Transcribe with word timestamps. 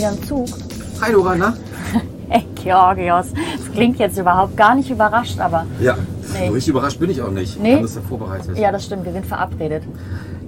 Wieder 0.00 0.12
im 0.12 0.22
Zug. 0.26 0.46
Hi 1.02 1.12
Dora, 1.12 1.36
na? 1.36 1.54
Hey, 2.32 2.46
Georgios. 2.62 3.26
Das 3.56 3.72
klingt 3.72 3.98
jetzt 3.98 4.16
überhaupt 4.16 4.56
gar 4.56 4.76
nicht 4.76 4.88
überrascht, 4.88 5.40
aber. 5.40 5.66
Ja, 5.80 5.96
Nee. 6.32 6.46
so 6.46 6.52
richtig 6.52 6.68
überrascht 6.68 7.00
bin 7.00 7.10
ich 7.10 7.20
auch 7.20 7.32
nicht. 7.32 7.60
Nee. 7.60 7.74
Alles 7.78 7.96
ja 7.96 8.00
vorbereitet. 8.02 8.56
Ja, 8.56 8.70
das 8.70 8.84
stimmt, 8.84 9.04
wir 9.04 9.12
sind 9.12 9.26
verabredet. 9.26 9.82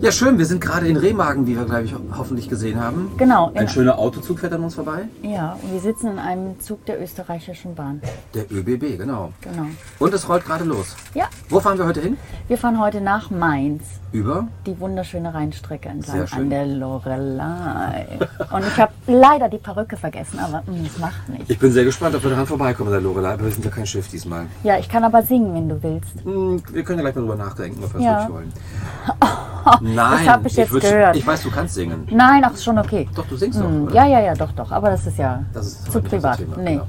ja, 0.00 0.12
schön, 0.12 0.38
wir 0.38 0.46
sind 0.46 0.60
gerade 0.60 0.86
in 0.86 0.96
Remagen, 0.96 1.44
wie 1.48 1.56
wir, 1.56 1.64
glaube 1.64 1.82
ich, 1.82 1.94
hoffentlich 2.16 2.48
gesehen 2.48 2.80
haben. 2.80 3.10
Genau. 3.18 3.50
Ein 3.54 3.62
In, 3.62 3.68
schöner 3.68 3.98
Autozug 3.98 4.38
fährt 4.38 4.52
an 4.52 4.62
uns 4.62 4.76
vorbei. 4.76 5.08
ja, 5.22 5.58
und 5.60 5.72
wir 5.72 5.80
sitzen 5.80 6.12
in 6.12 6.18
einem 6.20 6.60
Zug 6.60 6.86
der 6.86 7.02
österreichischen 7.02 7.74
Bahn. 7.74 8.00
Der 8.32 8.44
ÖBB, 8.50 8.96
genau. 8.96 9.32
Genau. 9.40 9.66
Und 9.98 10.14
es 10.14 10.28
rollt 10.28 10.44
gerade 10.46 10.62
los. 10.64 10.94
Ja, 11.14 11.24
Wo 11.50 11.58
fahren 11.58 11.78
wir 11.78 11.86
heute 11.86 12.00
hin? 12.00 12.16
wir 12.46 12.56
fahren 12.58 12.78
heute 12.80 13.00
nach 13.00 13.28
Mainz. 13.30 13.82
Über? 14.12 14.46
Die 14.66 14.78
wunderschöne 14.78 15.32
Rheinstrecke 15.32 15.88
entlang 15.88 16.26
an 16.30 16.50
der 16.50 16.66
Lorelei. 16.66 18.06
Und 18.52 18.66
ich 18.66 18.76
habe 18.78 18.92
leider 19.06 19.48
die 19.48 19.56
Perücke 19.56 19.96
vergessen, 19.96 20.38
aber 20.38 20.58
mm, 20.70 20.84
das 20.84 20.98
macht 20.98 21.28
nichts. 21.30 21.48
Ich 21.48 21.58
bin 21.58 21.72
sehr 21.72 21.84
gespannt, 21.84 22.14
ob 22.14 22.22
wir 22.22 22.28
daran 22.30 22.46
vorbeikommen, 22.46 22.90
der 22.90 23.00
Lorelei, 23.00 23.32
aber 23.32 23.44
wir 23.44 23.50
sind 23.50 23.64
ja 23.64 23.70
kein 23.70 23.86
Schiff 23.86 24.08
diesmal. 24.08 24.46
Ja, 24.64 24.76
ich 24.78 24.88
kann 24.88 25.02
aber 25.04 25.22
singen, 25.22 25.54
wenn 25.54 25.68
du 25.68 25.82
willst. 25.82 26.22
Hm, 26.24 26.62
wir 26.72 26.82
können 26.84 26.98
ja 26.98 27.04
gleich 27.04 27.14
mal 27.14 27.22
drüber 27.22 27.36
nachdenken, 27.36 27.82
ob 27.82 27.94
wir 27.94 28.00
es 28.00 28.04
Ja. 28.04 28.18
wirklich 28.28 28.34
wollen. 28.34 28.52
Nein, 29.94 30.28
hab 30.30 30.44
ich 30.44 30.56
jetzt 30.56 30.72
würd- 30.72 30.80
gehört. 30.80 31.16
Ich 31.16 31.26
weiß, 31.26 31.42
du 31.44 31.50
kannst 31.50 31.74
singen. 31.74 32.06
Nein, 32.10 32.42
ach, 32.44 32.52
ist 32.52 32.64
schon 32.64 32.78
okay. 32.78 33.08
Doch, 33.14 33.26
du 33.26 33.36
singst 33.36 33.60
Hm, 33.60 33.86
doch, 33.86 33.92
oder? 33.92 33.94
ja, 33.94 34.06
ja, 34.08 34.20
ja, 34.20 34.34
doch, 34.34 34.52
doch. 34.52 34.70
Aber 34.72 34.90
das 34.90 35.06
ist 35.06 35.16
ja 35.18 35.42
Das 35.54 35.66
ist 35.66 35.90
zu 35.90 36.02
privat. 36.02 36.36
Thema, 36.38 36.56
nee, 36.58 36.72
genau. 36.74 36.86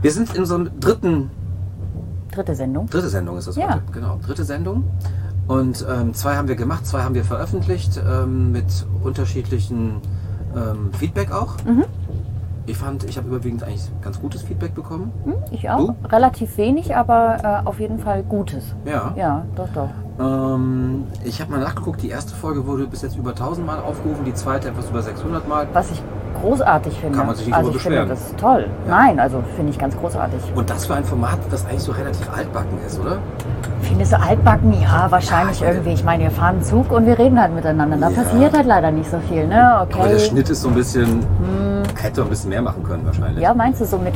Wir 0.00 0.12
sind 0.12 0.32
in 0.36 0.44
so 0.44 0.54
einer 0.56 0.70
dritten 0.70 1.28
dritte 2.30 2.54
Sendung. 2.54 2.86
Dritte 2.88 3.08
Sendung 3.08 3.38
ist 3.38 3.48
das 3.48 3.56
Ja. 3.56 3.68
heute. 3.74 3.82
Genau, 3.92 4.18
dritte 4.24 4.44
Sendung. 4.44 4.84
Und 5.48 5.86
ähm, 5.88 6.12
zwei 6.14 6.36
haben 6.36 6.48
wir 6.48 6.56
gemacht, 6.56 6.86
zwei 6.86 7.02
haben 7.02 7.14
wir 7.14 7.24
veröffentlicht 7.24 8.00
ähm, 8.04 8.52
mit 8.52 8.86
unterschiedlichen 9.04 10.00
ähm, 10.56 10.90
Feedback 10.92 11.30
auch. 11.32 11.56
Mhm. 11.64 11.84
Ich 12.68 12.76
fand, 12.76 13.04
ich 13.04 13.16
habe 13.16 13.28
überwiegend 13.28 13.62
eigentlich 13.62 13.88
ganz 14.02 14.20
gutes 14.20 14.42
Feedback 14.42 14.74
bekommen. 14.74 15.12
Hm, 15.24 15.34
ich 15.52 15.70
auch. 15.70 15.94
Relativ 16.10 16.56
wenig, 16.58 16.96
aber 16.96 17.62
äh, 17.64 17.66
auf 17.66 17.78
jeden 17.78 18.00
Fall 18.00 18.24
Gutes. 18.24 18.74
Ja. 18.84 19.14
Ja, 19.16 19.44
doch, 19.54 19.68
doch. 19.68 19.90
Ähm, 20.18 21.04
ich 21.24 21.40
habe 21.40 21.52
mal 21.52 21.60
nachgeguckt, 21.60 22.02
die 22.02 22.08
erste 22.08 22.34
Folge 22.34 22.66
wurde 22.66 22.88
bis 22.88 23.02
jetzt 23.02 23.16
über 23.16 23.30
1000 23.30 23.64
Mal 23.64 23.78
aufgerufen, 23.78 24.24
die 24.24 24.34
zweite 24.34 24.68
etwas 24.68 24.90
über 24.90 25.00
600 25.00 25.46
Mal. 25.46 25.68
Was 25.72 25.92
ich 25.92 26.02
großartig 26.40 26.98
finde. 27.00 27.18
Kann 27.18 27.26
man 27.26 27.36
sich 27.36 27.46
nicht 27.46 27.54
also 27.56 27.68
drüber 27.70 27.76
ich 27.76 27.82
finde 27.82 28.00
beschweren. 28.02 28.18
das 28.20 28.26
ist 28.30 28.38
toll. 28.38 28.66
Ja. 28.86 28.96
Nein, 28.96 29.20
also 29.20 29.42
finde 29.56 29.70
ich 29.72 29.78
ganz 29.78 29.96
großartig. 29.96 30.40
Und 30.54 30.70
das 30.70 30.86
für 30.86 30.94
ein 30.94 31.04
Format, 31.04 31.38
das 31.50 31.64
eigentlich 31.66 31.82
so 31.82 31.92
relativ 31.92 32.28
altbacken 32.36 32.78
ist, 32.86 33.00
oder? 33.00 33.18
Findest 33.82 34.12
du 34.12 34.20
altbacken? 34.20 34.74
Ja, 34.80 35.06
wahrscheinlich 35.10 35.60
Ja, 35.60 35.68
irgendwie. 35.68 35.92
Ich 35.92 36.04
meine, 36.04 36.24
wir 36.24 36.30
fahren 36.30 36.62
Zug 36.62 36.90
und 36.92 37.06
wir 37.06 37.18
reden 37.18 37.40
halt 37.40 37.54
miteinander. 37.54 37.96
Da 37.96 38.10
Ja. 38.10 38.22
passiert 38.22 38.56
halt 38.56 38.66
leider 38.66 38.90
nicht 38.90 39.10
so 39.10 39.18
viel, 39.28 39.46
ne? 39.46 39.80
Okay. 39.82 39.98
Aber 40.00 40.08
der 40.08 40.18
Schnitt 40.18 40.48
ist 40.50 40.62
so 40.62 40.68
ein 40.68 40.74
bisschen, 40.74 41.24
hätte 42.00 42.22
ein 42.22 42.28
bisschen 42.28 42.50
mehr 42.50 42.62
machen 42.62 42.82
können 42.82 43.04
wahrscheinlich. 43.06 43.36
Hm. 43.36 43.42
Ja, 43.42 43.54
meinst 43.54 43.80
du 43.80 43.84
so 43.84 43.98
mit 43.98 44.14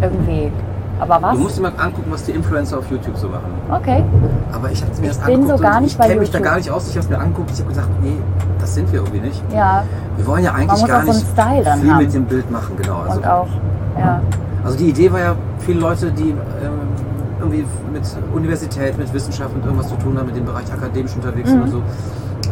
irgendwie. 0.00 0.50
Aber 1.00 1.22
was? 1.22 1.34
Du 1.36 1.42
musst 1.42 1.56
dir 1.58 1.62
mal 1.62 1.72
angucken, 1.78 2.10
was 2.10 2.24
die 2.24 2.32
Influencer 2.32 2.78
auf 2.78 2.90
YouTube 2.90 3.16
so 3.16 3.28
machen. 3.28 3.46
Okay. 3.70 4.04
Aber 4.52 4.70
ich 4.70 4.82
habe 4.82 4.92
mir 5.00 5.10
Ich 5.10 5.16
das 5.16 5.26
bin 5.26 5.34
angeguckt 5.36 5.58
so 5.58 5.86
ich 5.86 5.98
kenne 5.98 6.20
mich 6.20 6.30
da 6.30 6.38
gar 6.40 6.56
nicht 6.56 6.70
aus. 6.70 6.88
Ich 6.88 6.96
habe 6.96 7.04
es 7.04 7.10
mir 7.10 7.18
angeguckt. 7.18 7.50
Ich 7.52 7.58
habe 7.58 7.68
gesagt, 7.70 7.88
nee, 8.02 8.16
das 8.60 8.74
sind 8.74 8.92
wir 8.92 9.00
irgendwie 9.00 9.20
nicht. 9.20 9.42
Ja. 9.52 9.84
Wir 10.16 10.26
wollen 10.26 10.44
ja 10.44 10.52
eigentlich 10.52 10.86
gar 10.86 11.00
so 11.06 11.12
nicht 11.12 11.26
dann 11.36 11.80
viel 11.80 11.90
haben. 11.90 11.98
mit 11.98 12.12
dem 12.14 12.24
Bild 12.26 12.50
machen, 12.50 12.76
genau. 12.76 12.98
Also, 13.00 13.16
Und 13.18 13.26
auch. 13.26 13.46
Ja. 13.98 14.20
also 14.64 14.76
die 14.76 14.90
Idee 14.90 15.10
war 15.12 15.20
ja, 15.20 15.34
viele 15.60 15.80
Leute, 15.80 16.10
die 16.12 16.30
ähm, 16.30 16.36
irgendwie 17.38 17.64
mit 17.92 18.02
Universität, 18.34 18.98
mit 18.98 19.12
Wissenschaft 19.14 19.54
und 19.54 19.64
irgendwas 19.64 19.88
zu 19.88 19.96
tun 19.96 20.18
haben, 20.18 20.26
mit 20.26 20.36
dem 20.36 20.44
Bereich 20.44 20.70
akademisch 20.72 21.14
unterwegs 21.16 21.48
Mhm. 21.48 21.52
sind 21.54 21.62
und 21.62 21.70
so, 21.70 21.82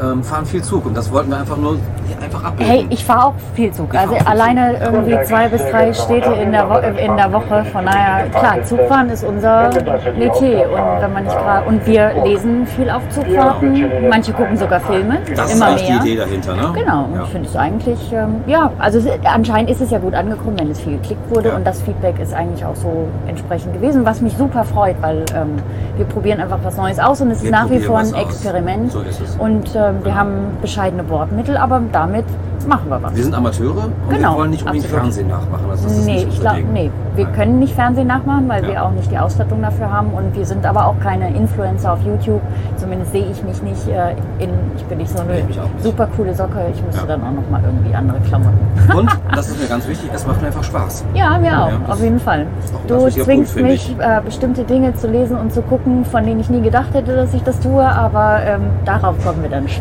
ähm, 0.02 0.22
fahren 0.22 0.46
viel 0.46 0.62
Zug. 0.62 0.86
Und 0.86 0.96
das 0.96 1.10
wollten 1.12 1.30
wir 1.30 1.38
einfach 1.38 1.56
nur 1.56 1.76
einfach 2.22 2.44
abbilden. 2.44 2.66
Hey, 2.74 2.86
ich 2.90 3.04
fahre 3.04 3.26
auch 3.26 3.34
viel 3.54 3.70
Zug. 3.72 3.88
Ich 3.92 3.98
Also 3.98 4.14
alleine 4.24 4.76
irgendwie 4.80 5.16
zwei 5.24 5.48
bis 5.48 5.62
drei 5.70 5.92
Städte 5.92 6.30
in 6.32 6.52
der, 6.52 6.68
Wo 6.68 6.74
in 6.76 7.16
der 7.16 7.32
Woche. 7.32 7.64
Von 7.72 7.84
daher, 7.86 8.28
klar, 8.30 8.62
Zugfahren 8.64 9.08
ist 9.10 9.24
unser 9.24 9.70
Metier. 10.16 10.68
Und 10.70 11.02
wenn 11.02 11.12
man 11.12 11.24
nicht 11.24 11.36
gerade 11.36 11.66
und 11.68 11.86
wir 11.86 12.12
lesen 12.24 12.66
viel 12.66 12.90
auf 12.90 13.02
Zugfahrten. 13.10 13.88
Manche 14.08 14.32
gucken 14.32 14.56
sogar 14.56 14.80
Filme. 14.80 15.18
das 15.36 15.50
ist 15.50 15.56
immer 15.56 15.66
eigentlich 15.66 15.88
mehr. 15.88 15.98
die 16.00 16.08
Idee 16.12 16.16
dahinter, 16.18 16.56
ne? 16.56 16.72
Genau, 16.74 17.04
und 17.04 17.14
Ja. 17.14 17.22
ich 17.24 17.28
finde 17.30 17.48
es 17.48 17.56
eigentlich, 17.56 18.12
ähm, 18.12 18.36
ja, 18.46 18.70
also 18.78 18.98
anscheinend 19.24 19.70
ist 19.70 19.80
es 19.80 19.90
ja 19.90 19.98
gut 19.98 20.14
angekommen, 20.14 20.56
wenn 20.58 20.70
es 20.70 20.80
viel 20.80 20.94
geklickt 20.98 21.34
wurde 21.34 21.48
Ja. 21.50 21.56
und 21.56 21.66
das 21.66 21.82
Feedback 21.82 22.18
ist 22.20 22.34
eigentlich 22.34 22.64
auch 22.64 22.76
so 22.76 23.06
entsprechend 23.26 23.74
gewesen, 23.74 24.04
was 24.04 24.20
mich 24.20 24.36
super 24.36 24.64
freut, 24.64 24.96
weil 25.00 25.24
ähm, 25.34 25.56
wir 25.96 26.04
probieren 26.06 26.40
einfach 26.40 26.58
was 26.62 26.76
Neues 26.76 26.98
aus 26.98 27.20
und 27.20 27.30
es 27.30 27.42
Wir 27.42 27.46
ist 27.50 27.52
nach 27.52 27.70
wie 27.70 27.78
vor 27.80 27.98
ein. 27.98 28.14
Experiment 28.14 28.92
So 28.92 29.00
ist 29.00 29.20
es. 29.20 29.36
und 29.36 29.74
ähm, 29.76 29.87
wir 30.02 30.14
haben 30.14 30.30
bescheidene 30.60 31.02
Bordmittel, 31.02 31.56
aber 31.56 31.80
damit 31.92 32.24
machen 32.66 32.90
wir 32.90 33.02
was. 33.02 33.14
Wir 33.16 33.22
sind 33.24 33.34
Amateure 33.34 33.84
und 33.84 33.92
Genau, 34.10 34.32
wir 34.32 34.38
wollen 34.38 34.50
nicht 34.50 34.62
unbedingt 34.62 34.84
absolut. 34.84 35.02
Fernsehen 35.04 35.28
nachmachen. 35.28 35.64
Das 35.70 35.84
ist 35.84 36.04
Nee, 36.04 36.24
nicht 36.24 36.28
ich 36.28 36.40
Ding. 36.40 36.72
nee. 36.72 36.90
Wir 37.14 37.24
Nein. 37.24 37.34
können 37.34 37.58
nicht 37.60 37.74
Fernsehen 37.74 38.06
nachmachen, 38.08 38.48
weil 38.48 38.62
Ja. 38.64 38.68
wir 38.70 38.84
auch 38.84 38.90
nicht 38.90 39.10
die 39.10 39.18
Ausstattung 39.18 39.62
dafür 39.62 39.90
haben 39.90 40.08
und 40.12 40.34
wir 40.36 40.44
sind 40.44 40.66
aber 40.66 40.86
auch 40.86 40.96
keine 41.02 41.34
Influencer 41.34 41.92
auf 41.94 42.00
YouTube. 42.04 42.40
Zumindest 42.76 43.12
sehe 43.12 43.26
ich 43.30 43.42
mich 43.42 43.62
nicht 43.62 43.88
äh, 43.88 44.10
in, 44.38 44.50
ich 44.76 44.84
bin 44.84 44.98
nicht 44.98 45.10
so 45.10 45.20
eine 45.22 45.32
auch 45.32 45.46
nicht. 45.46 45.60
super 45.78 46.08
coole 46.16 46.34
Socke. 46.34 46.58
Ich 46.74 46.82
müsste 46.84 47.00
Ja. 47.02 47.06
dann 47.06 47.22
auch 47.22 47.32
noch 47.32 47.48
mal 47.50 47.60
irgendwie 47.64 47.94
andere 47.94 48.18
Klamotten. 48.20 48.58
Und, 48.96 49.10
das 49.34 49.48
ist 49.48 49.60
mir 49.62 49.68
ganz 49.68 49.88
wichtig, 49.88 50.10
es 50.12 50.26
macht 50.26 50.40
mir 50.40 50.48
einfach 50.48 50.64
Spaß. 50.64 51.04
Ja, 51.14 51.38
mir 51.38 51.62
auch, 51.62 51.68
Ja, 51.70 51.78
das 51.86 51.96
auf 51.96 52.02
jeden 52.02 52.20
Fall. 52.20 52.46
auch 52.74 52.86
Du 52.86 53.08
zwingst 53.08 53.54
Punkt, 53.54 53.68
mich, 53.70 53.96
äh, 53.98 54.20
bestimmte 54.24 54.64
Dinge 54.64 54.94
zu 54.94 55.06
lesen 55.08 55.38
und 55.38 55.52
zu 55.52 55.62
gucken, 55.62 56.04
von 56.04 56.24
denen 56.26 56.40
ich 56.40 56.50
nie 56.50 56.60
gedacht 56.60 56.92
hätte, 56.92 57.16
dass 57.16 57.32
ich 57.34 57.42
das 57.44 57.58
tue, 57.60 57.84
aber 57.84 58.40
ähm, 58.44 58.62
darauf 58.84 59.14
kommen 59.24 59.42
wir 59.42 59.50
dann 59.50 59.66
später. 59.68 59.77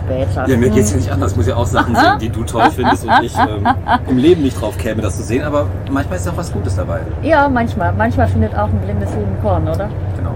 Ja, 0.47 0.57
mir 0.57 0.69
geht 0.69 0.83
es 0.83 0.91
ja 0.91 0.97
nicht 0.97 1.11
anders. 1.11 1.31
Ich 1.31 1.37
muss 1.37 1.47
ja 1.47 1.55
auch 1.55 1.65
Sachen 1.65 1.95
sehen, 1.95 2.19
die 2.21 2.29
du 2.29 2.43
toll 2.43 2.69
findest 2.75 3.05
und 3.05 3.11
ich 3.23 3.35
ähm, 3.37 3.67
im 4.07 4.17
Leben 4.17 4.41
nicht 4.43 4.59
drauf 4.61 4.77
käme, 4.77 5.01
das 5.01 5.17
zu 5.17 5.23
sehen. 5.23 5.43
Aber 5.43 5.65
manchmal 5.91 6.17
ist 6.17 6.25
ja 6.25 6.31
auch 6.31 6.37
was 6.37 6.51
Gutes 6.51 6.75
dabei. 6.75 6.99
Ja, 7.21 7.47
manchmal. 7.49 7.93
Manchmal 7.93 8.27
findet 8.27 8.55
auch 8.55 8.67
ein 8.67 8.79
blindes 8.83 9.09
Huhn 9.15 9.25
Korn, 9.41 9.63
oder? 9.67 9.89
Genau. 10.15 10.31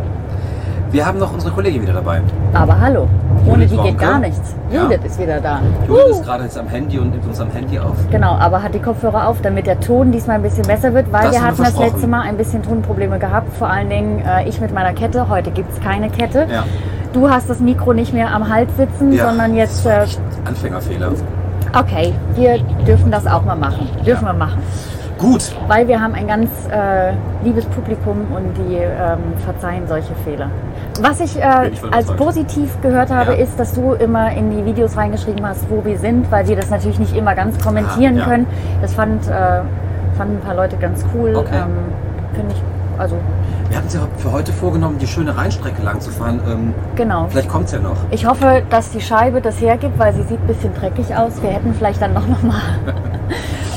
Wir 0.92 1.06
haben 1.06 1.20
noch 1.20 1.32
unsere 1.34 1.54
Kollegin 1.54 1.82
wieder 1.84 1.94
dabei. 1.94 2.22
Aber 2.54 2.78
hallo, 2.78 3.08
ohne 3.46 3.64
Judith 3.64 3.70
die 3.82 3.90
geht 3.92 3.98
gar 3.98 4.20
nichts. 4.20 4.54
Ja. 4.70 4.84
Judith 4.84 5.00
ist 5.06 5.20
wieder 5.20 5.40
da. 5.40 5.62
Judith 5.88 6.04
Uh. 6.06 6.12
ist 6.12 6.24
gerade 6.26 6.44
jetzt 6.44 6.58
am 6.58 6.68
Handy 6.68 7.00
und 7.00 7.12
nimmt 7.12 7.26
uns 7.26 7.40
am 7.40 7.50
Handy 7.52 7.80
auf. 7.80 7.96
Genau, 8.12 8.34
aber 8.34 8.62
hat 8.62 8.74
die 8.76 8.80
Kopfhörer 8.82 9.28
auf, 9.30 9.42
damit 9.42 9.68
der 9.68 9.80
Ton 9.80 10.12
diesmal 10.12 10.36
ein 10.36 10.42
bisschen 10.42 10.68
besser 10.68 10.94
wird, 10.94 11.10
weil 11.14 11.24
Das 11.24 11.32
wir 11.32 11.42
hatten 11.44 11.64
das 11.64 11.78
letzte 11.78 12.08
Mal 12.08 12.24
ein 12.24 12.36
bisschen 12.36 12.62
Tonprobleme 12.62 13.20
gehabt. 13.20 13.56
Vor 13.56 13.70
allen 13.70 13.90
Dingen 13.90 14.20
äh, 14.26 14.50
ich 14.50 14.60
mit 14.60 14.74
meiner 14.74 14.92
Kette. 14.92 15.30
Heute 15.30 15.52
gibt 15.52 15.72
es 15.72 15.80
keine 15.80 16.10
Kette. 16.10 16.46
Ja. 16.52 16.66
Du 17.14 17.30
hast 17.30 17.50
das 17.50 17.60
Mikro 17.60 17.94
nicht 17.94 18.14
mehr 18.14 18.34
am 18.34 18.48
Hals 18.48 18.76
sitzen, 18.78 19.12
Ja, 19.12 19.28
sondern 19.28 19.56
jetzt. 19.56 19.86
Äh, 19.86 20.06
Anfängerfehler. 20.46 21.12
okay, 21.78 22.14
wir 22.36 22.60
dürfen 22.88 23.12
das 23.12 23.28
auch 23.28 23.44
mal 23.44 23.56
machen. 23.58 23.90
Dürfen 24.06 24.26
Ja. 24.26 24.32
wir 24.34 24.38
machen. 24.38 24.62
Gut. 25.18 25.54
Weil 25.68 25.88
wir 25.88 26.02
haben 26.02 26.16
ein 26.16 26.26
ganz 26.28 26.50
äh, 26.72 27.12
liebes 27.44 27.66
Publikum 27.66 28.26
und 28.36 28.56
die 28.58 28.76
ähm, 28.78 29.20
verzeihen 29.46 29.84
solche 29.88 30.14
Fehler. 30.26 30.48
Was 31.02 31.20
ich 31.20 31.38
äh, 31.38 31.72
als 31.92 32.08
positiv 32.14 32.82
gehört 32.82 33.12
habe, 33.12 33.34
Ja. 33.34 33.38
ist, 33.38 33.60
dass 33.60 33.74
du 33.76 33.94
immer 33.94 34.32
in 34.32 34.50
die 34.50 34.66
Videos 34.66 34.98
reingeschrieben 34.98 35.46
hast, 35.46 35.70
wo 35.70 35.86
wir 35.86 35.98
sind, 36.00 36.32
weil 36.32 36.48
wir 36.48 36.56
das 36.56 36.70
natürlich 36.72 36.98
nicht 36.98 37.16
immer 37.16 37.36
ganz 37.36 37.62
kommentieren 37.64 38.20
Ah, 38.22 38.26
können. 38.26 38.48
Das 38.82 38.94
fand, 38.96 39.28
äh, 39.28 39.62
fanden 40.18 40.38
ein 40.38 40.42
paar 40.44 40.56
Leute 40.56 40.78
ganz 40.78 41.06
cool. 41.14 41.36
Okay. 41.36 41.50
Ähm, 41.56 41.70
Finde 42.34 42.54
ich, 42.56 42.62
also 43.00 43.16
Wir 43.72 43.78
hatten 43.78 43.88
uns 43.88 43.94
ja 43.94 44.06
für 44.18 44.34
heute 44.34 44.52
vorgenommen, 44.52 44.98
die 45.00 45.08
schöne 45.08 45.38
Rheinstrecke 45.38 45.82
lang 45.82 46.02
zu 46.02 46.12
fahren. 46.12 46.42
Ähm, 46.46 46.74
genau. 46.98 47.28
vielleicht 47.30 47.48
kommt 47.48 47.68
es 47.68 47.72
ja 47.72 47.80
noch. 47.80 47.96
Ich 48.10 48.26
hoffe, 48.26 48.64
dass 48.70 48.92
die 48.92 49.00
Scheibe 49.00 49.40
das 49.40 49.62
hergibt, 49.62 49.98
weil 49.98 50.14
sie 50.14 50.24
sieht 50.24 50.42
ein 50.42 50.48
bisschen 50.48 50.74
dreckig 50.74 51.16
aus. 51.16 51.42
Wir 51.42 51.52
hätten 51.52 51.74
vielleicht 51.74 52.02
dann 52.02 52.14
noch, 52.14 52.28
noch 52.28 52.44
mal 52.44 52.60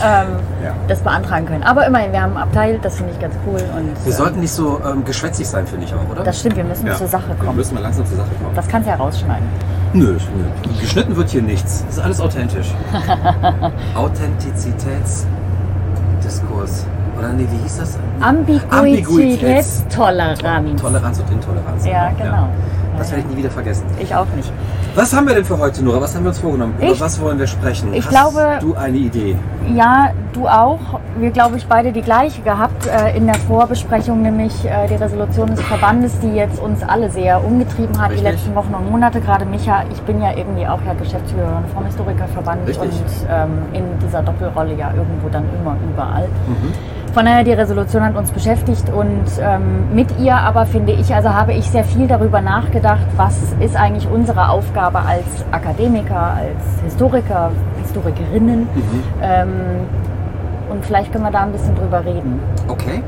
ähm, 0.03 0.27
Ja. 0.65 0.73
das 0.89 0.99
beantragen 0.99 1.47
können. 1.47 1.63
Aber 1.63 1.87
immerhin, 1.87 2.11
wir 2.11 2.23
haben 2.23 2.33
ein 2.37 2.43
Abteil, 2.43 2.81
das 2.83 2.97
finde 2.97 3.13
ich 3.13 3.21
ganz 3.21 3.37
cool. 3.47 3.61
Und, 3.77 4.05
Wir 4.05 4.13
äh, 4.13 4.17
sollten 4.17 4.41
nicht 4.41 4.51
so 4.51 4.81
ähm, 4.85 5.05
geschwätzig 5.05 5.47
sein, 5.47 5.65
finde 5.65 5.87
ich 5.87 5.95
auch, 5.95 6.11
oder? 6.11 6.25
Das 6.25 6.41
stimmt, 6.41 6.57
wir 6.57 6.65
müssen 6.65 6.89
ja. 6.89 6.97
zur 6.97 7.07
Sache 7.07 7.29
Wir 7.29 7.37
kommen. 7.37 7.55
müssen 7.57 7.75
mal 7.77 7.81
langsam 7.83 8.05
zur 8.05 8.17
Sache 8.17 8.31
kommen. 8.43 8.57
Das 8.57 8.67
kannst 8.67 8.89
du 8.89 8.91
ja 8.91 8.97
rausschneiden. 8.99 9.47
Nö, 9.93 10.17
nö. 10.37 10.45
Geschnitten 10.81 11.15
wird 11.15 11.31
hier 11.31 11.43
nichts. 11.43 11.85
Das 11.87 11.99
ist 11.99 12.03
alles 12.03 12.21
authentisch. 12.21 12.75
Authentizitätsdiskurs. 13.95 16.85
Oder 17.19 17.33
nee, 17.33 17.47
wie 17.51 17.57
hieß 17.63 17.79
das? 17.79 17.99
Ambiguitätstoleranz. 18.21 20.81
Toleranz 20.81 21.19
und 21.21 21.31
Intoleranz. 21.33 21.87
Ja, 21.87 22.11
genau. 22.19 22.49
Das 22.97 23.11
werde 23.11 23.25
ich 23.25 23.31
nie 23.33 23.39
wieder 23.39 23.51
vergessen. 23.51 23.85
Ich 23.99 24.15
auch 24.15 24.27
nicht. 24.37 24.53
Was 24.95 25.13
haben 25.13 25.27
wir 25.27 25.35
denn 25.35 25.45
für 25.45 25.59
heute, 25.59 25.85
Nora? 25.85 26.01
Was 26.01 26.15
haben 26.15 26.23
wir 26.23 26.29
uns 26.29 26.39
vorgenommen? 26.39 26.75
Über 26.79 26.93
Ich- 26.93 27.01
was 27.01 27.21
wollen 27.21 27.41
wir 27.41 27.49
sprechen? 27.49 27.93
ich 27.93 28.05
Hast 28.05 28.11
glaube- 28.11 28.59
du 28.61 28.77
eine 28.77 28.97
Idee? 28.97 29.37
Ja, 29.75 30.11
du 30.33 30.47
auch. 30.47 30.79
Wir, 31.19 31.33
glaube 31.33 31.57
ich, 31.57 31.67
beide 31.67 31.91
die 31.91 32.03
gleiche 32.03 32.41
gehabt 32.43 32.87
äh, 32.87 33.17
in 33.17 33.27
der 33.27 33.35
Vorbesprechung, 33.35 34.23
nämlich 34.23 34.65
äh, 34.65 34.87
die 34.87 34.95
Resolution 34.95 35.49
des 35.49 35.61
Verbandes, 35.63 36.21
die 36.21 36.29
jetzt 36.37 36.61
uns 36.63 36.85
alle 36.85 37.11
sehr 37.11 37.45
umgetrieben 37.45 38.01
hat, 38.01 38.11
Richtig. 38.13 38.25
die 38.29 38.33
letzten 38.33 38.55
Wochen 38.55 38.73
und 38.75 38.89
Monate. 38.89 39.21
Gerade 39.21 39.45
Micha, 39.45 39.83
ich 39.93 40.01
bin 40.03 40.23
ja 40.23 40.31
irgendwie 40.37 40.65
auch 40.69 40.79
ja 40.87 40.93
Geschäftsführerin 40.95 41.65
vom 41.75 41.85
Historikerverband 41.87 42.69
Richtig. 42.69 42.91
und 42.93 43.03
ähm, 43.29 43.51
in 43.73 43.83
dieser 44.07 44.23
Doppelrolle 44.23 44.75
ja 44.77 44.93
irgendwo 44.97 45.29
dann 45.31 45.43
immer 45.61 45.75
überall. 45.93 46.29
Mhm. 46.47 46.73
Von 47.15 47.27
daher, 47.27 47.45
die 47.45 47.53
Resolution 47.53 48.03
hat 48.03 48.17
uns 48.17 48.33
beschäftigt 48.33 48.91
und 48.93 49.25
ähm, 49.41 49.95
mit 49.95 50.09
ihr 50.19 50.35
aber 50.35 50.67
finde 50.67 50.93
ich, 50.93 51.15
also 51.15 51.33
habe 51.33 51.53
ich 51.53 51.71
sehr 51.71 51.85
viel 51.85 52.09
darüber 52.09 52.41
nachgedacht, 52.41 53.07
was 53.17 53.55
ist 53.61 53.77
eigentlich 53.77 54.09
unsere 54.11 54.49
Aufgabe 54.49 54.99
als 54.99 55.25
Akademiker, 55.53 56.35
als 56.35 56.83
Historiker, 56.83 57.53
Historikerinnen. 57.81 58.63
Mhm. 58.63 59.03
Ähm, 59.23 59.49
und 60.73 60.85
vielleicht 60.85 61.13
können 61.13 61.23
wir 61.23 61.31
da 61.31 61.45
ein 61.45 61.53
bisschen 61.53 61.77
drüber 61.77 62.05
reden. 62.05 62.41
Okay. 62.67 63.01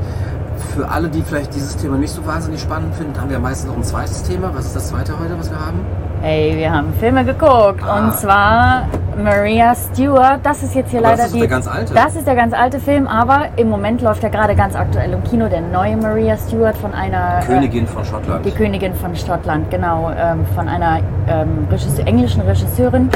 Für 0.75 0.89
alle, 0.89 1.09
die 1.09 1.21
vielleicht 1.21 1.53
dieses 1.55 1.77
Thema 1.77 1.97
nicht 1.97 2.11
so 2.11 2.25
wahnsinnig 2.25 2.61
spannend 2.61 2.95
finden, 2.95 3.19
haben 3.19 3.29
wir 3.29 3.39
meistens 3.39 3.69
noch 3.69 3.77
ein 3.77 3.83
zweites 3.83 4.23
Thema. 4.23 4.51
Was 4.53 4.65
ist 4.65 4.75
das 4.75 4.89
zweite 4.89 5.17
heute, 5.19 5.37
was 5.37 5.49
wir 5.49 5.59
haben? 5.59 5.79
Hey, 6.21 6.55
wir 6.57 6.71
haben 6.71 6.93
Filme 6.99 7.23
geguckt 7.23 7.81
Ah. 7.87 7.99
und 7.99 8.13
zwar 8.15 8.87
Maria 9.23 9.73
Stewart. 9.75 10.39
Das 10.43 10.63
ist 10.63 10.73
jetzt 10.75 10.89
hier 10.91 10.99
Aber 10.99 11.09
das 11.11 11.17
leider 11.19 11.25
ist 11.27 11.35
die. 11.35 11.39
der 11.39 11.47
ganz 11.47 11.67
alte. 11.67 11.93
Das 11.93 12.15
ist 12.15 12.25
der 12.27 12.35
ganz 12.35 12.53
alte 12.53 12.79
Film, 12.79 13.07
aber 13.07 13.45
im 13.55 13.69
Moment 13.69 14.01
läuft 14.01 14.23
er 14.23 14.29
gerade 14.31 14.55
ganz 14.55 14.75
aktuell 14.75 15.11
im 15.13 15.23
Kino 15.23 15.47
der 15.47 15.61
neue 15.61 15.95
Maria 15.95 16.35
Stewart 16.37 16.75
von 16.77 16.93
einer 16.93 17.39
Königin 17.45 17.85
von 17.87 18.03
Schottland. 18.03 18.45
Äh, 18.45 18.49
die 18.49 18.55
Königin 18.55 18.93
von 18.95 19.15
Schottland, 19.15 19.69
genau, 19.69 20.11
ähm, 20.17 20.45
von 20.55 20.67
einer 20.67 20.99
ähm, 21.27 21.67
Regisseur, 21.69 22.07
englischen 22.07 22.41
Regisseurin. 22.41 23.09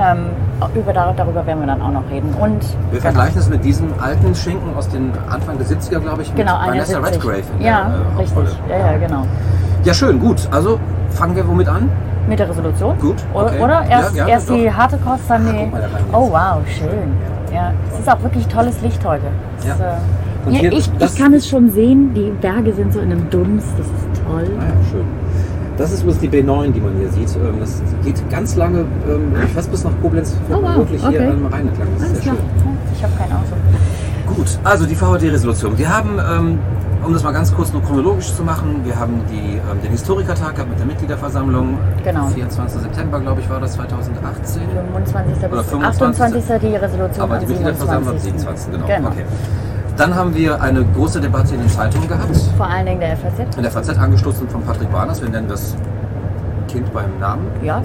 Ähm, 0.00 0.26
über, 0.74 0.92
dar- 0.92 1.14
darüber 1.16 1.44
werden 1.46 1.60
wir 1.60 1.66
dann 1.66 1.80
auch 1.82 1.90
noch 1.92 2.08
reden. 2.10 2.32
Und 2.40 2.64
Wir 2.90 3.00
vergleichen 3.00 3.38
es 3.38 3.48
mit 3.48 3.64
diesem 3.64 3.88
alten 4.00 4.34
Schinken 4.34 4.74
aus 4.76 4.88
den 4.88 5.12
Anfang 5.30 5.58
der 5.58 5.66
70er, 5.66 5.98
glaube 6.00 6.22
ich, 6.22 6.28
mit 6.28 6.36
genau, 6.38 6.54
Vanessa 6.54 6.96
71. 6.98 7.22
Redgrave. 7.24 7.42
in 7.58 7.64
Ja, 7.64 7.90
der, 7.90 7.96
äh, 7.96 8.22
richtig. 8.22 8.58
Ja, 8.68 8.78
ja, 8.92 8.98
genau. 8.98 9.22
Ja, 9.84 9.94
schön, 9.94 10.18
gut. 10.20 10.48
Also 10.50 10.78
fangen 11.10 11.36
wir 11.36 11.46
womit 11.46 11.68
an? 11.68 11.90
Mit 12.28 12.38
der 12.38 12.48
Resolution? 12.48 12.98
Gut, 12.98 13.16
Oder, 13.34 13.46
okay. 13.46 13.62
oder? 13.62 13.84
Erst, 13.86 14.14
Ja, 14.16 14.22
ja, 14.26 14.28
erst 14.34 14.48
die 14.50 14.72
harte 14.72 14.96
Kost, 14.98 15.22
dann 15.28 15.44
die. 15.46 15.70
Oh, 16.12 16.30
wow, 16.30 16.58
schön. 16.66 17.12
Ja, 17.52 17.72
es 17.92 17.98
ist 18.00 18.08
auch 18.10 18.22
wirklich 18.22 18.46
tolles 18.48 18.80
Licht 18.80 19.04
heute. 19.04 19.26
Ja. 19.66 19.74
äh, 19.74 20.52
ja, 20.54 20.58
hier- 20.60 20.72
ich, 20.72 20.90
das- 20.98 21.12
ich 21.14 21.20
kann 21.22 21.34
es 21.34 21.46
schon 21.48 21.70
sehen, 21.70 22.14
die 22.14 22.30
Berge 22.40 22.72
sind 22.72 22.92
so 22.94 23.00
in 23.00 23.12
einem 23.12 23.28
Dunst, 23.30 23.68
das 23.78 23.86
ist 23.86 24.22
toll. 24.26 24.46
Ah 24.58 24.62
ja, 24.64 24.90
schön. 24.90 25.04
Das 25.76 25.92
ist 25.92 26.02
übrigens 26.02 26.20
die 26.20 26.28
B9, 26.28 26.72
die 26.72 26.80
man 26.80 26.96
hier 26.98 27.10
sieht. 27.10 27.34
Ähm, 27.36 27.58
Das 27.60 27.82
geht 28.04 28.30
ganz 28.30 28.54
lange, 28.56 28.80
ähm, 29.08 29.32
fast 29.54 29.70
bis 29.70 29.84
nach 29.84 29.90
Koblenz, 30.02 30.36
Oh, 30.50 30.54
wow, 30.62 30.76
wirklich 30.76 31.00
hier 31.08 31.20
okay. 31.20 31.30
am 31.30 31.46
Rhein 31.46 31.68
entlang. 31.68 31.88
Das 31.94 32.02
ist 32.04 32.10
Alles 32.10 32.24
sehr 32.24 32.32
klar. 32.32 32.44
schön. 32.62 32.78
Ich 32.96 33.02
habe 33.02 33.12
kein 33.18 33.32
Auto. 33.32 34.36
Gut, 34.36 34.58
also 34.64 34.86
die 34.86 34.94
VHD-Resolution. 34.94 35.76
Wir 35.76 35.88
haben, 35.94 36.18
ähm, 36.18 36.58
um 37.04 37.12
das 37.12 37.22
mal 37.22 37.32
ganz 37.32 37.52
kurz 37.54 37.72
nur 37.72 37.82
chronologisch 37.82 38.32
zu 38.34 38.42
machen, 38.42 38.80
wir 38.84 38.98
haben 38.98 39.20
die, 39.30 39.56
ähm, 39.56 39.82
den 39.82 39.90
Historikertag 39.90 40.54
gehabt 40.54 40.70
mit 40.70 40.78
der 40.78 40.86
Mitgliederversammlung. 40.86 41.76
Genau. 42.04 42.26
24. 42.28 42.80
September, 42.80 43.20
glaube 43.20 43.40
ich, 43.40 43.50
war 43.50 43.60
das 43.60 43.72
2018. 43.74 44.62
25. 44.94 45.36
Oder 45.38 45.48
bis 45.58 45.66
25. 45.70 46.42
28. 46.42 46.70
die 46.70 46.76
Resolution 46.76 47.20
Aber 47.24 47.38
die 47.38 47.46
Mitgliederversammlung 47.46 48.08
am 48.12 48.18
27. 48.18 48.72
27. 48.72 48.96
Genau. 48.96 49.08
Okay. 49.08 49.24
Dann 49.96 50.14
haben 50.14 50.34
wir 50.34 50.60
eine 50.60 50.84
große 50.84 51.20
Debatte 51.20 51.54
in 51.54 51.60
den 51.60 51.68
Zeitungen 51.68 52.08
gehabt. 52.08 52.36
Vor 52.56 52.66
allen 52.66 52.86
Dingen 52.86 53.00
der 53.00 53.16
FAZ. 53.16 53.56
In 53.56 53.62
der 53.62 53.70
FAZ 53.70 53.96
angestoßen 53.96 54.48
von 54.48 54.62
Patrick 54.62 54.92
Warners. 54.92 55.22
Wir 55.22 55.28
nennen 55.28 55.46
das 55.48 55.76
Kind 56.68 56.92
beim 56.92 57.18
Namen. 57.20 57.46
Ja. 57.62 57.80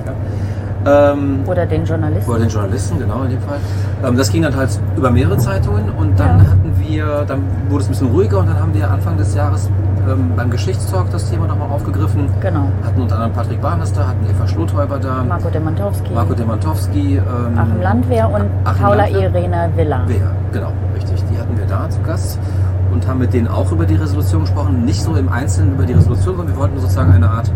Ähm, 0.87 1.41
Oder 1.45 1.65
den 1.65 1.83
Journalisten. 1.85 2.29
Oder 2.31 2.39
den 2.39 2.49
Journalisten, 2.49 2.99
genau 2.99 3.23
in 3.23 3.31
dem 3.31 3.41
Fall. 3.41 3.57
Ähm, 4.03 4.15
das 4.17 4.31
ging 4.31 4.41
dann 4.43 4.55
halt 4.55 4.69
über 4.95 5.11
mehrere 5.11 5.37
Zeitungen 5.37 5.89
und 5.97 6.17
dann 6.19 6.39
Ja. 6.39 6.45
hatten 6.51 6.73
wir, 6.79 7.25
dann 7.27 7.41
wurde 7.67 7.81
es 7.83 7.87
ein 7.89 7.91
bisschen 7.91 8.07
ruhiger 8.11 8.39
und 8.39 8.47
dann 8.47 8.59
haben 8.59 8.73
wir 8.73 8.89
Anfang 8.89 9.17
des 9.17 9.35
Jahres 9.35 9.69
ähm, 10.09 10.31
beim 10.37 10.49
Geschichtstalk 10.49 11.11
das 11.11 11.29
Thema 11.29 11.47
nochmal 11.47 11.69
aufgegriffen. 11.69 12.29
Genau. 12.39 12.69
Hatten 12.85 13.01
unter 13.01 13.15
anderem 13.15 13.33
Patrick 13.33 13.61
Barnes 13.61 13.91
da, 13.91 14.07
hatten 14.07 14.25
Eva 14.25 14.47
Schlothäuber 14.47 14.97
da, 14.99 15.21
Marco 15.27 15.49
Demantowski, 15.49 16.13
Marco 16.13 16.33
Demantowski, 16.33 17.17
ähm, 17.17 17.57
Achim 17.59 17.81
Landwehr 17.81 18.29
und 18.31 18.45
Achim 18.63 18.81
Paula 18.81 19.03
Landwehr. 19.03 19.21
Irene 19.29 19.69
Villa. 19.75 20.01
Wer, 20.07 20.31
genau, 20.53 20.71
richtig. 20.95 21.18
Da 21.69 21.89
zu 21.89 22.01
Gast 22.01 22.39
und 22.91 23.07
haben 23.07 23.19
mit 23.19 23.33
denen 23.33 23.47
auch 23.47 23.71
über 23.71 23.85
die 23.85 23.95
Resolution 23.95 24.41
gesprochen. 24.41 24.83
Nicht 24.85 25.01
so 25.03 25.15
im 25.15 25.29
Einzelnen 25.29 25.73
über 25.73 25.85
die 25.85 25.93
Resolution, 25.93 26.35
sondern 26.37 26.55
wir 26.55 26.57
wollten 26.61 26.79
sozusagen 26.79 27.11
eine 27.13 27.29
Art, 27.29 27.51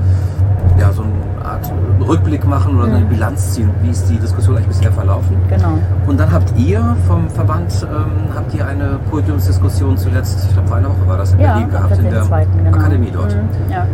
ja, 0.80 0.92
so 0.92 1.01
eine 1.04 1.45
Art 1.50 1.71
Rückblick 2.07 2.45
machen 2.48 2.77
oder 2.77 2.88
eine 2.88 3.00
Mhm. 3.06 3.10
Bilanz 3.10 3.54
ziehen, 3.54 3.69
wie 3.81 3.89
ist 3.89 4.07
die 4.10 4.18
Diskussion 4.18 4.56
eigentlich 4.56 4.68
bisher 4.68 4.92
verlaufen. 4.92 5.36
Genau. 5.50 5.74
Und 6.07 6.19
dann 6.19 6.31
habt 6.31 6.54
ihr 6.57 6.95
vom 7.07 7.30
Verband 7.30 7.86
ähm, 7.89 8.33
habt 8.36 8.54
ihr 8.54 8.65
eine 8.68 9.00
Podiumsdiskussion 9.10 9.98
zuletzt, 9.98 10.45
ich 10.48 10.54
glaube 10.54 10.68
vor 10.68 10.77
einer 10.77 10.89
Woche 10.89 11.07
war 11.07 11.18
das 11.18 11.33
in 11.33 11.39
Ja, 11.39 11.54
Berlin 11.54 11.69
gehabt, 11.71 11.98
in 11.98 12.10
der 12.10 12.24
zweiten, 12.24 12.63
genau. 12.63 12.77
Akademie 12.77 13.12
dort. 13.12 13.36
Mhm, 13.36 13.71
Ja. 13.71 13.86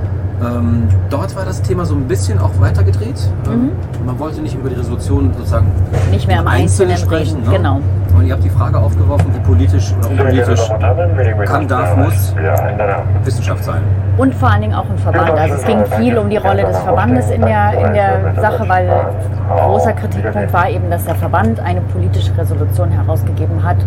Ähm, 0.42 0.83
dort 1.10 1.36
war 1.36 1.44
das 1.44 1.62
Thema 1.62 1.86
so 1.86 1.95
ein 1.95 2.07
bisschen 2.07 2.39
auch 2.39 2.51
weitergedreht. 2.60 3.19
Ähm, 3.51 3.63
Mhm. 3.63 3.69
man 4.06 4.19
wollte 4.19 4.42
nicht 4.42 4.56
über 4.56 4.69
die 4.69 4.75
Resolution 4.75 5.31
sozusagen 5.38 5.68
Nicht 6.12 6.27
mehr 6.27 6.39
im 6.42 6.48
Einzelnen 6.48 6.92
Einzelnen 6.92 6.98
sprechen. 6.98 7.44
Ne? 7.45 7.57
Genau. 7.57 7.81
Und 8.19 8.25
ihr 8.27 8.33
habt 8.33 8.44
die 8.44 8.50
Frage 8.50 8.77
aufgeworfen, 8.77 9.33
wie 9.33 9.39
politisch 9.39 9.94
oder 9.98 10.10
unpolitisch 10.10 10.69
kann, 11.45 11.66
darf, 11.69 11.95
muss 11.95 12.36
Wissenschaft 13.24 13.63
sein. 13.63 13.81
Und 14.18 14.36
vor 14.36 14.50
allen 14.51 14.62
Dingen 14.62 14.74
auch 14.74 14.89
im 14.89 14.98
Verband. 14.98 15.31
Also 15.31 15.56
es 15.56 15.63
ging 15.63 15.86
viel 15.98 16.18
um 16.18 16.30
die 16.30 16.36
Rolle 16.36 16.63
des 16.63 16.77
Verbandes 16.80 17.30
in 17.31 17.42
der, 17.42 17.71
in 17.88 17.94
der 17.94 18.33
Sache, 18.36 18.68
weil 18.68 18.89
großer 19.56 19.94
Kritikpunkt 19.94 20.51
war 20.51 20.69
eben, 20.69 20.89
dass 20.89 21.06
der 21.06 21.16
Verband 21.16 21.62
eine 21.62 21.80
politische 21.80 22.38
Resolution 22.38 22.89
herausgegeben 22.92 23.63
hat. 23.63 23.77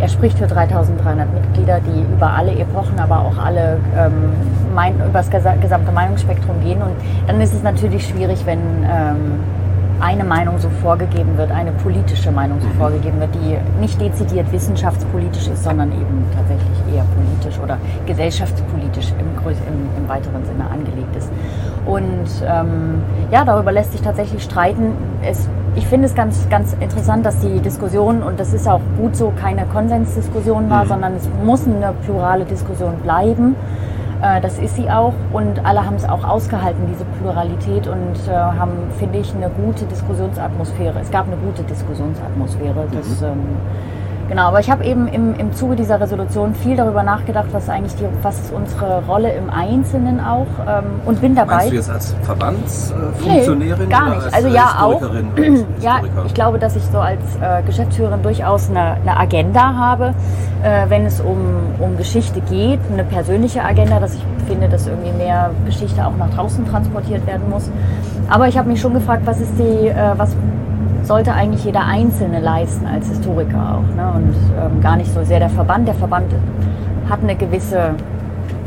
Er 0.00 0.08
spricht 0.08 0.38
für 0.38 0.48
3300 0.48 1.32
Mitglieder, 1.32 1.78
die 1.78 2.02
über 2.12 2.30
alle 2.32 2.52
Epochen, 2.58 2.98
aber 2.98 3.20
auch 3.20 3.38
alle 3.44 3.78
ähm, 3.96 4.32
mein, 4.74 4.94
über 4.96 5.06
das 5.20 5.30
gesa- 5.30 5.56
gesamte 5.60 5.92
Meinungsspektrum 5.92 6.60
gehen. 6.64 6.82
Und 6.82 6.90
dann 7.28 7.40
ist 7.40 7.54
es 7.54 7.62
natürlich 7.62 8.08
schwierig, 8.08 8.44
wenn 8.44 8.58
ähm, 8.58 9.40
eine 10.00 10.24
Meinung 10.24 10.58
so 10.58 10.68
vorgegeben 10.82 11.36
wird, 11.36 11.50
eine 11.50 11.72
politische 11.72 12.30
Meinung 12.30 12.60
so 12.60 12.68
vorgegeben 12.78 13.20
wird, 13.20 13.30
die 13.34 13.58
nicht 13.80 14.00
dezidiert 14.00 14.50
wissenschaftspolitisch 14.52 15.48
ist, 15.48 15.64
sondern 15.64 15.90
eben 15.92 16.24
tatsächlich 16.36 16.94
eher 16.94 17.04
politisch 17.16 17.58
oder 17.62 17.78
gesellschaftspolitisch 18.06 19.12
im, 19.18 19.26
im, 19.50 20.02
im 20.02 20.08
weiteren 20.08 20.44
Sinne 20.44 20.70
angelegt 20.70 21.14
ist. 21.16 21.30
Und 21.86 22.28
ähm, 22.46 23.02
ja, 23.30 23.44
darüber 23.44 23.72
lässt 23.72 23.92
sich 23.92 24.02
tatsächlich 24.02 24.42
streiten. 24.42 24.92
Es, 25.22 25.48
ich 25.74 25.86
finde 25.86 26.06
es 26.06 26.14
ganz, 26.14 26.48
ganz 26.48 26.74
interessant, 26.80 27.24
dass 27.24 27.38
die 27.40 27.60
Diskussion, 27.60 28.22
und 28.22 28.38
das 28.38 28.52
ist 28.52 28.68
auch 28.68 28.80
gut 28.98 29.16
so, 29.16 29.32
keine 29.40 29.64
Konsensdiskussion 29.66 30.70
war, 30.70 30.84
Mhm. 30.84 30.88
sondern 30.88 31.14
es 31.16 31.28
muss 31.44 31.66
eine 31.66 31.92
plurale 32.04 32.44
Diskussion 32.44 32.94
bleiben. 33.02 33.56
Äh, 34.22 34.40
Das 34.40 34.58
ist 34.58 34.76
sie 34.76 34.90
auch 34.90 35.14
und 35.32 35.64
alle 35.64 35.84
haben 35.84 35.96
es 35.96 36.04
auch 36.04 36.24
ausgehalten, 36.24 36.86
diese 36.90 37.04
Pluralität 37.20 37.86
und 37.86 38.16
äh, 38.28 38.32
haben, 38.32 38.72
finde 38.98 39.18
ich, 39.18 39.34
eine 39.34 39.50
gute 39.50 39.84
Diskussionsatmosphäre. 39.86 40.98
Es 41.00 41.10
gab 41.10 41.26
eine 41.26 41.36
gute 41.36 41.62
Diskussionsatmosphäre. 41.62 42.86
Das, 42.92 43.22
ähm, 43.22 43.56
genau, 44.28 44.48
aber 44.48 44.60
ich 44.60 44.70
habe 44.70 44.84
eben 44.84 45.08
im, 45.08 45.34
im 45.34 45.52
Zuge 45.54 45.76
dieser 45.76 46.00
Resolution 46.00 46.54
viel 46.54 46.76
darüber 46.76 47.02
nachgedacht, 47.02 47.46
was 47.52 47.68
eigentlich 47.68 47.94
die, 47.96 48.04
was 48.22 48.38
ist 48.38 48.52
unsere 48.52 49.04
Rolle 49.06 49.32
im 49.32 49.50
Einzelnen 49.50 50.20
auch 50.20 50.46
ähm, 50.66 50.84
und 51.04 51.20
bin 51.20 51.34
dabei. 51.34 51.56
Meinst 51.56 51.70
du 51.70 51.76
jetzt 51.76 51.90
als 51.90 52.14
Verbandsfunktionärin? 52.22 53.84
Nee, 53.84 53.86
gar 53.86 54.06
oder 54.06 54.14
nicht. 54.16 54.24
Als 54.24 54.34
Also 54.34 54.48
ja, 54.48 54.78
auch. 54.80 55.02
Ja, 55.80 56.00
ich 56.26 56.34
glaube, 56.34 56.58
dass 56.58 56.74
ich 56.76 56.82
so 56.84 56.98
als 56.98 57.20
äh, 57.40 57.62
Geschäftsführerin 57.62 58.22
durchaus 58.22 58.68
eine, 58.68 58.94
eine 58.94 59.16
Agenda 59.16 59.74
habe, 59.74 60.14
äh, 60.62 60.88
wenn 60.88 61.06
es 61.06 61.20
um, 61.20 61.38
um 61.78 61.96
Geschichte 61.96 62.40
geht, 62.40 62.80
eine 62.92 63.04
persönliche 63.04 63.62
Agenda, 63.62 64.00
dass 64.00 64.14
ich 64.14 64.22
finde, 64.48 64.68
dass 64.68 64.86
irgendwie 64.86 65.12
mehr 65.12 65.50
Geschichte 65.66 66.04
auch 66.04 66.16
nach 66.16 66.30
draußen 66.30 66.66
transportiert 66.66 67.26
werden 67.26 67.48
muss. 67.48 67.70
Aber 68.28 68.48
ich 68.48 68.58
habe 68.58 68.68
mich 68.68 68.80
schon 68.80 68.94
gefragt, 68.94 69.22
was 69.24 69.40
ist 69.40 69.52
die, 69.58 69.88
äh, 69.88 70.12
was 70.16 70.34
sollte 71.08 71.32
eigentlich 71.32 71.64
jeder 71.64 71.84
Einzelne 71.84 72.40
leisten 72.40 72.86
als 72.86 73.08
Historiker 73.08 73.80
auch, 73.80 73.96
ne? 73.96 74.12
und 74.14 74.36
ähm, 74.56 74.80
gar 74.80 74.96
nicht 74.96 75.12
so 75.12 75.24
sehr 75.24 75.40
der 75.40 75.50
Verband. 75.50 75.88
Der 75.88 75.94
Verband 75.94 76.32
hat 77.08 77.22
eine 77.22 77.34
gewisse 77.34 77.94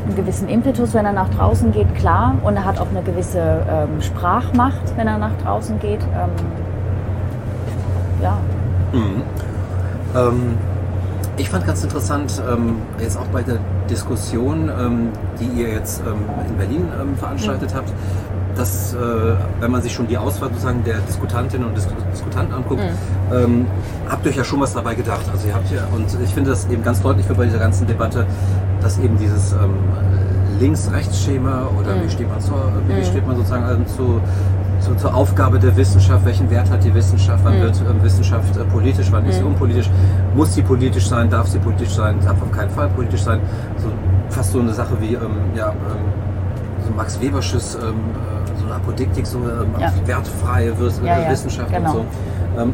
einen 0.03 0.15
gewissen 0.15 0.49
Impetus, 0.49 0.95
wenn 0.95 1.05
er 1.05 1.13
nach 1.13 1.29
draußen 1.29 1.71
geht, 1.71 1.93
klar. 1.93 2.33
Und 2.43 2.55
er 2.55 2.65
hat 2.65 2.79
auch 2.79 2.89
eine 2.89 3.03
gewisse 3.03 3.39
ähm, 3.39 4.01
Sprachmacht, 4.01 4.97
wenn 4.97 5.07
er 5.07 5.19
nach 5.19 5.37
draußen 5.43 5.79
geht. 5.79 6.01
Ähm, 6.01 6.29
ja, 8.23 8.37
Mhm. 8.91 9.21
Ähm, 10.15 10.57
ich 11.37 11.49
fand 11.49 11.65
ganz 11.65 11.83
interessant, 11.83 12.41
ähm, 12.51 12.75
jetzt 12.99 13.17
auch 13.17 13.27
bei 13.27 13.41
der 13.41 13.57
Diskussion, 13.89 14.69
ähm, 14.69 15.09
die 15.39 15.61
ihr 15.61 15.69
jetzt 15.69 16.01
in 16.01 16.57
Berlin 16.57 16.87
veranstaltet 17.17 17.73
habt, 17.73 17.91
dass, 18.55 18.93
äh, 18.93 18.97
wenn 19.59 19.71
man 19.71 19.81
sich 19.81 19.93
schon 19.93 20.07
die 20.07 20.17
Auswahl 20.17 20.49
sozusagen 20.49 20.83
der 20.83 20.99
Diskutantinnen 20.99 21.67
und 21.67 21.75
Dis 21.75 21.87
Diskutanten 22.11 22.53
anguckt, 22.53 22.81
ähm, 23.33 23.65
habt 24.09 24.25
ihr 24.25 24.31
euch 24.31 24.37
ja 24.37 24.43
schon 24.43 24.59
was 24.59 24.73
dabei 24.73 24.95
gedacht. 24.95 25.25
Also 25.31 25.47
ihr 25.47 25.55
habt 25.55 25.71
ja, 25.71 25.87
und 25.95 26.07
ich 26.23 26.33
finde 26.33 26.49
das 26.51 26.67
eben 26.69 26.83
ganz 26.83 27.01
deutlich 27.01 27.25
für 27.25 27.35
bei 27.35 27.45
dieser 27.45 27.59
ganzen 27.59 27.87
Debatte, 27.87 28.25
dass 28.81 28.99
eben 28.99 29.17
dieses 29.17 29.53
ähm, 29.53 29.75
Links-Rechts-Schema 30.59 31.69
oder 31.79 32.03
wie 32.03 32.09
steht 32.09 32.29
man 32.29 32.39
zur, 32.39 32.71
wie 32.87 33.03
steht 33.03 33.25
man 33.25 33.35
sozusagen 33.35 33.65
ähm, 33.71 33.87
zu, 33.87 34.21
zu 34.79 34.95
zur, 34.95 35.13
Aufgabe 35.13 35.59
der 35.59 35.75
Wissenschaft, 35.75 36.25
welchen 36.25 36.49
Wert 36.49 36.69
hat 36.69 36.83
die 36.83 36.93
Wissenschaft, 36.93 37.43
wann 37.43 37.57
mhm. 37.57 37.63
wird 37.63 37.81
ähm, 37.89 38.03
Wissenschaft 38.03 38.55
äh, 38.57 38.63
politisch, 38.65 39.07
wann 39.11 39.23
mhm. 39.23 39.29
ist 39.29 39.37
sie 39.37 39.41
mhm. 39.41 39.49
unpolitisch, 39.49 39.89
muss 40.35 40.53
sie 40.53 40.61
politisch 40.61 41.07
sein, 41.07 41.29
darf 41.29 41.47
sie 41.47 41.59
politisch 41.59 41.89
sein, 41.89 42.17
darf 42.23 42.41
auf 42.41 42.51
keinen 42.51 42.69
Fall 42.69 42.89
politisch 42.89 43.21
sein. 43.21 43.39
So, 43.77 43.87
fast 44.29 44.51
so 44.51 44.59
eine 44.59 44.73
Sache 44.73 44.95
wie 44.99 45.15
ähm, 45.15 45.37
ja, 45.55 45.69
ähm, 45.69 45.75
so 46.85 46.93
Max 46.93 47.19
Webersches 47.19 47.75
ähm, 47.75 47.95
äh, 48.71 48.73
so 48.73 48.73
eine 48.73 48.81
Apodiktik, 48.81 49.27
so 49.27 49.37
ähm, 49.39 49.75
ja. 49.79 49.91
wertfreie 50.05 50.73
Wissenschaft 50.79 51.71
genau. 51.71 51.91
und 51.91 51.95
so. 51.95 52.05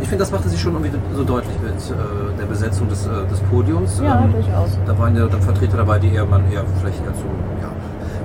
Ich 0.01 0.10
finde, 0.10 0.24
das 0.24 0.32
machte 0.32 0.50
sich 0.50 0.60
schon 0.60 0.74
irgendwie 0.74 0.98
so 1.16 1.24
deutlich 1.24 1.56
mit 1.62 1.75
äh, 1.75 2.38
der 2.39 2.46
Besetzung 2.46 2.89
des, 2.89 3.06
äh, 3.06 3.10
des 3.30 3.39
Podiums. 3.42 4.01
Ja, 4.04 4.24
ähm, 4.24 4.32
durchaus. 4.32 4.72
Da 4.88 4.98
waren 4.98 5.16
ja 5.16 5.27
dann 5.27 5.42
Vertreter 5.42 5.77
dabei, 5.77 6.00
die 6.00 6.13
eher 6.13 6.25
man 6.25 6.51
eher 6.51 6.63
vielleicht 6.80 7.00
eher 7.06 7.13
zum 7.13 7.30
ja, 7.62 7.70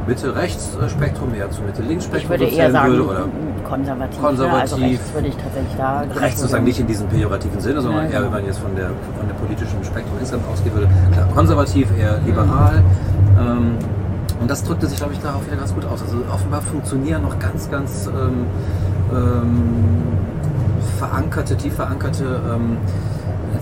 Mitte-Rechts-Spektrum, 0.07 1.35
eher 1.35 1.51
zum 1.51 1.67
Mitte-Links-Spektrum 1.67 2.23
Ich 2.23 2.41
würde 2.41 2.45
eher 2.47 2.71
sagen, 2.73 2.93
würde, 2.93 3.07
oder 3.07 3.27
konservativ. 3.69 4.21
Konservativ. 4.21 4.55
Ja, 4.55 4.61
also 4.61 4.77
rechts 4.77 5.15
würde 5.15 5.29
ich 5.29 5.37
tatsächlich 5.37 5.77
da. 5.77 6.05
Rechts 6.17 6.41
sozusagen 6.41 6.65
nicht 6.65 6.81
in 6.81 6.87
diesem 6.87 7.09
pejorativen 7.09 7.61
Sinne, 7.61 7.81
sondern 7.83 8.07
ja, 8.07 8.13
eher, 8.13 8.23
wenn 8.25 8.31
man 8.31 8.47
jetzt 8.47 8.59
von 8.59 8.75
der, 8.75 8.87
von 9.19 9.29
der 9.29 9.35
politischen 9.35 9.85
Spektrum 9.85 10.19
insgesamt 10.19 10.49
ausgehen 10.51 10.75
würde. 10.75 10.89
Klar, 11.13 11.29
konservativ, 11.35 11.89
eher 11.99 12.19
liberal. 12.25 12.81
Mhm. 12.81 13.39
Ähm, 13.39 13.79
und 14.43 14.51
das 14.51 14.65
drückte 14.65 14.87
sich, 14.87 14.99
glaube 14.99 15.13
ich, 15.13 15.21
darauf 15.21 15.47
wieder 15.47 15.57
ganz 15.57 15.73
gut 15.73 15.85
aus. 15.85 16.03
Also 16.03 16.19
offenbar 16.33 16.61
funktionieren 16.63 17.23
noch 17.23 17.39
ganz, 17.39 17.71
ganz 17.71 18.09
ähm, 18.09 18.47
ähm, 19.13 20.03
verankerte, 20.99 21.57
tief 21.57 21.75
verankerte, 21.75 22.41
ähm, 22.53 22.77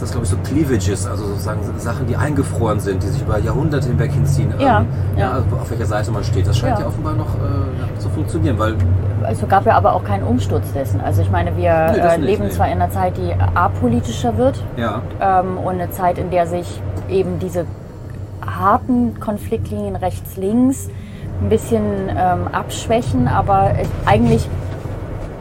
das 0.00 0.12
glaube 0.12 0.24
ich 0.24 0.30
so 0.30 0.36
Cleavages, 0.38 1.06
also 1.06 1.26
sozusagen 1.26 1.60
Sachen, 1.76 2.06
die 2.06 2.16
eingefroren 2.16 2.80
sind, 2.80 3.02
die 3.02 3.08
sich 3.08 3.20
über 3.20 3.38
Jahrhunderte 3.38 3.88
hinweg 3.88 4.12
hinziehen. 4.12 4.54
Ja, 4.58 4.80
ähm, 4.80 4.86
ja. 5.16 5.32
also 5.32 5.56
auf 5.56 5.70
welcher 5.70 5.84
Seite 5.84 6.10
man 6.10 6.24
steht. 6.24 6.46
Das 6.46 6.56
scheint 6.56 6.78
ja, 6.78 6.84
ja 6.84 6.88
offenbar 6.88 7.14
noch 7.14 7.34
äh, 7.34 7.98
zu 7.98 8.08
funktionieren, 8.08 8.58
weil 8.58 8.76
es 9.28 9.46
gab 9.46 9.66
ja 9.66 9.76
aber 9.76 9.92
auch 9.92 10.04
keinen 10.04 10.22
Umsturz 10.22 10.72
dessen. 10.72 11.00
Also 11.02 11.20
ich 11.20 11.30
meine, 11.30 11.54
wir 11.56 11.92
nee, 11.92 11.98
äh, 11.98 12.16
leben 12.16 12.44
nicht, 12.44 12.54
zwar 12.56 12.66
in 12.68 12.80
einer 12.80 12.90
Zeit, 12.90 13.18
die 13.18 13.34
apolitischer 13.54 14.38
wird 14.38 14.62
ja. 14.78 15.02
ähm, 15.20 15.58
und 15.58 15.74
eine 15.74 15.90
Zeit, 15.90 16.16
in 16.16 16.30
der 16.30 16.46
sich 16.46 16.80
eben 17.10 17.38
diese 17.38 17.66
harten 18.60 19.18
Konfliktlinien 19.18 19.96
rechts-links 19.96 20.88
ein 21.42 21.48
bisschen 21.48 21.82
ähm, 22.10 22.48
abschwächen, 22.52 23.26
aber 23.26 23.72
eigentlich 24.04 24.46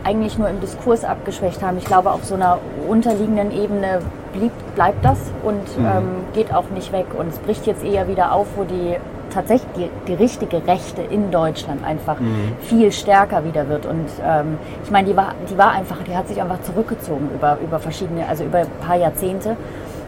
eigentlich 0.04 0.38
nur 0.38 0.50
im 0.50 0.60
Diskurs 0.60 1.04
abgeschwächt 1.04 1.62
haben. 1.62 1.78
Ich 1.78 1.86
glaube, 1.86 2.12
auf 2.12 2.24
so 2.24 2.36
einer 2.36 2.58
unterliegenden 2.88 3.52
Ebene 3.52 4.00
blieb, 4.34 4.52
bleibt 4.74 5.04
das 5.04 5.20
und 5.44 5.78
mhm. 5.78 5.86
ähm, 5.86 6.04
geht 6.34 6.54
auch 6.54 6.70
nicht 6.70 6.92
weg. 6.92 7.08
Und 7.18 7.28
es 7.28 7.38
bricht 7.38 7.68
jetzt 7.68 7.84
eher 7.84 8.08
wieder 8.08 8.32
auf, 8.32 8.48
wo 8.56 8.64
die 8.64 8.96
tatsächlich 9.30 9.70
die, 9.76 9.90
die 10.08 10.14
richtige 10.16 10.66
Rechte 10.66 11.02
in 11.02 11.32
Deutschland 11.32 11.86
einfach 11.86 12.20
mhm. 12.20 12.54
viel 12.62 12.92
stärker 12.92 13.44
wieder 13.44 13.70
wird. 13.70 13.86
Und 13.86 14.08
ähm, 14.26 14.58
ich 14.84 14.90
meine, 14.90 15.10
die 15.10 15.16
war, 15.16 15.36
die 15.50 15.58
war 15.58 15.72
einfach, 15.72 15.98
die 16.08 16.16
hat 16.16 16.28
sich 16.28 16.42
einfach 16.42 16.62
zurückgezogen 16.62 17.30
über, 17.36 17.58
über 17.62 17.80
verschiedene, 17.80 18.28
also 18.28 18.46
über 18.46 18.60
ein 18.60 18.68
paar 18.86 18.98
Jahrzehnte. 18.98 19.56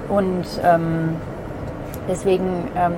Und 0.09 0.45
ähm, 0.63 1.15
deswegen 2.07 2.67
ähm, 2.75 2.93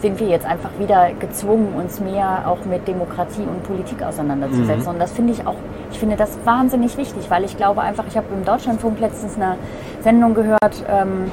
sind 0.00 0.20
wir 0.20 0.28
jetzt 0.28 0.46
einfach 0.46 0.70
wieder 0.78 1.10
gezwungen, 1.18 1.74
uns 1.74 2.00
mehr 2.00 2.44
auch 2.46 2.64
mit 2.64 2.86
Demokratie 2.86 3.42
und 3.42 3.62
Politik 3.64 4.02
auseinanderzusetzen. 4.02 4.82
Mhm. 4.82 4.88
Und 4.88 4.98
das 5.00 5.12
finde 5.12 5.32
ich 5.32 5.46
auch, 5.46 5.56
ich 5.90 5.98
finde 5.98 6.16
das 6.16 6.38
wahnsinnig 6.44 6.96
wichtig, 6.96 7.30
weil 7.30 7.44
ich 7.44 7.56
glaube 7.56 7.80
einfach, 7.80 8.04
ich 8.08 8.16
habe 8.16 8.26
im 8.34 8.44
Deutschlandfunk 8.44 9.00
letztens 9.00 9.36
eine 9.36 9.56
Sendung 10.02 10.34
gehört, 10.34 10.84
ähm, 10.88 11.30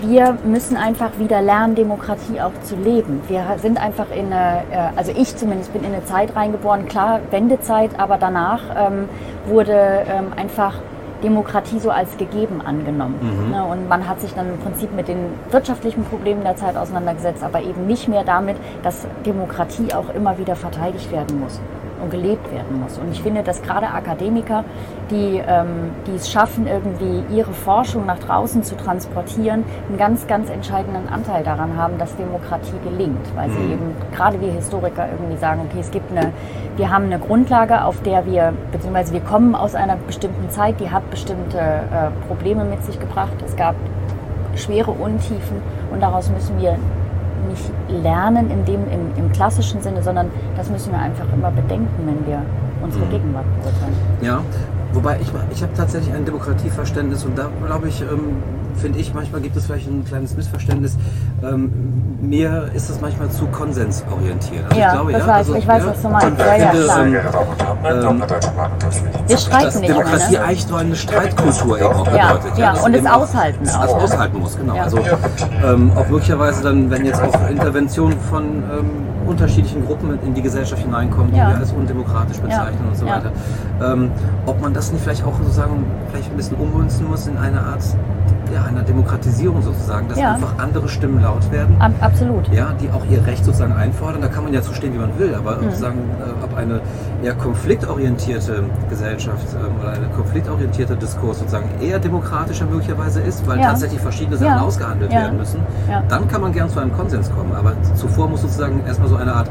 wir 0.00 0.38
müssen 0.44 0.76
einfach 0.76 1.18
wieder 1.18 1.40
lernen, 1.42 1.74
Demokratie 1.74 2.40
auch 2.40 2.52
zu 2.62 2.76
leben. 2.76 3.20
Wir 3.28 3.44
sind 3.60 3.80
einfach 3.80 4.06
in 4.10 4.32
eine, 4.32 4.62
äh, 4.70 4.96
also 4.96 5.12
ich 5.14 5.36
zumindest 5.36 5.72
bin 5.72 5.84
in 5.84 5.92
eine 5.92 6.04
Zeit 6.04 6.34
reingeboren, 6.34 6.86
klar, 6.86 7.20
Wendezeit, 7.30 7.90
aber 7.98 8.16
danach 8.18 8.62
ähm, 8.76 9.08
wurde 9.46 10.04
ähm, 10.08 10.32
einfach 10.34 10.76
Demokratie 11.22 11.78
so 11.78 11.90
als 11.90 12.16
gegeben 12.16 12.60
angenommen. 12.60 13.18
Mhm. 13.20 13.50
Ne, 13.50 13.64
und 13.64 13.88
man 13.88 14.08
hat 14.08 14.20
sich 14.20 14.34
dann 14.34 14.48
im 14.48 14.58
Prinzip 14.58 14.94
mit 14.94 15.08
den 15.08 15.18
wirtschaftlichen 15.50 16.04
Problemen 16.04 16.42
der 16.42 16.56
Zeit 16.56 16.76
auseinandergesetzt, 16.76 17.42
aber 17.42 17.62
eben 17.62 17.86
nicht 17.86 18.08
mehr 18.08 18.24
damit, 18.24 18.56
dass 18.82 19.06
Demokratie 19.24 19.92
auch 19.94 20.14
immer 20.14 20.38
wieder 20.38 20.56
verteidigt 20.56 21.10
werden 21.12 21.40
muss 21.40 21.60
und 22.02 22.10
gelebt 22.10 22.50
werden 22.52 22.80
muss. 22.80 22.98
Und 22.98 23.10
ich 23.12 23.22
finde, 23.22 23.42
dass 23.42 23.62
gerade 23.62 23.88
Akademiker, 23.88 24.64
die, 25.10 25.42
ähm, 25.46 25.90
die 26.06 26.16
es 26.16 26.30
schaffen, 26.30 26.66
irgendwie 26.66 27.22
ihre 27.34 27.52
Forschung 27.52 28.06
nach 28.06 28.18
draußen 28.18 28.62
zu 28.62 28.76
transportieren, 28.76 29.64
einen 29.88 29.98
ganz, 29.98 30.26
ganz 30.26 30.50
entscheidenden 30.50 31.08
Anteil 31.08 31.44
daran 31.44 31.76
haben, 31.76 31.98
dass 31.98 32.14
Demokratie 32.16 32.78
gelingt. 32.84 33.34
Weil 33.34 33.50
sie 33.50 33.58
mhm. 33.58 33.72
eben, 33.72 33.96
gerade 34.14 34.40
wir 34.40 34.52
Historiker, 34.52 35.08
irgendwie 35.10 35.38
sagen, 35.38 35.62
okay, 35.68 35.80
es 35.80 35.90
gibt 35.90 36.10
eine, 36.10 36.32
wir 36.76 36.90
haben 36.90 37.04
eine 37.04 37.18
Grundlage, 37.18 37.84
auf 37.84 38.02
der 38.02 38.26
wir, 38.26 38.52
beziehungsweise 38.72 39.12
wir 39.12 39.20
kommen 39.20 39.54
aus 39.54 39.74
einer 39.74 39.96
bestimmten 39.96 40.50
Zeit, 40.50 40.80
die 40.80 40.90
hat 40.90 41.08
bestimmte 41.10 41.58
äh, 41.58 42.26
Probleme 42.28 42.64
mit 42.64 42.84
sich 42.84 42.98
gebracht. 42.98 43.32
Es 43.44 43.56
gab 43.56 43.74
schwere 44.56 44.90
Untiefen 44.90 45.62
und 45.92 46.00
daraus 46.02 46.30
müssen 46.30 46.60
wir 46.60 46.76
nicht 47.48 47.70
lernen 48.02 48.50
in 48.50 48.64
dem, 48.64 48.80
im, 48.90 49.24
im, 49.24 49.32
klassischen 49.32 49.80
Sinne, 49.80 50.02
sondern 50.02 50.28
das 50.56 50.70
müssen 50.70 50.92
wir 50.92 50.98
einfach 50.98 51.26
immer 51.32 51.50
bedenken, 51.50 52.06
wenn 52.06 52.26
wir 52.26 52.42
unsere 52.82 53.04
mhm. 53.06 53.10
Gegenwart 53.10 53.44
beurteilen. 53.60 53.94
Ja, 54.20 54.40
wobei 54.92 55.18
ich, 55.20 55.32
ich 55.52 55.62
habe 55.62 55.72
tatsächlich 55.74 56.14
ein 56.14 56.24
Demokratieverständnis 56.24 57.24
und 57.24 57.36
da 57.36 57.48
glaube 57.64 57.88
ich, 57.88 58.02
ähm, 58.02 58.36
finde 58.76 58.98
ich, 58.98 59.12
manchmal 59.14 59.40
gibt 59.40 59.56
es 59.56 59.66
vielleicht 59.66 59.88
ein 59.88 60.04
kleines 60.04 60.36
Missverständnis. 60.36 60.96
Ähm, 61.42 61.72
mir 62.20 62.70
ist 62.74 62.88
das 62.90 63.00
manchmal 63.00 63.30
zu 63.30 63.46
konsensorientiert. 63.46 64.64
Also 64.68 64.80
ja, 64.80 64.86
ich 64.86 64.92
glaube, 64.92 65.12
das 65.12 65.20
ja, 65.20 65.26
weiß, 65.26 65.36
also, 65.36 65.54
ich 65.56 65.68
weiß, 65.68 65.82
ja, 65.82 65.90
was 65.90 66.02
du 66.02 66.08
meinst. 66.08 66.38
Ja, 66.38 66.56
ja, 66.56 66.70
klar. 66.70 67.06
Ähm, 67.06 68.22
wir 69.26 69.38
streiten 69.38 69.64
dass 69.64 69.80
nicht 69.80 69.90
Demokratie 69.90 70.32
mehr, 70.32 70.40
ne? 70.40 70.46
eigentlich 70.46 70.68
nur 70.68 70.78
eine 70.78 70.96
Streitkultur 70.96 71.78
eben 71.78 71.86
auch 71.86 72.06
ja, 72.14 72.32
bedeutet. 72.32 72.58
Ja, 72.58 72.74
ja 72.74 72.82
und 72.82 72.94
es 72.94 73.06
aushalten 73.06 73.68
auch. 73.68 73.80
Also 73.80 73.94
aushalten 73.96 74.38
muss, 74.38 74.56
genau. 74.56 74.76
Also 74.76 74.98
ähm, 75.64 75.92
auch 75.96 76.08
möglicherweise 76.08 76.62
dann, 76.62 76.90
wenn 76.90 77.04
jetzt 77.04 77.20
auch 77.20 77.48
Interventionen 77.48 78.18
von 78.20 78.44
ähm, 78.44 78.90
unterschiedlichen 79.26 79.84
Gruppen 79.86 80.18
in 80.24 80.34
die 80.34 80.42
Gesellschaft 80.42 80.82
hineinkommen, 80.82 81.32
die 81.32 81.38
wir 81.38 81.56
als 81.56 81.72
undemokratisch 81.72 82.38
bezeichnen 82.38 82.88
und 82.88 82.96
so 82.96 83.06
weiter. 83.06 83.32
Ähm, 83.82 84.10
ob 84.46 84.60
man 84.60 84.74
das 84.74 84.92
nicht 84.92 85.02
vielleicht 85.02 85.24
auch 85.24 85.36
sozusagen 85.38 85.84
vielleicht 86.10 86.30
ein 86.30 86.36
bisschen 86.36 86.56
ummünzen 86.56 87.08
muss 87.08 87.26
in 87.26 87.36
eine 87.36 87.60
Art 87.60 87.82
ja, 88.52 88.64
einer 88.64 88.82
Demokratisierung 88.82 89.62
sozusagen, 89.62 90.08
dass 90.08 90.18
ja. 90.18 90.34
einfach 90.34 90.58
andere 90.58 90.88
Stimmen 90.88 91.20
laut 91.20 91.50
werden. 91.50 91.76
Ab, 91.80 91.92
absolut. 92.00 92.48
Ja, 92.52 92.72
die 92.80 92.90
auch 92.90 93.04
ihr 93.10 93.24
Recht 93.26 93.44
sozusagen 93.44 93.72
einfordern. 93.72 94.20
Da 94.20 94.28
kann 94.28 94.44
man 94.44 94.52
ja 94.52 94.62
zustehen, 94.62 94.94
wie 94.94 94.98
man 94.98 95.18
will, 95.18 95.34
aber 95.34 95.56
mhm. 95.56 95.64
sozusagen, 95.64 95.98
äh, 95.98 96.44
ob 96.44 96.56
eine 96.56 96.80
eher 97.22 97.34
konfliktorientierte 97.34 98.64
Gesellschaft 98.88 99.46
ähm, 99.54 99.80
oder 99.80 99.92
ein 99.92 100.12
konfliktorientierter 100.14 100.96
Diskurs 100.96 101.38
sozusagen 101.38 101.68
eher 101.80 101.98
demokratischer 101.98 102.66
möglicherweise 102.66 103.20
ist, 103.20 103.46
weil 103.46 103.58
ja. 103.58 103.68
tatsächlich 103.68 104.00
verschiedene 104.00 104.36
Sachen 104.36 104.60
ausgehandelt 104.60 105.10
werden 105.10 105.38
müssen, 105.38 105.60
dann 106.08 106.28
kann 106.28 106.40
man 106.40 106.52
gern 106.52 106.68
zu 106.68 106.80
einem 106.80 106.92
Konsens 106.92 107.30
kommen. 107.30 107.52
Aber 107.54 107.72
zuvor 107.94 108.28
muss 108.28 108.42
sozusagen 108.42 108.84
erstmal 108.86 109.08
so 109.08 109.16
eine 109.16 109.34
Art 109.34 109.48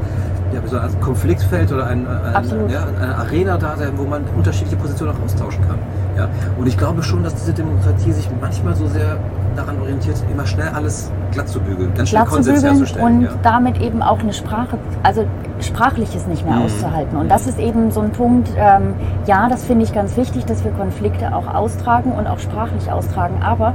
ja, 0.54 0.62
so 0.66 0.78
ein 0.78 1.02
Konfliktfeld 1.02 1.72
oder 1.72 1.88
ein, 1.88 2.06
ein, 2.08 2.70
ja, 2.70 2.86
eine 3.00 3.16
Arena 3.16 3.58
da 3.58 3.76
sein, 3.78 3.94
wo 3.96 4.04
man 4.04 4.24
unterschiedliche 4.36 4.78
Positionen 4.78 5.16
auch 5.16 5.24
austauschen 5.24 5.62
kann. 5.68 5.78
Ja? 6.18 6.28
Und 6.58 6.68
ich 6.68 6.78
glaube 6.78 7.04
schon, 7.04 7.24
dass 7.24 7.36
diese 7.36 7.54
Demokratie 7.54 8.12
sich 8.12 8.28
manchmal 8.40 8.76
so 8.76 8.88
sehr 8.88 9.18
daran 9.56 9.80
orientiert, 9.82 10.16
immer 10.32 10.46
schnell 10.46 10.70
alles 10.70 11.12
glatt 11.32 11.50
zu 11.50 11.60
bügeln, 11.60 11.94
ganz 11.94 12.10
schnell 12.10 12.26
Konsens 12.26 12.64
herzustellen. 12.64 13.06
Und 13.06 13.22
ja. 13.24 13.32
damit 13.44 13.82
eben 13.82 14.02
auch 14.02 14.20
eine 14.20 14.34
Sprache, 14.34 14.78
also 15.04 15.26
Sprachliches 15.60 16.28
nicht 16.28 16.46
mehr 16.46 16.56
mhm. 16.56 16.66
auszuhalten. 16.66 17.18
Und 17.18 17.30
das 17.30 17.48
ist 17.48 17.60
eben 17.60 17.92
so 17.92 18.02
ein 18.02 18.12
Punkt, 18.12 18.50
ähm, 18.58 18.94
ja, 19.26 19.50
das 19.50 19.64
finde 19.64 19.84
ich 19.84 19.94
ganz 19.94 20.18
wichtig, 20.18 20.46
dass 20.46 20.64
wir 20.64 20.72
Konflikte 20.72 21.36
auch 21.36 21.54
austragen 21.54 22.12
und 22.12 22.28
auch 22.28 22.40
sprachlich 22.40 22.92
austragen. 22.92 23.42
Aber 23.44 23.74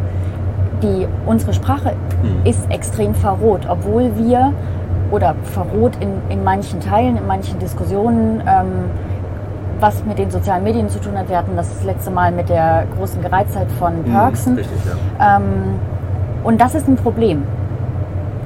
die, 0.83 1.07
unsere 1.27 1.53
Sprache 1.53 1.95
mhm. 2.23 2.47
ist 2.47 2.71
extrem 2.71 3.15
verroht, 3.15 3.67
obwohl 3.69 4.17
wir 4.17 4.53
oder 5.11 5.35
verroht 5.43 5.93
in, 6.01 6.21
in 6.29 6.45
manchen 6.45 6.81
Teilen, 6.81 7.17
in 7.17 7.27
manchen 7.27 7.59
Diskussionen, 7.59 8.43
ähm, 8.47 8.91
was 9.81 10.05
mit 10.05 10.19
den 10.19 10.31
sozialen 10.31 10.65
Medien 10.65 10.89
zu 10.89 11.01
tun 11.01 11.17
hat. 11.19 11.29
Wir 11.29 11.39
hatten 11.39 11.57
das, 11.57 11.69
das 11.69 11.85
letzte 11.85 12.11
Mal 12.11 12.33
mit 12.33 12.49
der 12.49 12.87
großen 12.97 13.21
Gereiztheit 13.23 13.71
von 13.79 14.05
Perksen. 14.05 14.55
Mhm, 14.55 14.59
richtig, 14.59 14.79
ja. 15.19 15.37
ähm, 15.37 15.79
und 16.45 16.61
das 16.61 16.75
ist 16.75 16.89
ein 16.89 16.97
Problem. 16.97 17.43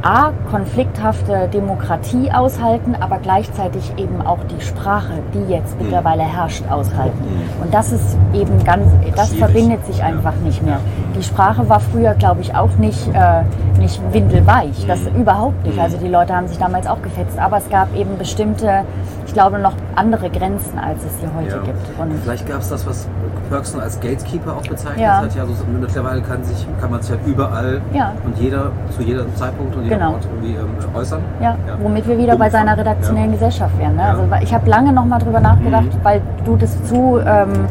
A, 0.02 0.32
konflikthafte 0.50 1.48
Demokratie 1.52 2.32
aushalten, 2.32 2.96
aber 2.98 3.18
gleichzeitig 3.18 3.92
eben 3.98 4.22
auch 4.22 4.38
die 4.44 4.64
Sprache, 4.64 5.12
die 5.34 5.52
jetzt 5.52 5.76
mhm. 5.76 5.84
mittlerweile 5.84 6.22
herrscht, 6.22 6.64
aushalten. 6.70 7.18
Mhm. 7.22 7.62
Und 7.64 7.74
das 7.74 7.92
ist 7.92 8.16
eben 8.32 8.64
ganz, 8.64 8.86
das 9.14 9.34
verbindet 9.34 9.84
sich 9.84 10.02
einfach 10.02 10.34
nicht 10.36 10.62
mehr. 10.62 10.80
Die 11.20 11.26
Sprache 11.26 11.68
war 11.68 11.80
früher, 11.80 12.14
glaube 12.14 12.40
ich, 12.40 12.54
auch 12.54 12.74
nicht, 12.78 13.06
äh, 13.12 13.42
nicht 13.78 14.00
windelweich, 14.10 14.86
das 14.88 15.00
mhm. 15.00 15.20
überhaupt 15.20 15.66
nicht. 15.66 15.78
Also 15.78 15.98
die 15.98 16.08
Leute 16.08 16.34
haben 16.34 16.48
sich 16.48 16.56
damals 16.56 16.86
auch 16.86 17.02
gefetzt, 17.02 17.38
aber 17.38 17.58
es 17.58 17.68
gab 17.68 17.94
eben 17.94 18.16
bestimmte, 18.16 18.84
ich 19.26 19.34
glaube, 19.34 19.58
noch 19.58 19.74
andere 19.96 20.30
Grenzen, 20.30 20.78
als 20.78 21.04
es 21.04 21.20
sie 21.20 21.26
heute 21.36 21.56
ja. 21.56 21.62
gibt. 21.62 21.76
Und 22.00 22.14
Vielleicht 22.22 22.48
gab 22.48 22.60
es 22.60 22.70
das, 22.70 22.86
was 22.86 23.06
Perksen 23.50 23.82
als 23.82 24.00
Gatekeeper 24.00 24.56
auch 24.56 24.66
bezeichnet 24.66 24.98
ja. 24.98 25.18
hat. 25.20 25.34
Ja, 25.34 25.42
also 25.42 25.52
mittlerweile 25.78 26.22
kann, 26.22 26.42
sich, 26.42 26.66
kann 26.80 26.90
man 26.90 27.02
sich 27.02 27.10
halt 27.10 27.26
überall 27.26 27.82
ja. 27.92 28.12
und 28.24 28.38
jeder 28.38 28.72
zu 28.96 29.02
jedem 29.02 29.36
Zeitpunkt 29.36 29.76
und 29.76 29.90
Genau. 29.90 30.12
Wort 30.12 30.24
irgendwie 30.24 30.54
ähm, 30.54 30.94
äußern. 30.94 31.20
Ja, 31.42 31.54
womit 31.82 32.08
wir 32.08 32.16
wieder 32.16 32.36
bei 32.36 32.46
Umfang. 32.46 32.66
seiner 32.66 32.78
redaktionellen 32.78 33.32
Ja. 33.32 33.34
Gesellschaft 33.34 33.78
wären. 33.78 33.94
Ne? 33.96 34.02
Ja. 34.04 34.08
Also 34.12 34.22
ich 34.40 34.54
habe 34.54 34.70
lange 34.70 34.90
noch 34.90 35.04
mal 35.04 35.18
drüber 35.18 35.40
nachgedacht, 35.40 35.84
Mhm. 35.84 35.98
weil 36.02 36.22
du 36.46 36.56
das 36.56 36.82
zu 36.84 37.18
ähm, 37.26 37.66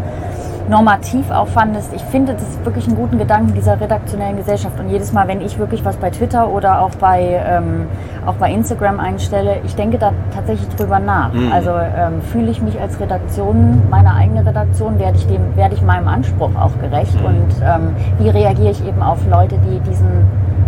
normativ 0.70 1.32
auch 1.32 1.48
fandest. 1.48 1.92
Ich 1.94 2.02
finde 2.04 2.34
das 2.34 2.44
ist 2.44 2.64
wirklich 2.64 2.88
einen 2.88 2.96
guten 2.96 3.18
Gedanken 3.18 3.54
dieser 3.54 3.82
redaktionellen 3.82 4.38
Gesellschaft. 4.38 4.80
Und 4.80 4.90
jedes 4.90 5.12
Mal, 5.12 5.28
wenn 5.28 5.42
ich 5.42 5.58
wirklich 5.58 5.84
was 5.84 5.98
bei 5.98 6.12
Twitter 6.12 6.48
oder 6.48 6.82
auch 6.82 6.92
bei, 6.92 7.42
ähm, 7.46 7.88
auch 8.26 8.36
bei 8.36 8.52
Instagram 8.52 9.00
einstelle, 9.00 9.58
ich 9.66 9.76
denke 9.76 9.98
da 9.98 10.14
tatsächlich 10.34 10.70
drüber 10.76 11.00
nach. 11.00 11.34
Mhm. 11.34 11.52
Also 11.52 11.72
ähm, 11.72 12.22
fühle 12.32 12.52
ich 12.52 12.62
mich 12.62 12.80
als 12.80 13.00
Redaktion, 13.00 13.82
meine 13.90 14.14
eigene 14.14 14.46
Redaktion, 14.46 15.00
werde 15.00 15.18
ich, 15.18 15.28
dem, 15.28 15.42
werde 15.56 15.74
ich 15.74 15.82
meinem 15.82 16.08
Anspruch 16.08 16.52
auch 16.56 16.78
gerecht? 16.80 17.20
Mhm. 17.20 17.26
Und 17.26 17.56
ähm, 17.64 17.96
wie 18.20 18.30
reagiere 18.30 18.72
ich 18.72 18.86
eben 18.86 19.02
auf 19.02 19.18
Leute, 19.30 19.58
die 19.58 19.80
diesen, 19.80 20.08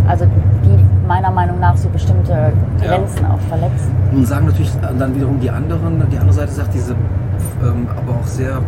also 0.07 0.25
die 0.65 0.83
meiner 1.07 1.31
Meinung 1.31 1.59
nach 1.59 1.77
so 1.77 1.89
bestimmte 1.89 2.31
Ja. 2.31 2.95
Grenzen 2.95 3.25
auch 3.27 3.39
verletzen? 3.49 3.91
Nun 4.11 4.25
sagen 4.25 4.47
natürlich 4.47 4.71
dann 4.97 5.15
wiederum 5.15 5.39
die 5.39 5.49
anderen, 5.49 6.03
die 6.09 6.17
andere 6.17 6.33
Seite 6.33 6.51
sagt, 6.51 6.73
diese 6.73 6.95
ähm, 7.63 7.87
aber 7.95 8.19
auch 8.19 8.25
sehr 8.25 8.61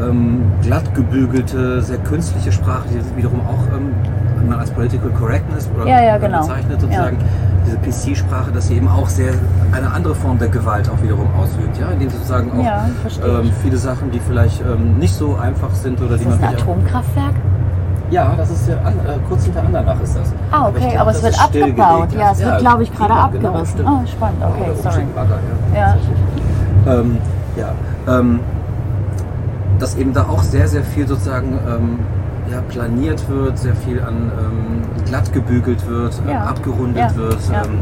ähm, 0.00 0.42
glatt 0.62 0.94
gebügelte, 0.94 1.82
sehr 1.82 1.98
künstliche 1.98 2.52
Sprache, 2.52 2.84
die 2.90 3.16
wiederum 3.16 3.40
auch, 3.40 3.76
ähm, 3.76 3.92
man 4.48 4.58
als 4.58 4.70
Political 4.70 5.10
Correctness 5.10 5.68
oder 5.76 5.86
Ja, 5.86 6.02
ja, 6.02 6.16
äh, 6.16 6.20
genau. 6.20 6.40
bezeichnet 6.40 6.80
sozusagen, 6.80 7.18
diese 7.66 7.76
PC-Sprache, 7.78 8.50
dass 8.52 8.68
sie 8.68 8.76
eben 8.76 8.88
auch 8.88 9.08
sehr 9.08 9.32
eine 9.72 9.92
andere 9.92 10.14
Form 10.14 10.38
der 10.38 10.48
Gewalt 10.48 10.88
auch 10.88 11.00
wiederum 11.02 11.26
ausübt, 11.38 11.78
ja, 11.78 11.88
indem 11.90 12.08
sie 12.08 12.16
sozusagen 12.16 12.50
auch 12.52 12.64
Ja, 12.64 12.88
ähm, 13.24 13.50
viele 13.62 13.76
Sachen, 13.76 14.10
die 14.10 14.18
vielleicht 14.20 14.60
ähm, 14.62 14.98
nicht 14.98 15.14
so 15.14 15.36
einfach 15.36 15.72
sind 15.74 16.00
oder 16.00 16.14
Ist 16.14 16.24
die 16.24 16.28
das 16.30 16.40
man 16.40 16.48
ein 16.48 16.54
Atomkraftwerk? 16.56 17.34
Ja, 18.10 18.34
das 18.36 18.50
ist 18.50 18.68
ja 18.68 18.76
an, 18.78 18.94
äh, 18.94 19.18
kurz 19.28 19.44
hinter 19.44 19.62
Andernach 19.62 20.00
ist 20.02 20.16
das. 20.16 20.32
Ah, 20.50 20.56
Aber 20.64 20.68
okay, 20.70 20.88
glaub, 20.90 21.00
aber 21.02 21.10
es 21.12 21.22
wird 21.22 21.40
abgebaut. 21.40 22.08
Ja, 22.12 22.32
es 22.32 22.40
erst. 22.40 22.44
wird, 22.44 22.58
glaube 22.60 22.82
ich, 22.82 22.92
gerade 22.92 23.08
genau, 23.14 23.30
genau, 23.30 23.48
abgerissen. 23.50 23.74
stimmt. 23.78 23.88
oh, 23.88 24.06
spannend. 24.06 24.42
Okay, 24.42 24.70
sorry. 24.82 25.02
Ja. 25.74 25.96
Ja. 26.86 26.92
Ähm, 26.92 27.18
ja, 27.56 27.72
ähm, 28.08 28.40
dass 29.80 29.96
eben 29.96 30.12
da 30.12 30.26
auch 30.28 30.42
sehr, 30.42 30.68
sehr 30.68 30.84
viel 30.84 31.06
sozusagen 31.08 31.58
ähm, 31.68 31.98
ja, 32.50 32.60
planiert 32.68 33.28
wird, 33.28 33.58
sehr 33.58 33.74
viel 33.74 34.00
an 34.00 34.30
ähm, 34.38 35.04
glatt 35.06 35.32
gebügelt 35.32 35.86
wird, 35.88 36.20
äh, 36.26 36.32
Ja. 36.32 36.44
abgerundet 36.44 36.96
Ja. 36.98 37.16
wird 37.16 37.38
ähm, 37.52 37.78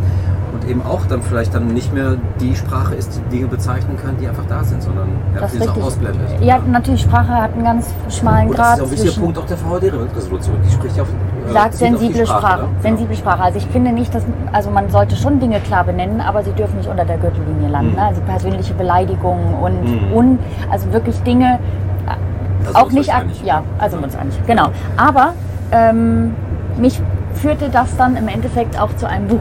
und 0.52 0.68
eben 0.68 0.82
auch 0.82 1.04
dann 1.06 1.22
vielleicht 1.22 1.54
dann 1.54 1.68
nicht 1.68 1.92
mehr 1.92 2.16
die 2.40 2.54
Sprache 2.56 2.94
ist, 2.94 3.16
die 3.16 3.36
Dinge 3.36 3.46
bezeichnen 3.48 3.96
kann, 4.02 4.16
die 4.20 4.26
einfach 4.28 4.44
da 4.48 4.64
sind, 4.64 4.82
sondern 4.82 5.08
ja, 5.34 5.40
Das 5.40 5.54
es 5.54 5.68
auch 5.68 5.76
ausblendet. 5.82 6.20
Ja, 6.40 6.58
natürlich, 6.66 7.02
Sprache 7.02 7.32
hat 7.32 7.52
einen 7.54 7.64
ganz 7.64 7.86
schmalen 8.08 8.48
Und 8.48 8.58
das 8.58 8.66
ist 8.66 8.78
Grad 8.78 8.80
auch 8.80 8.84
ein 8.86 8.90
wichtiger. 9.04 9.20
Punkt 9.20 9.38
auch 9.38 9.46
der 9.46 9.56
VHD-Resolution. 9.56 10.56
Die 10.66 10.70
spricht 10.72 10.96
ja 10.96 11.02
auf, 11.02 11.08
äh, 11.48 11.52
sagt 11.52 11.74
zielt 11.74 11.94
auf 11.94 12.00
sensible 12.00 12.26
Sprache. 12.26 12.62
ne? 12.62 12.68
Sensible 12.80 13.16
Sprache. 13.16 13.42
Also 13.42 13.58
ich 13.58 13.66
finde 13.66 13.92
nicht, 13.92 14.14
dass 14.14 14.22
also 14.52 14.70
man 14.70 14.88
sollte 14.90 15.16
schon 15.16 15.40
Dinge 15.40 15.60
klar 15.60 15.84
benennen, 15.84 16.20
aber 16.20 16.42
sie 16.42 16.52
dürfen 16.52 16.76
nicht 16.78 16.88
unter 16.88 17.04
der 17.04 17.18
Gürtellinie 17.18 17.68
landen. 17.68 17.90
Mhm. 17.90 17.96
Ne? 17.96 18.02
Also 18.06 18.20
persönliche 18.22 18.74
Beleidigungen 18.74 19.54
und, 19.54 19.82
Mhm. 19.82 20.12
und 20.12 20.38
also 20.70 20.92
wirklich 20.92 21.20
Dinge 21.22 21.58
Da 22.06 22.66
sind 22.66 22.76
auch 22.76 22.90
nicht 22.92 23.12
einig. 23.14 23.42
ja, 23.44 23.62
also 23.78 23.96
uns 23.98 24.16
einig. 24.16 24.38
Genau. 24.46 24.68
Aber 24.96 25.32
ähm, 25.72 26.34
mich 26.78 27.00
führte 27.34 27.68
das 27.70 27.96
dann 27.96 28.16
im 28.16 28.28
Endeffekt 28.28 28.80
auch 28.80 28.94
zu 28.96 29.06
einem 29.08 29.28
Buch. 29.28 29.40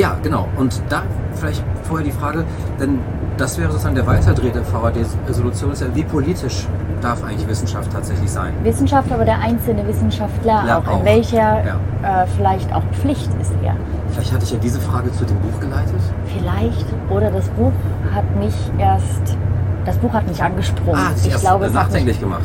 Ja, 0.00 0.16
genau. 0.22 0.48
Und 0.56 0.80
da 0.88 1.02
vielleicht 1.34 1.62
vorher 1.82 2.06
die 2.06 2.12
Frage, 2.12 2.44
denn 2.80 2.98
das 3.36 3.58
wäre 3.58 3.70
sozusagen 3.70 3.94
der 3.96 4.06
Weiterdreh 4.06 4.48
der 4.50 4.62
VAD-Resolution, 4.72 5.72
ist 5.72 5.82
ja, 5.82 5.88
wie 5.94 6.04
politisch 6.04 6.66
darf 7.02 7.22
eigentlich 7.22 7.46
Wissenschaft 7.46 7.92
tatsächlich 7.92 8.30
sein? 8.30 8.52
Wissenschaft, 8.62 9.12
aber 9.12 9.26
der 9.26 9.38
einzelne 9.40 9.86
Wissenschaftler, 9.86 10.64
Ja, 10.66 10.78
auch, 10.78 10.86
auch. 10.88 11.00
in 11.00 11.04
welcher 11.04 11.62
Ja. 11.64 12.22
äh, 12.22 12.26
vielleicht 12.34 12.72
auch 12.72 12.82
Pflicht 13.02 13.28
ist 13.42 13.52
er. 13.62 13.74
Vielleicht 14.10 14.32
hatte 14.32 14.44
ich 14.44 14.52
ja 14.52 14.58
diese 14.58 14.80
Frage 14.80 15.12
zu 15.12 15.24
dem 15.26 15.36
Buch 15.38 15.60
geleitet. 15.60 16.00
Vielleicht 16.34 16.86
oder 17.10 17.30
das 17.30 17.46
Buch 17.50 17.72
hat 18.14 18.24
mich 18.38 18.54
erst, 18.78 19.36
das 19.84 19.98
Buch 19.98 20.14
hat 20.14 20.26
mich 20.26 20.42
angesprungen. 20.42 20.98
Ah, 20.98 21.10
das 21.12 21.26
ich 21.26 21.36
glaube, 21.36 21.66
es 21.66 21.74
hat 21.74 21.84
mich, 21.84 21.92
nachdenklich 21.92 22.20
gemacht. 22.20 22.44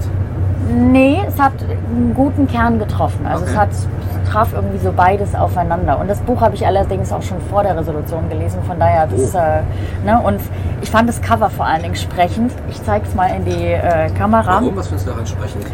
nee, 0.92 1.22
es 1.26 1.40
hat 1.40 1.54
einen 1.64 2.14
guten 2.14 2.48
Kern 2.48 2.80
getroffen. 2.80 3.26
Also 3.26 3.46
es 3.46 3.52
Okay. 3.52 3.60
hat 3.60 3.72
es 3.72 3.88
traf 4.26 4.54
irgendwie 4.54 4.78
so 4.80 4.92
beides 4.92 5.34
aufeinander. 5.36 5.98
Und 6.00 6.10
das 6.10 6.20
Buch 6.20 6.42
habe 6.42 6.56
ich 6.56 6.66
allerdings 6.66 7.12
auch 7.14 7.22
schon 7.22 7.40
vor 7.50 7.64
der 7.64 7.78
Resolution 7.78 8.28
gelesen. 8.30 8.60
Von 8.68 8.80
daher, 8.80 9.08
das, 9.08 9.34
Oh. 9.34 9.38
äh, 9.38 9.62
ne, 10.06 10.20
und 10.24 10.40
ich 10.82 10.92
fand 10.92 11.08
das 11.08 11.22
Cover 11.22 11.50
vor 11.50 11.66
allen 11.66 11.84
Dingen 11.84 11.96
sprechend. 11.96 12.52
Ich 12.70 12.82
zeige 12.84 13.06
es 13.08 13.16
mal 13.16 13.28
in 13.28 13.46
die 13.46 13.66
äh, 13.72 14.10
Kamera. 14.18 14.56
Warum? 14.62 14.76
Was 14.76 14.88
findest 14.88 15.08
du 15.08 15.12
daran 15.12 15.26
sprechend? 15.26 15.66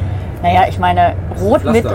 Naja, 0.43 0.61
ich 0.69 0.79
meine, 0.79 1.13
rot 1.41 1.63
mit, 1.65 1.85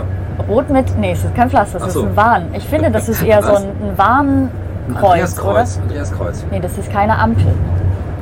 rot 0.48 0.70
mit, 0.70 0.96
nee, 0.98 1.12
es 1.12 1.24
ist 1.24 1.34
kein 1.34 1.50
Pflaster, 1.50 1.78
es 1.78 1.82
Ach 1.82 1.88
ist 1.88 1.94
so. 1.94 2.02
ein 2.04 2.16
Warn. 2.16 2.42
Ich 2.54 2.64
finde, 2.64 2.90
das 2.90 3.08
ist 3.08 3.22
eher 3.22 3.42
so 3.42 3.54
ein, 3.54 3.64
ein 3.64 3.98
Warnkreuz, 3.98 5.02
Andreas 5.04 5.38
oder? 5.40 5.52
Kreuz. 5.54 5.78
Andreas 5.82 6.12
Kreuz. 6.12 6.44
Nee, 6.50 6.60
das 6.60 6.78
ist 6.78 6.92
keine 6.92 7.18
Ampel. 7.18 7.52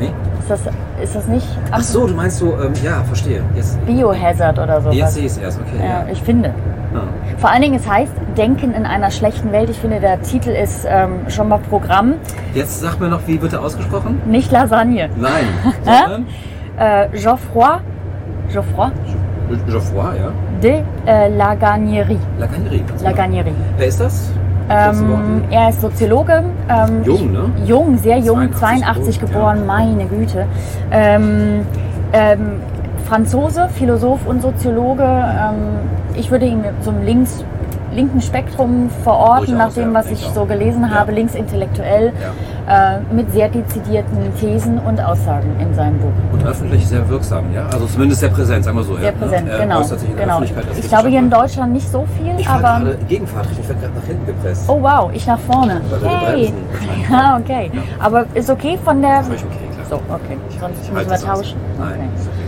Nee? 0.00 0.12
Ist 0.40 0.50
das, 0.50 0.60
ist 1.02 1.14
das 1.14 1.26
nicht 1.28 1.46
Ach 1.70 1.80
so, 1.80 2.06
du 2.06 2.14
meinst 2.14 2.38
so, 2.38 2.54
ähm, 2.62 2.72
ja, 2.82 3.02
verstehe. 3.04 3.42
Jetzt, 3.54 3.84
Biohazard 3.86 4.58
oder 4.58 4.80
so? 4.80 4.90
jetzt 4.90 5.14
sehe 5.14 5.24
ich 5.26 5.32
es 5.32 5.38
erst, 5.38 5.60
okay. 5.60 5.78
ja, 5.78 5.84
Ja. 5.84 6.04
ich 6.10 6.22
finde. 6.22 6.50
Ja. 6.94 7.02
Vor 7.38 7.50
allen 7.50 7.62
Dingen, 7.62 7.74
es 7.74 7.88
heißt 7.88 8.12
Denken 8.38 8.72
in 8.72 8.86
einer 8.86 9.10
schlechten 9.10 9.52
Welt. 9.52 9.68
Ich 9.68 9.78
finde, 9.78 10.00
der 10.00 10.22
Titel 10.22 10.50
ist 10.50 10.86
ähm, 10.88 11.28
schon 11.28 11.48
mal 11.48 11.58
Programm, 11.58 12.14
Jetzt 12.54 12.80
sag 12.80 13.00
mir 13.00 13.08
noch, 13.08 13.26
wie 13.26 13.40
wird 13.42 13.52
er 13.52 13.62
ausgesprochen? 13.62 14.22
nicht 14.26 14.50
Lasagne. 14.50 15.10
Nein. 15.16 16.26
Äh, 16.76 17.06
Geoffroy, 17.10 17.76
Geoffroy 18.50 18.90
Geoffroy, 19.68 20.16
ja. 20.18 20.32
de 20.60 20.82
äh, 21.06 21.28
Lagagnerie. 21.36 22.18
La 22.38 22.46
Gagnerie. 22.46 22.78
ganz 22.80 23.00
genau. 23.00 23.10
Lagagnerie. 23.10 23.52
Wer 23.76 23.86
ist 23.86 24.00
das? 24.00 24.32
Ähm, 24.70 25.44
er 25.50 25.68
ist 25.68 25.80
Soziologe. 25.82 26.42
Ähm, 26.68 27.04
Jung, 27.04 27.32
ne? 27.32 27.50
Jung, 27.66 27.98
sehr 27.98 28.18
jung, 28.18 28.52
82 28.52 28.58
82 28.58 29.20
geboren, 29.20 29.58
geboren, 29.60 29.66
meine 29.66 30.06
Güte. 30.06 30.46
Ähm, 30.90 31.66
ähm, 32.12 32.60
Franzose, 33.08 33.68
Philosoph 33.74 34.26
und 34.26 34.42
Soziologe. 34.42 35.02
Ähm, 35.04 35.78
ich 36.14 36.30
würde 36.30 36.46
ihn 36.46 36.64
einem 36.64 37.02
links, 37.04 37.44
linken 37.92 38.20
Spektrum 38.20 38.88
verorten, 39.02 39.56
nach 39.56 39.72
dem, 39.72 39.92
ja, 39.92 39.98
was 40.00 40.10
ich 40.10 40.20
so 40.34 40.44
gelesen 40.46 40.82
Ja. 40.82 40.98
habe, 41.00 41.12
linksintellektuell, 41.12 42.12
äh, 42.68 42.98
mit 43.14 43.30
sehr 43.32 43.48
dezidierten 43.48 44.34
Thesen 44.40 44.78
und 44.78 45.00
Aussagen 45.00 45.54
in 45.60 45.74
seinem 45.74 45.98
Buch. 45.98 46.12
Und 46.32 46.44
öffentlich 46.46 46.86
sehr 46.86 47.06
wirksam, 47.08 47.52
ja? 47.52 47.66
Also 47.72 47.86
zumindest 47.86 48.20
sehr 48.20 48.30
präsent, 48.30 48.64
sagen 48.64 48.76
wir 48.78 48.84
so. 48.84 48.96
Sehr 48.96 49.04
ja, 49.06 49.12
präsent, 49.12 49.46
ne? 49.46 49.58
Genau. 49.60 49.82
genau. 50.16 50.42
Ich 50.76 50.88
glaube 50.88 51.08
hier 51.08 51.18
in. 51.20 51.30
Deutschland 51.30 51.72
nicht 51.72 51.90
so 51.90 52.06
viel, 52.18 52.32
Ich 52.38 52.48
aber. 52.48 52.60
gerade 52.60 52.98
gegenfahrtrig, 53.08 53.58
ich 53.60 53.68
werde 53.68 53.80
gerade 53.82 53.94
nach 53.98 54.06
hinten 54.06 54.26
gepresst. 54.26 54.64
Oh 54.68 54.78
wow, 54.80 55.10
ich 55.12 55.26
nach 55.26 55.38
vorne. 55.40 55.80
Hey. 56.04 56.52
Ja, 57.10 57.36
okay. 57.40 57.70
Aber 57.98 58.24
ist 58.34 58.48
okay 58.50 58.78
von 58.84 59.02
der. 59.02 59.22
Völlig 59.24 59.44
okay, 59.44 59.68
klar. 59.74 59.86
So, 59.90 60.14
okay. 60.14 60.38
Sonst 60.60 60.78
Ich 60.84 60.92
müssen 60.92 61.10
wir 61.10 61.18
tauschen. 61.18 61.58
Nein, 61.78 61.88
Okay. 61.90 62.43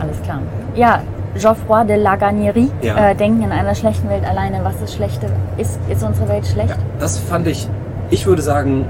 Alles 0.00 0.20
klar. 0.22 0.38
Ja, 0.74 1.00
Geoffroy 1.34 1.84
de 1.86 1.96
Lagagnerie. 1.96 2.70
Ja. 2.82 3.10
Äh, 3.10 3.14
Denken 3.14 3.42
in 3.42 3.52
einer 3.52 3.74
schlechten 3.74 4.08
Welt 4.08 4.24
alleine. 4.24 4.60
Was 4.64 4.80
ist 4.82 4.94
schlechte? 4.94 5.26
Ist, 5.56 5.78
ist 5.88 6.02
unsere 6.02 6.28
Welt 6.28 6.46
schlecht? 6.46 6.70
Ja, 6.70 6.76
das 6.98 7.18
fand 7.18 7.46
ich, 7.46 7.68
ich 8.10 8.26
würde 8.26 8.42
sagen, 8.42 8.84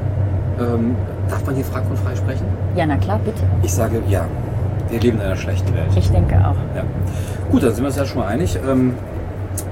ähm, 0.59 0.97
darf 1.29 1.45
man 1.47 1.55
hier 1.55 1.65
frank 1.65 1.87
und 1.91 1.99
frei 1.99 2.15
sprechen? 2.17 2.45
Ja, 2.77 2.87
na 2.87 2.97
klar, 2.97 3.21
bitte. 3.25 3.43
Ich 3.63 3.73
sage 3.73 4.03
ja, 4.09 4.25
wir 4.89 5.01
leben 5.01 5.19
in 5.19 5.25
einer 5.25 5.37
schlechten 5.37 5.75
Welt. 5.75 5.89
Ich 5.97 6.11
denke 6.11 6.37
auch. 6.37 6.57
Ja. 6.77 6.83
Gut, 7.51 7.63
dann 7.63 7.73
sind 7.75 7.83
wir 7.83 7.89
uns 7.89 7.97
ja 7.97 8.05
schon 8.05 8.21
mal 8.21 8.29
einig. 8.29 8.59
Ähm, 8.69 8.95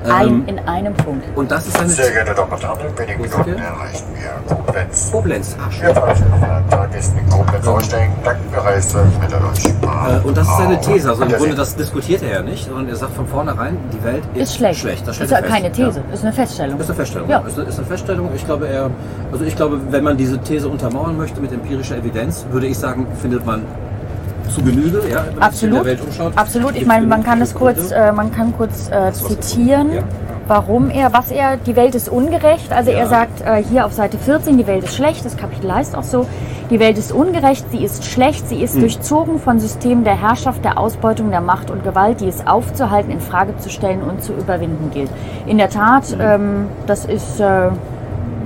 Ein, 0.09 0.29
ähm, 0.29 0.45
in 0.47 0.59
einem 0.61 0.95
Punkt. 0.95 1.25
und 1.37 1.51
das 1.51 1.67
ist 1.67 1.79
eine 1.79 1.89
Sehr 1.89 2.11
geehrte 2.11 2.31
in 2.33 2.99
wenigen 2.99 3.23
Minuten 3.23 3.59
erreichen 3.59 4.07
wir 4.15 4.55
Koblenz. 4.55 5.11
Koblenz. 5.13 5.57
Ach, 5.61 5.73
schön. 5.73 5.87
Wir 5.87 5.95
verabschieden 5.95 6.33
Fahrgästen 6.71 7.19
in 7.19 7.29
Koblenz 7.29 7.67
aussteigen. 7.67 8.13
Danke 8.25 8.41
für 8.53 8.65
Reise 8.65 9.07
mit 9.21 9.31
der 9.33 9.41
Deutschen 9.41 9.81
Bahn. 9.81 10.23
Äh, 10.23 10.27
und 10.27 10.37
das 10.37 10.49
ist 10.49 10.57
seine 10.59 10.81
These. 10.81 11.11
Also 11.11 11.23
im. 11.23 11.33
Grunde, 11.33 11.55
das 11.55 11.77
diskutiert 11.77 12.23
er 12.23 12.33
ja 12.33 12.43
nicht, 12.43 12.67
sondern 12.67 12.89
er 12.89 12.97
sagt 12.97 13.15
von 13.15 13.27
vornherein, 13.27 13.77
die 13.93 14.05
Welt 14.05 14.23
ist, 14.35 14.43
Ist 14.43 14.57
schlecht. 14.57 15.07
Das 15.07 15.19
ist 15.19 15.31
ja 15.31 15.43
keine 15.43 15.71
These, 15.71 16.03
Ja. 16.07 16.15
ist 16.15 16.23
eine 16.23 16.33
Feststellung. 16.33 16.81
Ist 16.81 16.87
eine 16.87 16.97
Feststellung. 16.97 17.29
Ja. 17.29 17.39
Ist, 17.41 17.59
eine, 17.59 17.69
ist 17.69 17.79
eine 17.79 17.87
Feststellung. 17.87 18.31
Ich 18.35 18.45
glaube, 18.45 18.69
er, 18.69 18.91
also 19.33 19.45
ich 19.45 19.57
glaube, 19.57 19.81
wenn 19.91 20.05
man 20.05 20.17
diese 20.17 20.39
These 20.39 20.69
untermauern 20.69 21.17
möchte 21.17 21.41
mit 21.41 21.53
empirischer 21.53 21.97
Evidenz, 21.97 22.47
würde 22.51 22.67
ich 22.67 22.79
sagen, 22.79 23.07
findet 23.21 23.45
man 23.45 23.63
zu 24.49 24.63
Genüge, 24.63 25.01
ja, 25.11 25.25
wenn 25.27 25.39
man 25.39 25.53
sich 25.53 25.63
in 25.65 25.73
Absolut. 25.73 25.77
der 25.79 25.85
Welt 25.85 26.01
umschaut. 26.01 26.33
Absolut. 26.37 26.77
Ich 26.77 26.87
meine, 26.87 27.07
man 27.07 27.23
kann 27.23 27.41
es 27.41 27.55
kurz, 27.55 27.91
äh, 27.91 28.13
man 28.13 28.31
kann 28.33 28.53
kurz 28.57 28.91
äh, 28.91 29.13
zitieren, 29.13 29.93
ja. 29.95 30.03
warum 30.47 30.91
er, 30.91 31.13
was 31.13 31.31
er, 31.31 31.57
die 31.59 31.77
Welt 31.77 31.95
ist 31.95 32.09
ungerecht. 32.09 32.73
Also 32.73 32.91
Ja. 32.91 32.99
er 32.99 33.07
sagt 33.09 33.41
äh, 33.43 33.63
hier 33.63 33.87
auf 33.87 33.93
Seite 33.93 34.19
14, 34.19 34.57
die 34.59 34.67
Welt 34.67 34.85
ist 34.85 34.95
schlecht. 34.95 35.25
Das 35.25 35.37
Kapitel 35.37 35.73
heißt 35.73 35.95
auch 35.97 36.03
so. 36.03 36.27
Die 36.71 36.81
Welt 36.81 36.99
ist 36.99 37.13
ungerecht, 37.13 37.65
sie 37.71 37.83
ist 37.83 38.05
schlecht, 38.05 38.47
sie 38.49 38.63
ist 38.63 38.75
Hm. 38.75 38.81
durchzogen 38.83 39.39
von 39.39 39.59
Systemen 39.59 40.05
der 40.05 40.21
Herrschaft, 40.21 40.63
der 40.65 40.77
Ausbeutung, 40.79 41.31
der 41.31 41.41
Macht 41.41 41.71
und 41.71 41.83
Gewalt, 41.83 42.21
die 42.21 42.29
es 42.29 42.47
aufzuhalten, 42.47 43.11
in 43.11 43.21
Frage 43.21 43.57
zu 43.57 43.71
stellen 43.71 44.03
und 44.03 44.23
zu 44.23 44.33
überwinden 44.35 44.91
gilt. 44.93 45.09
In 45.47 45.57
der 45.57 45.71
Tat, 45.71 46.15
ähm, 46.21 46.67
das 46.87 47.07
ist, 47.07 47.41
äh, 47.41 47.71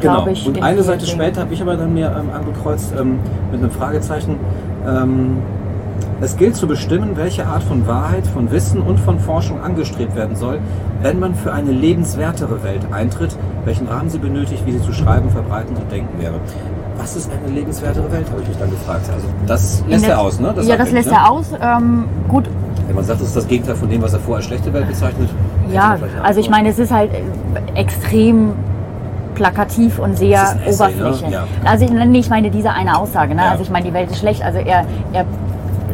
Genau. 0.00 0.14
glaube 0.14 0.32
ich, 0.32 0.46
Und 0.46 0.56
in 0.56 0.62
eine 0.64 0.82
Seite 0.82 1.04
Dingen- 1.04 1.20
später 1.20 1.40
habe 1.42 1.54
ich 1.54 1.60
aber 1.62 1.76
dann 1.76 1.94
mir 1.94 2.06
ähm, 2.16 2.30
angekreuzt 2.34 2.92
ähm, 2.98 3.18
mit 3.52 3.60
einem 3.60 3.70
Fragezeichen. 3.72 4.36
Ähm, 4.86 5.38
Es 6.22 6.36
gilt 6.36 6.54
zu 6.54 6.68
bestimmen, 6.68 7.16
welche 7.16 7.44
Art 7.46 7.64
von 7.64 7.84
Wahrheit, 7.88 8.24
von 8.28 8.52
Wissen 8.52 8.80
und 8.80 9.00
von 9.00 9.18
Forschung 9.18 9.60
angestrebt 9.60 10.14
werden 10.14 10.36
soll, 10.36 10.60
wenn 11.02 11.18
man 11.18 11.34
für 11.34 11.52
eine 11.52 11.72
lebenswertere 11.72 12.62
Welt 12.62 12.82
eintritt, 12.92 13.36
welchen 13.64 13.88
Rahmen 13.88 14.08
sie 14.08 14.18
benötigt, 14.18 14.64
wie 14.64 14.70
sie 14.70 14.82
zu 14.82 14.92
schreiben, 14.92 15.30
verbreiten 15.30 15.76
und 15.76 15.90
denken 15.90 16.22
wäre. 16.22 16.34
Was 16.96 17.16
ist 17.16 17.28
eine 17.28 17.52
lebenswertere 17.52 18.12
Welt, 18.12 18.30
habe 18.30 18.40
ich 18.40 18.48
mich 18.48 18.56
dann 18.56 18.70
gefragt. 18.70 19.10
Also 19.12 19.26
das 19.48 19.82
lässt 19.88 20.06
er 20.06 20.20
aus, 20.20 20.38
ne? 20.38 20.54
ja, 20.58 20.62
sagt 20.62 20.80
das 20.80 20.88
er, 20.88 20.94
lässt 20.94 21.10
ne? 21.10 21.16
er 21.16 21.28
aus. 21.28 21.46
Ähm, 21.60 22.04
gut, 22.28 22.44
Wenn 22.86 22.94
man 22.94 23.04
sagt, 23.04 23.20
das 23.20 23.26
ist 23.26 23.36
das 23.36 23.48
Gegenteil 23.48 23.74
von 23.74 23.90
dem, 23.90 24.00
was 24.00 24.12
er 24.12 24.20
vorher 24.20 24.36
als 24.36 24.44
schlechte 24.44 24.72
Welt 24.72 24.86
bezeichnet. 24.86 25.28
ja, 25.72 25.98
also 26.22 26.38
ich 26.38 26.48
meine, 26.48 26.68
es 26.68 26.78
ist 26.78 26.92
halt 26.92 27.10
äh, 27.12 27.80
extrem 27.80 28.52
plakativ 29.34 29.98
und 29.98 30.16
sehr 30.16 30.40
Das 30.64 30.74
Essay, 30.80 30.94
ne? 30.94 31.06
Oberfläche. 31.06 31.32
Ja. 31.32 31.44
Also 31.64 31.84
ich, 31.84 31.90
nee, 31.90 32.18
ich 32.18 32.30
meine 32.30 32.50
diese 32.50 32.70
eine 32.70 32.96
Aussage. 32.96 33.34
Ne? 33.34 33.42
Ja. 33.42 33.50
Also 33.50 33.64
ich 33.64 33.70
meine, 33.70 33.86
die 33.86 33.94
Welt 33.94 34.10
ist 34.10 34.18
schlecht. 34.18 34.44
Also 34.44 34.58
er, 34.58 34.84
er 35.12 35.24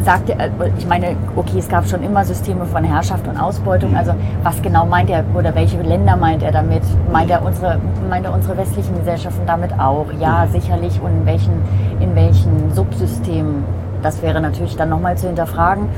sagte, 0.05 0.33
äh, 0.33 0.51
ich 0.79 0.87
meine, 0.87 1.17
okay, 1.37 1.59
es 1.59 1.69
gab 1.69 1.87
schon 1.87 2.03
immer 2.03 2.25
Systeme 2.25 2.65
von 2.67 2.85
Herrschaft 2.85 3.27
und 3.29 3.37
Ausbeutung. 3.39 3.91
Mhm. 3.93 3.97
Also 3.97 4.13
was 4.43 4.61
genau 4.63 4.87
meint 4.87 5.11
er 5.11 5.25
oder 5.35 5.55
welche 5.55 5.81
Länder 5.83 6.17
meint 6.17 6.43
er 6.43 6.53
damit? 6.53 6.83
Meint 7.13 7.31
er 7.31 7.45
unsere, 7.45 7.79
meint 8.09 8.25
er 8.27 8.33
unsere 8.35 8.57
westlichen 8.57 8.97
Gesellschaften 8.99 9.43
damit 9.47 9.73
auch? 9.79 10.07
Ja, 10.19 10.45
Mhm. 10.47 10.53
sicherlich. 10.53 11.01
Und 11.01 11.11
in 11.11 11.27
welchen, 11.27 11.53
in 12.01 12.15
welchen 12.15 12.73
Subsystemen? 12.75 13.65
Das 14.03 14.23
wäre 14.23 14.41
natürlich 14.41 14.77
dann 14.77 14.91
nochmal 14.91 15.17
zu 15.19 15.27
hinterfragen. 15.27 15.89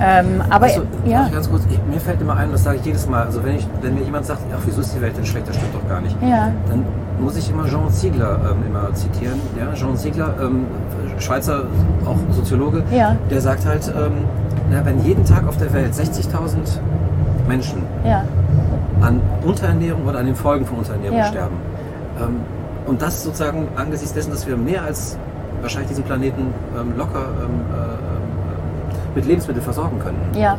Ähm, 0.00 0.42
aber 0.48 0.64
Also, 0.64 0.82
ja, 1.04 1.28
ganz 1.28 1.50
kurz, 1.50 1.66
ich, 1.70 1.78
mir 1.86 2.00
fällt 2.00 2.20
immer 2.22 2.34
ein, 2.36 2.50
das 2.50 2.64
sage 2.64 2.78
ich 2.78 2.84
jedes 2.86 3.06
Mal, 3.06 3.24
also 3.24 3.44
wenn, 3.44 3.56
ich, 3.56 3.68
wenn 3.82 3.94
mir 3.94 4.00
jemand 4.02 4.24
sagt, 4.24 4.40
ach, 4.54 4.60
wieso 4.64 4.80
ist 4.80 4.96
die 4.96 5.02
Welt 5.02 5.16
denn 5.18 5.26
schlecht, 5.26 5.48
das 5.48 5.56
stimmt 5.56 5.74
doch 5.74 5.86
gar 5.86 6.00
nicht. 6.00 6.16
ja, 6.22 6.48
Dann 6.70 6.82
muss 7.22 7.36
ich 7.36 7.50
immer 7.50 7.66
Jean 7.66 7.90
Ziegler 7.90 8.38
ähm, 8.50 8.64
immer 8.66 8.92
zitieren. 8.94 9.40
Ja, 9.58 9.72
Jean 9.74 9.96
Ziegler, 9.96 10.34
ähm, 10.42 10.66
Schweizer, 11.18 11.64
auch 12.04 12.16
Soziologe, 12.30 12.82
Ja. 12.90 13.16
der 13.30 13.40
sagt 13.40 13.64
halt, 13.66 13.88
ähm, 13.96 14.12
na, 14.70 14.84
wenn 14.84 15.02
jeden 15.04 15.24
Tag 15.24 15.46
auf 15.46 15.56
der 15.56 15.72
Welt 15.72 15.94
60.000 15.94 16.80
Menschen 17.48 17.82
ja, 18.04 18.24
an 19.00 19.20
Unterernährung 19.44 20.06
oder 20.06 20.18
an 20.18 20.26
den 20.26 20.36
Folgen 20.36 20.64
von 20.66 20.78
Unterernährung 20.78 21.18
Ja. 21.18 21.24
sterben, 21.26 21.56
ähm, 22.20 22.36
und 22.86 23.00
das 23.00 23.22
sozusagen 23.22 23.68
angesichts 23.76 24.12
dessen, 24.12 24.30
dass 24.30 24.46
wir 24.46 24.56
mehr 24.56 24.82
als 24.82 25.16
wahrscheinlich 25.60 25.90
diesen 25.90 26.04
Planeten 26.04 26.52
ähm, 26.78 26.94
locker 26.96 27.26
ähm, 27.40 27.60
äh, 27.72 29.14
mit 29.14 29.26
Lebensmitteln 29.26 29.62
versorgen 29.64 29.98
können, 30.00 30.18
ja. 30.34 30.56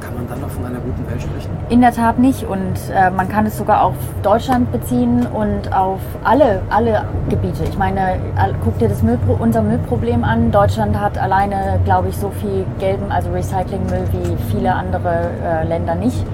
Kann 0.00 0.14
man 0.14 0.26
dann 0.28 0.40
noch 0.40 0.50
von 0.50 0.64
einer 0.64 0.78
guten 0.80 1.08
Welt 1.08 1.22
sprechen? 1.22 1.50
In 1.68 1.80
der 1.80 1.92
Tat 1.92 2.18
nicht 2.18 2.44
und 2.44 2.74
äh, 2.92 3.10
man 3.10 3.28
kann 3.28 3.46
es 3.46 3.56
sogar 3.56 3.84
auf 3.84 3.94
Deutschland 4.22 4.72
beziehen 4.72 5.26
und 5.26 5.72
auf 5.72 6.00
alle, 6.24 6.62
alle 6.70 7.04
Gebiete. 7.28 7.64
Ich 7.64 7.78
meine, 7.78 8.18
guck 8.64 8.78
dir 8.78 8.88
das 8.88 9.02
Müllpro 9.02 9.36
unser 9.38 9.62
Müllproblem 9.62 10.24
an. 10.24 10.50
Deutschland 10.50 10.98
hat 10.98 11.18
alleine, 11.18 11.80
glaube 11.84 12.08
ich, 12.08 12.16
so 12.16 12.30
viel 12.30 12.64
gelben, 12.78 13.10
also 13.10 13.30
Recyclingmüll 13.30 14.04
wie 14.12 14.36
viele 14.50 14.74
andere 14.74 15.30
äh, 15.44 15.66
Länder 15.66 15.94
nicht. 15.94 16.24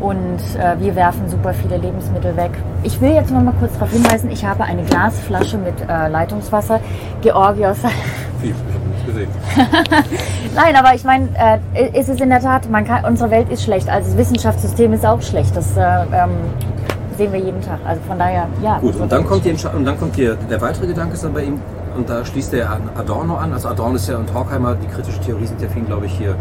Und 0.00 0.38
äh, 0.58 0.78
wir 0.80 0.96
werfen 0.96 1.28
super 1.28 1.54
viele 1.54 1.78
Lebensmittel 1.78 2.36
weg. 2.36 2.50
Ich 2.82 3.00
will 3.00 3.12
jetzt 3.12 3.30
noch 3.30 3.42
mal 3.42 3.54
kurz 3.58 3.72
darauf 3.74 3.90
hinweisen, 3.90 4.30
ich 4.30 4.44
habe 4.44 4.64
eine 4.64 4.82
Glasflasche 4.82 5.56
mit 5.56 5.74
äh, 5.88 6.08
Leitungswasser. 6.08 6.80
Georgios 7.22 7.78
Gesehen. 9.06 9.28
Nein, 10.54 10.76
aber 10.76 10.94
ich 10.94 11.04
meine, 11.04 11.28
äh, 11.74 11.98
ist 11.98 12.08
es 12.08 12.20
in 12.20 12.30
der 12.30 12.40
Tat, 12.40 12.70
man 12.70 12.84
kann, 12.84 13.04
unsere 13.04 13.30
Welt 13.30 13.50
ist 13.50 13.62
schlecht, 13.64 13.88
also 13.88 14.08
das 14.10 14.16
Wissenschaftssystem 14.18 14.92
ist 14.92 15.04
auch 15.04 15.20
schlecht. 15.22 15.56
Das 15.56 15.76
äh, 15.76 15.80
ähm, 16.12 16.30
sehen 17.16 17.32
wir 17.32 17.40
jeden 17.40 17.60
Tag. 17.60 17.78
Also 17.86 18.00
von 18.06 18.18
daher, 18.18 18.46
ja. 18.62 18.78
Gut, 18.78 18.96
und 18.96 19.10
dann 19.10 19.26
kommt, 19.26 19.44
die, 19.44 19.50
und 19.52 19.84
dann 19.84 19.98
kommt 19.98 20.16
die, 20.16 20.32
der 20.50 20.60
weitere 20.60 20.86
Gedanke 20.86 21.14
ist 21.14 21.24
dann 21.24 21.32
bei 21.32 21.44
ihm, 21.44 21.60
und 21.96 22.10
da 22.10 22.24
schließt 22.24 22.52
er 22.54 22.70
an 22.70 22.82
Adorno 22.96 23.36
an. 23.36 23.52
Also 23.52 23.68
Adorno 23.68 23.94
ist 23.96 24.08
ja 24.08 24.16
und 24.16 24.32
Horkheimer, 24.34 24.74
die 24.74 24.86
kritische 24.88 25.20
Theorie 25.20 25.46
sind 25.46 25.60
ja 25.60 25.68
ihn, 25.76 25.86
glaube 25.86 26.06
ich, 26.06 26.12
hier 26.12 26.34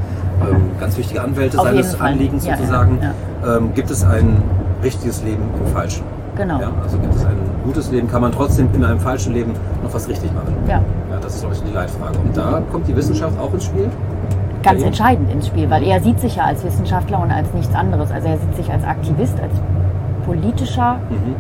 ähm, 0.49 0.71
ganz 0.79 0.97
wichtige 0.97 1.21
Anwälte 1.21 1.59
Auf 1.59 1.65
seines. 1.65 2.01
Anliegens 2.01 2.45
Ja, 2.45 2.57
sozusagen. 2.57 2.99
ja, 3.01 3.57
Ähm, 3.57 3.71
gibt 3.75 3.91
es 3.91 4.03
ein 4.03 4.41
richtiges 4.81 5.21
Leben 5.23 5.43
im 5.63 5.71
Falschen? 5.71 6.03
Genau. 6.35 6.59
Ja, 6.59 6.71
also 6.81 6.97
gibt 6.97 7.13
es 7.13 7.23
ein 7.23 7.37
gutes 7.63 7.91
Leben, 7.91 8.09
kann 8.09 8.21
man 8.21 8.31
trotzdem 8.31 8.67
in 8.73 8.83
einem 8.83 8.99
falschen 8.99 9.33
Leben 9.33 9.53
noch 9.83 9.93
was 9.93 10.07
richtig 10.07 10.33
machen? 10.33 10.55
Ja, 10.67 10.77
Ja, 10.77 10.81
das 11.33 11.35
ist, 11.35 11.41
glaube 11.41 11.55
ich, 11.55 11.63
die 11.63 11.73
Leitfrage. 11.75 12.19
Und 12.19 12.37
da 12.37 12.61
kommt 12.71 12.87
die 12.87 12.95
Wissenschaft 12.95 13.37
auch 13.39 13.53
ins 13.53 13.65
Spiel? 13.65 13.89
ganz 14.63 14.79
Ja. 14.79 14.87
entscheidend 14.87 15.29
ins 15.29 15.47
Spiel, 15.47 15.69
weil 15.69 15.83
er 15.83 15.99
sieht 15.99 16.21
sich 16.21 16.37
ja 16.37 16.45
als 16.45 16.63
Wissenschaftler 16.63 17.19
und 17.21 17.31
als 17.31 17.53
nichts 17.53 17.75
anderes. 17.75 18.09
Also 18.11 18.29
er 18.29 18.37
sieht 18.37 18.55
sich 18.55 18.71
als 18.71 18.85
Aktivist, 18.85 19.37
als 19.41 19.51
politischer 20.25 20.99
Mhm. 21.09 21.35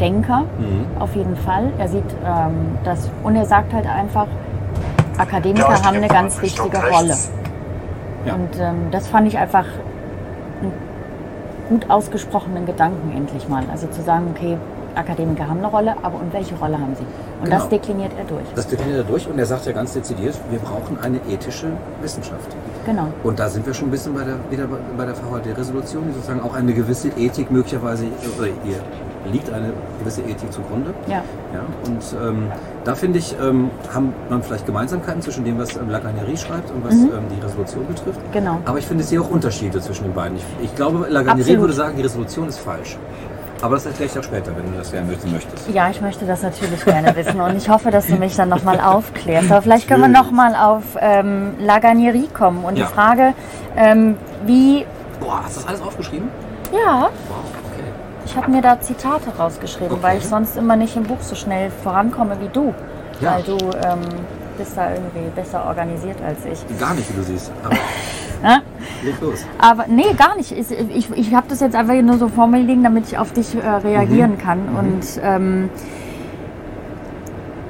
Denker, 0.00 0.40
Mhm. 0.58 0.84
auf 1.00 1.14
jeden 1.14 1.36
Fall. 1.36 1.70
Er 1.78 1.86
sieht 1.88 2.02
ähm, 2.26 2.76
das 2.82 3.08
und 3.22 3.36
er 3.36 3.44
sagt 3.46 3.72
halt 3.72 3.86
einfach, 3.86 4.26
Akademiker 5.16 5.70
Ja, 5.70 5.84
haben 5.84 5.96
eine 5.96 6.08
ganz 6.08 6.42
wichtige 6.42 6.76
Rolle. 6.76 7.14
Ja. 8.26 8.34
Und 8.34 8.58
ähm, 8.60 8.74
das 8.90 9.06
fand 9.06 9.28
ich 9.28 9.38
einfach 9.38 9.64
einen 10.60 10.72
gut 11.68 11.88
ausgesprochenen 11.88 12.66
Gedanken 12.66 13.16
endlich 13.16 13.48
mal. 13.48 13.62
Also 13.70 13.86
zu 13.86 14.02
sagen, 14.02 14.34
okay, 14.36 14.56
Akademiker 14.96 15.48
haben 15.48 15.58
eine 15.58 15.66
Rolle, 15.68 15.94
aber 16.02 16.16
und 16.20 16.32
welche 16.32 16.54
Rolle 16.56 16.78
haben 16.78 16.94
sie? 16.96 17.04
Und 17.42 17.52
das 17.52 17.64
Genau. 17.68 17.70
dekliniert 17.76 18.12
er 18.18 18.24
durch. 18.24 18.44
Das 18.54 18.66
definiert 18.66 18.98
er 18.98 19.04
durch 19.04 19.28
und 19.28 19.38
er 19.38 19.46
sagt 19.46 19.66
ja 19.66 19.72
ganz 19.72 19.92
dezidiert, 19.92 20.34
wir 20.50 20.58
brauchen 20.58 20.98
eine 21.02 21.18
ethische 21.28 21.66
Wissenschaft. 22.02 22.48
Genau. 22.84 23.08
Und 23.24 23.38
da 23.38 23.48
sind 23.48 23.66
wir 23.66 23.74
schon 23.74 23.88
ein 23.88 23.90
bisschen 23.90 24.14
bei 24.14 24.24
der, 24.24 24.36
wieder 24.50 24.66
bei- 24.96 25.04
der 25.04 25.14
VHD-Resolution, 25.14 26.04
die 26.08 26.12
sozusagen 26.14 26.40
auch 26.40 26.54
eine 26.54 26.72
gewisse 26.72 27.08
Ethik 27.16 27.50
möglicherweise, 27.50 28.06
oder 28.38 28.46
ihr 28.48 28.80
liegt 29.32 29.52
eine 29.52 29.72
gewisse 29.98 30.22
Ethik 30.22 30.52
zugrunde. 30.52 30.94
Ja. 31.08 31.22
Ja, 31.52 31.60
und 31.84 32.02
ähm, 32.28 32.44
da 32.84 32.94
finde 32.94 33.18
ich, 33.18 33.34
ähm, 33.42 33.70
haben 33.92 34.12
man 34.30 34.40
vielleicht 34.42 34.66
Gemeinsamkeiten 34.66 35.20
zwischen 35.20 35.44
dem, 35.44 35.58
was 35.58 35.74
ähm, 35.76 35.90
Laganerie 35.90 36.36
schreibt 36.36 36.70
und 36.70 36.84
was 36.84 36.94
Mhm. 36.94 37.10
ähm, 37.12 37.24
die 37.36 37.44
Resolution 37.44 37.86
betrifft. 37.88 38.20
Genau. 38.32 38.58
Aber 38.64 38.78
ich 38.78 38.86
finde, 38.86 39.02
ich 39.02 39.08
sehe 39.08 39.20
auch 39.20 39.28
Unterschiede 39.30 39.80
zwischen 39.80 40.04
den 40.04 40.12
beiden. 40.14 40.36
Ich, 40.36 40.44
ich 40.62 40.74
glaube, 40.76 41.06
Laganerie 41.10 41.40
Absolut. 41.42 41.60
würde 41.60 41.72
sagen, 41.74 41.96
die 41.96 42.02
Resolution 42.02 42.48
ist 42.48 42.58
falsch. 42.60 42.96
Aber 43.62 43.74
das 43.76 43.86
erkläre 43.86 44.10
ich 44.12 44.18
auch 44.18 44.22
später, 44.22 44.52
wenn 44.56 44.70
du 44.70 44.78
das 44.78 44.92
gerne 44.92 45.08
wissen 45.10 45.32
möchtest. 45.32 45.68
Ja, 45.70 45.88
ich 45.90 46.00
möchte 46.00 46.26
das 46.26 46.42
natürlich 46.42 46.84
gerne 46.84 47.14
wissen 47.16 47.40
und 47.40 47.56
ich 47.56 47.68
hoffe, 47.68 47.90
dass 47.90 48.06
du 48.06 48.16
mich 48.16 48.36
dann 48.36 48.48
nochmal 48.50 48.80
aufklärst. 48.80 49.50
Aber 49.50 49.62
vielleicht 49.62 49.88
können 49.88 50.02
wir 50.02 50.08
nochmal 50.08 50.54
auf 50.54 50.82
ähm, 51.00 51.54
Laganierie 51.58 52.28
kommen 52.28 52.64
und 52.64 52.76
Ja. 52.76 52.86
die 52.86 52.92
Frage, 52.92 53.32
ähm, 53.76 54.16
wie, 54.44 54.84
Boah, 55.20 55.40
hast 55.44 55.56
du 55.56 55.60
das 55.60 55.68
alles 55.68 55.80
aufgeschrieben? 55.82 56.28
ja, 56.72 57.02
Wow, 57.28 57.36
okay. 57.72 57.82
ich 58.26 58.36
habe 58.36 58.50
mir 58.50 58.60
da 58.60 58.78
Zitate 58.80 59.30
rausgeschrieben, 59.38 59.92
Okay. 59.92 60.02
weil 60.02 60.18
ich 60.18 60.26
sonst 60.26 60.56
immer 60.58 60.76
nicht 60.76 60.94
im 60.96 61.04
Buch 61.04 61.20
so 61.22 61.34
schnell 61.34 61.70
vorankomme 61.82 62.36
wie 62.40 62.48
du. 62.48 62.74
Ja. 63.20 63.36
Weil 63.36 63.42
du 63.44 63.56
ähm, 63.56 64.00
bist 64.58 64.76
da 64.76 64.90
irgendwie 64.90 65.30
besser 65.34 65.64
organisiert 65.66 66.18
als 66.26 66.44
ich. 66.44 66.78
Gar 66.78 66.92
nicht, 66.94 67.08
wie 67.10 67.16
du 67.16 67.22
siehst. 67.22 67.50
Aber 69.06 69.12
Ja? 69.12 69.12
leg 69.12 69.20
los. 69.20 69.46
Aber 69.58 69.84
nee, 69.88 70.12
gar 70.16 70.36
nicht. 70.36 70.52
Ich, 70.52 70.70
ich, 70.70 71.10
ich 71.10 71.34
habe 71.34 71.46
das 71.48 71.60
jetzt 71.60 71.74
einfach 71.74 71.94
nur 72.02 72.18
so 72.18 72.28
vor 72.28 72.46
mir 72.46 72.60
liegen, 72.60 72.82
damit 72.82 73.06
ich 73.08 73.18
auf 73.18 73.32
dich 73.32 73.54
äh, 73.54 73.66
reagieren 73.68 74.32
Mhm. 74.32 74.38
kann. 74.38 74.58
Und 74.76 75.20
ähm, 75.22 75.70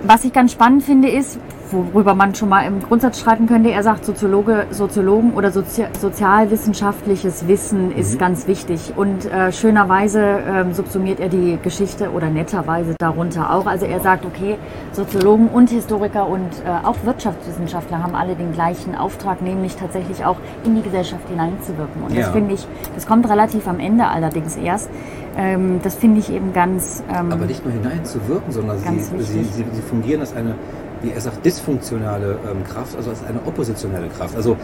was 0.03 0.25
ich 0.25 0.33
ganz 0.33 0.53
spannend 0.53 0.83
finde, 0.85 1.09
ist, 1.09 1.39
worüber 1.71 2.15
man 2.15 2.35
schon 2.35 2.49
mal 2.49 2.63
im 2.67 2.81
Grundsatz 2.81 3.21
streiten 3.21 3.47
könnte, 3.47 3.71
er 3.71 3.83
sagt, 3.83 4.05
Soziologe, 4.05 4.67
Soziologen 4.71 5.35
oder 5.35 5.51
Sozi 5.51 5.85
sozialwissenschaftliches 5.99 7.47
Wissen 7.49 7.93
ist 7.93 8.15
Mhm. 8.15 8.19
ganz 8.19 8.47
wichtig. 8.47 8.93
Und 8.97 9.25
äh, 9.31 9.53
schönerweise 9.53 10.21
ähm, 10.21 10.73
subsumiert 10.73 11.21
er 11.21 11.29
die 11.29 11.59
Geschichte 11.63 12.11
oder 12.11 12.29
netterweise 12.31 12.95
darunter 12.99 13.53
auch. 13.53 13.67
Also 13.67 13.87
er 13.87 14.01
sagt, 14.01 14.25
okay, 14.25 14.57
Soziologen 14.93 15.49
und 15.49 15.71
Historiker 15.71 16.29
und 16.29 16.41
äh, 16.65 16.87
auch 16.87 16.97
Wirtschaftswissenschaftler 17.05 18.03
haben 18.03 18.15
alle 18.15 18.35
den 18.35 18.53
gleichen 18.53 18.95
Auftrag, 18.95 19.43
nämlich 19.43 19.77
tatsächlich 19.77 20.25
auch 20.25 20.37
in 20.65 20.77
die 20.77 20.83
Gesellschaft 20.83 21.29
hineinzuwirken. 21.29 22.03
Und 22.03 22.11
das 22.17 22.27
Ja. 22.27 22.33
finde 22.33 22.55
ich, 22.55 22.67
das 22.95 23.07
kommt 23.07 23.29
relativ 23.29 23.67
am 23.69 23.81
Ende 23.81 24.07
allerdings 24.07 24.57
erst. 24.57 24.89
Ähm, 25.39 25.81
das 25.83 25.95
finde 25.97 26.21
ich 26.21 26.33
eben 26.33 26.53
ganz... 26.55 27.03
Ähm, 27.15 27.31
Aber 27.33 27.45
nicht 27.45 27.63
nur 27.65 27.73
hineinzuwirken, 27.73 28.53
sondern 28.53 28.79
sie, 28.79 28.99
sie, 29.01 29.23
sie, 29.45 29.65
sie 29.71 29.83
fungieren 29.83 30.21
als 30.21 30.35
eine, 30.35 30.55
wie 31.03 31.11
er 31.13 31.21
sagt, 31.21 31.45
dysfunktionale 31.45 32.39
ähm, 32.51 32.65
Kraft, 32.65 32.97
also 32.97 33.11
als 33.11 33.25
eine 33.25 33.39
oppositionelle 33.47 34.09
Kraft. 34.09 34.37
Also 34.37 34.57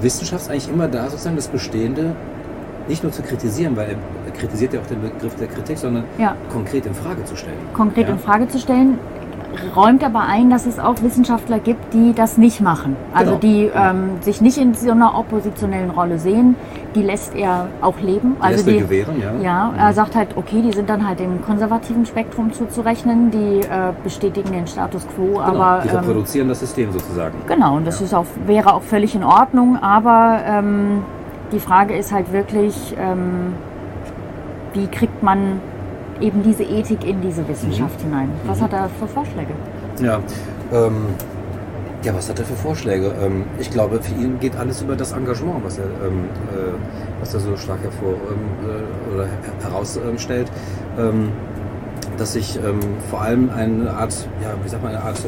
Wissenschaft 0.00 0.42
ist 0.42 0.50
eigentlich 0.50 0.68
immer 0.68 0.88
da, 0.88 1.08
sozusagen 1.08 1.36
das 1.36 1.48
Bestehende 1.48 2.14
nicht 2.88 3.02
nur 3.02 3.12
zu 3.12 3.22
kritisieren, 3.22 3.76
weil 3.76 3.96
er 4.26 4.32
kritisiert 4.32 4.72
ja 4.72 4.80
auch 4.80 4.86
den 4.86 5.00
Begriff 5.00 5.34
der 5.36 5.48
Kritik, 5.48 5.78
sondern 5.78 6.04
Ja. 6.18 6.36
konkret 6.52 6.86
in 6.86 6.94
Frage 6.94 7.24
zu 7.24 7.36
stellen. 7.36 7.58
konkret 7.72 8.06
ja? 8.06 8.14
in 8.14 8.18
Frage 8.20 8.48
zu 8.48 8.58
stellen, 8.58 8.98
räumt 9.74 10.04
aber 10.04 10.20
ein, 10.20 10.50
dass 10.50 10.66
es 10.66 10.78
auch 10.78 10.94
Wissenschaftler 11.02 11.58
gibt, 11.58 11.92
die 11.94 12.12
das 12.14 12.36
nicht 12.38 12.60
machen. 12.60 12.96
Also 13.14 13.36
Genau. 13.38 13.40
die 13.40 13.70
ähm, 13.74 14.10
sich 14.20 14.40
nicht 14.40 14.58
in 14.58 14.74
so 14.74 14.90
einer 14.90 15.18
oppositionellen 15.18 15.90
Rolle 15.90 16.18
sehen. 16.18 16.56
Die 16.94 17.02
lässt 17.02 17.34
er 17.34 17.68
auch 17.80 17.98
leben. 18.00 18.36
Also 18.40 18.56
lässt 18.56 18.68
er 18.68 18.82
gewähren, 18.84 19.20
ja. 19.20 19.32
Ja, 19.42 19.70
Mhm. 19.72 19.78
er 19.78 19.92
sagt 19.92 20.14
halt, 20.16 20.36
okay, 20.36 20.62
die 20.62 20.72
sind 20.72 20.88
dann 20.90 21.06
halt 21.06 21.20
dem 21.20 21.42
konservativen 21.44 22.06
Spektrum 22.06 22.52
zuzurechnen, 22.52 23.30
die 23.30 23.60
äh, 23.60 23.92
bestätigen 24.02 24.52
den 24.52 24.66
Status 24.66 25.06
quo, 25.14 25.26
Genau, 25.26 25.40
aber 25.42 25.82
die 25.84 25.88
ähm, 25.88 25.96
reproduzieren 25.96 26.48
das 26.48 26.60
System 26.60 26.92
sozusagen. 26.92 27.34
Genau, 27.46 27.76
und 27.76 27.86
das 27.86 28.00
Ja. 28.00 28.06
ist 28.06 28.14
auch, 28.14 28.26
wäre 28.46 28.72
auch 28.74 28.82
völlig 28.82 29.14
in 29.14 29.24
Ordnung, 29.24 29.78
aber 29.80 30.40
ähm, 30.46 31.02
die 31.52 31.60
Frage 31.60 31.94
ist 31.96 32.12
halt 32.12 32.32
wirklich, 32.32 32.94
ähm, 32.98 33.54
wie 34.74 34.86
kriegt 34.88 35.22
man 35.22 35.60
eben 36.20 36.42
diese 36.42 36.62
Ethik 36.62 37.04
in 37.04 37.20
diese 37.20 37.46
Wissenschaft 37.48 38.00
hinein? 38.00 38.30
Was 38.46 38.58
Mhm. 38.60 38.64
hat 38.64 38.72
er 38.72 38.88
für 38.98 39.06
Vorschläge? 39.06 39.52
Ja, 40.00 40.20
ähm, 40.72 41.06
Ja, 42.02 42.14
was 42.14 42.28
hat 42.28 42.38
er 42.38 42.44
für 42.44 42.54
Vorschläge? 42.54 43.10
Ähm, 43.20 43.44
ich 43.58 43.68
glaube, 43.70 44.00
für 44.00 44.14
ihn 44.14 44.38
geht 44.38 44.54
alles 44.56 44.80
über 44.80 44.94
das 44.94 45.10
Engagement, 45.12 45.64
was 45.64 45.78
er, 45.78 45.86
ähm, 45.86 46.26
äh, 46.54 46.74
was 47.18 47.34
er 47.34 47.40
so 47.40 47.56
stark 47.56 47.80
hervor 47.82 48.12
ähm, 48.12 48.70
äh, 49.10 49.14
oder 49.14 49.24
her- 49.24 49.70
herausstellt. 49.70 50.46
Ähm, 50.98 51.30
dass 52.16 52.34
sich 52.34 52.56
ähm, 52.58 52.78
vor 53.10 53.22
allem 53.22 53.50
eine 53.50 53.90
Art, 53.90 54.14
ja, 54.40 54.50
wie 54.62 54.68
sagt 54.68 54.84
man, 54.84 54.92
eine 54.94 55.02
Art 55.02 55.18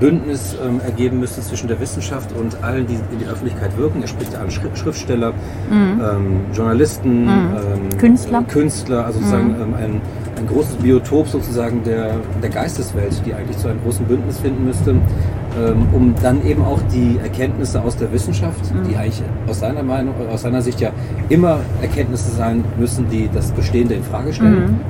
Bündnis 0.00 0.56
ähm, 0.64 0.80
ergeben 0.84 1.20
müsste 1.20 1.40
zwischen 1.40 1.68
der 1.68 1.80
Wissenschaft 1.80 2.30
und 2.32 2.62
allen, 2.62 2.86
die 2.86 2.94
in 2.94 3.18
die 3.20 3.26
Öffentlichkeit 3.26 3.76
wirken. 3.76 4.02
Er 4.02 4.08
spricht 4.08 4.32
ja 4.32 4.40
an 4.40 4.50
Schri 4.50 4.68
Schriftsteller, 4.74 5.32
ähm, 5.70 6.40
Journalisten, 6.52 7.28
ähm, 7.28 7.98
Künstler. 7.98 8.40
äh, 8.40 8.52
Künstler, 8.52 9.06
also 9.06 9.18
sozusagen 9.18 9.54
ähm, 9.60 9.74
ein, 9.74 10.00
ein 10.36 10.46
großes 10.46 10.76
Biotop 10.76 11.28
sozusagen 11.28 11.82
der, 11.84 12.16
der 12.42 12.50
Geisteswelt, 12.50 13.22
die 13.24 13.34
eigentlich 13.34 13.56
zu 13.58 13.68
einem 13.68 13.82
großen 13.82 14.04
Bündnis 14.06 14.38
finden 14.38 14.64
müsste, 14.64 14.96
um 15.92 16.14
dann 16.22 16.44
eben 16.46 16.64
auch 16.64 16.80
die 16.92 17.18
Erkenntnisse 17.22 17.80
aus 17.82 17.96
der 17.96 18.10
Wissenschaft, 18.12 18.60
die 18.88 18.96
eigentlich 18.96 19.22
aus 19.48 19.60
seiner 19.60 19.82
Meinung, 19.82 20.14
aus 20.32 20.42
seiner 20.42 20.60
Sicht 20.62 20.80
ja 20.80 20.90
immer 21.28 21.58
Erkenntnisse 21.80 22.30
sein 22.32 22.64
müssen, 22.78 23.08
die 23.10 23.28
das 23.32 23.50
Bestehende 23.52 23.94
in 23.94 24.02
Frage 24.02 24.32
stellen. 24.32 24.80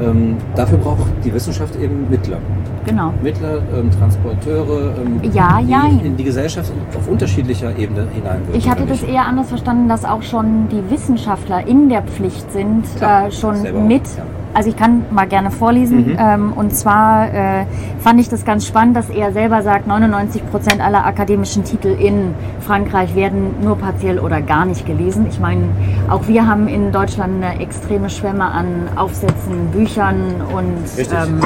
Ja, 0.00 0.06
ähm, 0.06 0.36
dafür 0.56 0.78
braucht 0.78 1.06
die 1.24 1.32
Wissenschaft 1.32 1.76
eben 1.76 2.08
Mittler. 2.08 2.38
Genau. 2.86 3.12
Mittler, 3.22 3.58
ähm, 3.76 3.90
Transporteure, 3.90 4.94
ähm, 5.04 5.20
Ja, 5.34 5.58
die 5.60 5.70
jein. 5.70 6.00
in 6.04 6.16
die 6.16 6.24
Gesellschaft 6.24 6.72
auf 6.96 7.08
unterschiedlicher 7.08 7.76
Ebene 7.78 8.06
hineinwirken. 8.12 8.54
Ich 8.54 8.68
hatte 8.70 8.86
das 8.86 9.02
eher 9.02 9.26
anders 9.26 9.48
verstanden, 9.48 9.88
dass 9.88 10.04
auch 10.04 10.22
schon 10.22 10.68
die 10.70 10.82
Wissenschaftler 10.90 11.66
in 11.66 11.88
der 11.90 12.02
Pflicht 12.02 12.50
sind, 12.52 12.84
Klar, 12.96 13.26
äh, 13.28 13.30
schon 13.32 13.54
auch, 13.56 13.86
mit. 13.86 14.02
ja. 14.16 14.22
Also 14.52 14.68
ich 14.70 14.76
kann 14.76 15.04
mal 15.10 15.26
gerne 15.26 15.50
vorlesen. 15.50 16.16
Ähm, 16.18 16.52
und 16.52 16.74
zwar 16.74 17.32
äh, 17.32 17.66
fand 18.00 18.20
ich 18.20 18.28
das 18.28 18.44
ganz 18.44 18.66
spannend, 18.66 18.96
dass 18.96 19.08
er 19.08 19.32
selber 19.32 19.62
sagt, 19.62 19.86
99 19.86 20.48
Prozent 20.50 20.80
aller 20.80 21.04
akademischen 21.06 21.64
Titel 21.64 21.88
in 21.88 22.34
Frankreich 22.60 23.14
werden 23.14 23.62
nur 23.62 23.76
partiell 23.76 24.18
oder 24.18 24.40
gar 24.42 24.64
nicht 24.64 24.86
gelesen. 24.86 25.26
Ich 25.28 25.40
meine, 25.40 25.64
auch 26.08 26.26
wir 26.26 26.46
haben 26.46 26.68
in 26.68 26.92
Deutschland 26.92 27.42
eine 27.42 27.60
extreme 27.60 28.10
Schwemme 28.10 28.44
an 28.44 28.88
Aufsätzen, 28.96 29.70
Büchern 29.72 30.42
und 30.52 30.84
ähm, 30.98 31.40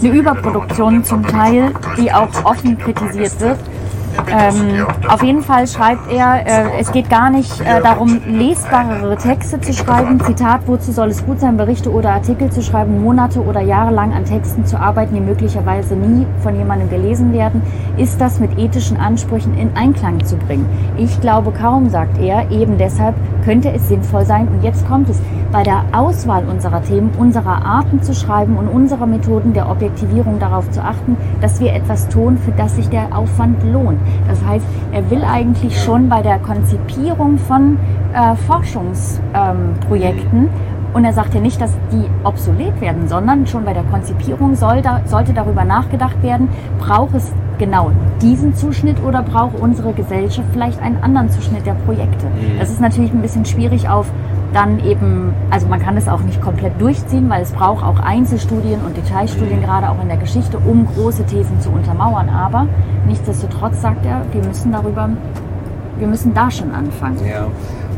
eine 0.00 0.14
Überproduktion 0.14 1.04
zum 1.04 1.26
Teil, 1.26 1.72
die 1.98 2.12
auch 2.12 2.44
offen 2.44 2.78
kritisiert 2.78 3.40
wird. 3.40 3.58
Ähm, 4.30 4.86
auf 5.08 5.22
jeden 5.22 5.42
Fall 5.42 5.66
schreibt 5.66 6.10
er, 6.10 6.46
äh, 6.46 6.80
es 6.80 6.92
geht 6.92 7.08
gar 7.10 7.30
nicht 7.30 7.60
äh, 7.60 7.80
darum, 7.82 8.20
lesbarere 8.26 9.16
Texte 9.16 9.60
zu 9.60 9.72
schreiben. 9.72 10.20
Zitat, 10.20 10.62
wozu 10.66 10.92
soll 10.92 11.08
es 11.08 11.24
gut 11.24 11.40
sein, 11.40 11.56
Berichte 11.56 11.92
oder 11.92 12.10
Artikel 12.10 12.50
zu 12.50 12.62
schreiben, 12.62 13.02
Monate 13.02 13.42
oder 13.42 13.60
Jahre 13.60 13.92
lang 13.92 14.12
an 14.12 14.24
Texten 14.24 14.64
zu 14.66 14.78
arbeiten, 14.78 15.14
die 15.14 15.20
möglicherweise 15.20 15.96
nie 15.96 16.26
von 16.42 16.56
jemandem 16.56 16.90
gelesen 16.90 17.32
werden? 17.32 17.62
Ist 17.96 18.20
das 18.20 18.40
mit 18.40 18.58
ethischen 18.58 18.96
Ansprüchen 18.98 19.56
in 19.58 19.76
Einklang 19.76 20.24
zu 20.24 20.36
bringen? 20.36 20.66
Ich 20.96 21.20
glaube 21.20 21.52
kaum, 21.52 21.88
sagt 21.88 22.18
er. 22.18 22.50
Eben 22.50 22.78
deshalb 22.78 23.14
könnte 23.44 23.70
es 23.70 23.88
sinnvoll 23.88 24.24
sein. 24.24 24.48
Und 24.48 24.62
jetzt 24.62 24.86
kommt 24.86 25.08
es. 25.08 25.20
Bei 25.52 25.62
der 25.62 25.84
Auswahl 25.92 26.44
unserer 26.48 26.82
Themen, 26.82 27.10
unserer 27.16 27.64
Arten 27.64 28.02
zu 28.02 28.14
schreiben 28.14 28.56
und 28.56 28.68
unserer 28.68 29.06
Methoden 29.06 29.52
der 29.52 29.70
Objektivierung 29.70 30.38
darauf 30.38 30.70
zu 30.70 30.82
achten, 30.82 31.16
dass 31.40 31.60
wir 31.60 31.72
etwas 31.72 32.08
tun, 32.08 32.36
für 32.36 32.50
das 32.50 32.76
sich 32.76 32.88
der 32.88 33.16
Aufwand 33.16 33.62
lohnt. 33.64 33.98
Das 34.28 34.44
heißt, 34.44 34.64
er 34.92 35.10
will 35.10 35.24
eigentlich 35.24 35.82
schon 35.82 36.08
bei 36.08 36.22
der 36.22 36.38
Konzipierung 36.38 37.38
von 37.38 37.76
äh, 38.12 38.36
Forschungsprojekten 38.46 40.48
und 40.96 41.04
er 41.04 41.12
sagt 41.12 41.34
ja 41.34 41.42
nicht, 41.42 41.60
dass 41.60 41.72
die 41.92 42.06
obsolet 42.24 42.80
werden, 42.80 43.06
sondern 43.06 43.46
schon 43.46 43.66
bei 43.66 43.74
der 43.74 43.82
Konzipierung 43.82 44.54
soll 44.54 44.80
da, 44.80 45.02
sollte 45.04 45.34
darüber 45.34 45.62
nachgedacht 45.62 46.22
werden, 46.22 46.48
braucht 46.78 47.14
es 47.14 47.32
genau 47.58 47.90
diesen 48.22 48.54
Zuschnitt 48.54 48.96
oder 49.06 49.22
braucht 49.22 49.60
unsere 49.60 49.92
Gesellschaft 49.92 50.48
vielleicht 50.54 50.80
einen 50.80 50.96
anderen 51.02 51.28
Zuschnitt 51.28 51.66
der 51.66 51.74
Projekte. 51.74 52.26
Das 52.58 52.70
ist 52.70 52.80
natürlich 52.80 53.12
ein 53.12 53.20
bisschen 53.20 53.44
schwierig 53.44 53.90
auf 53.90 54.10
dann 54.54 54.82
eben, 54.86 55.34
also 55.50 55.66
man 55.66 55.82
kann 55.82 55.98
es 55.98 56.08
auch 56.08 56.22
nicht 56.22 56.40
komplett 56.40 56.80
durchziehen, 56.80 57.28
weil 57.28 57.42
es 57.42 57.52
braucht 57.52 57.84
auch 57.84 57.98
Einzelstudien 58.00 58.80
und 58.80 58.96
Detailstudien, 58.96 59.60
gerade 59.60 59.90
auch 59.90 60.00
in 60.00 60.08
der 60.08 60.16
Geschichte, 60.16 60.58
um 60.58 60.86
große 60.86 61.26
Thesen 61.26 61.60
zu 61.60 61.68
untermauern. 61.68 62.30
Aber 62.30 62.66
nichtsdestotrotz 63.06 63.82
sagt 63.82 64.06
er, 64.06 64.22
wir 64.32 64.42
müssen 64.42 64.72
darüber, 64.72 65.10
wir 65.98 66.06
müssen 66.06 66.32
da 66.32 66.50
schon 66.50 66.72
anfangen. 66.72 67.18
Ja, 67.26 67.48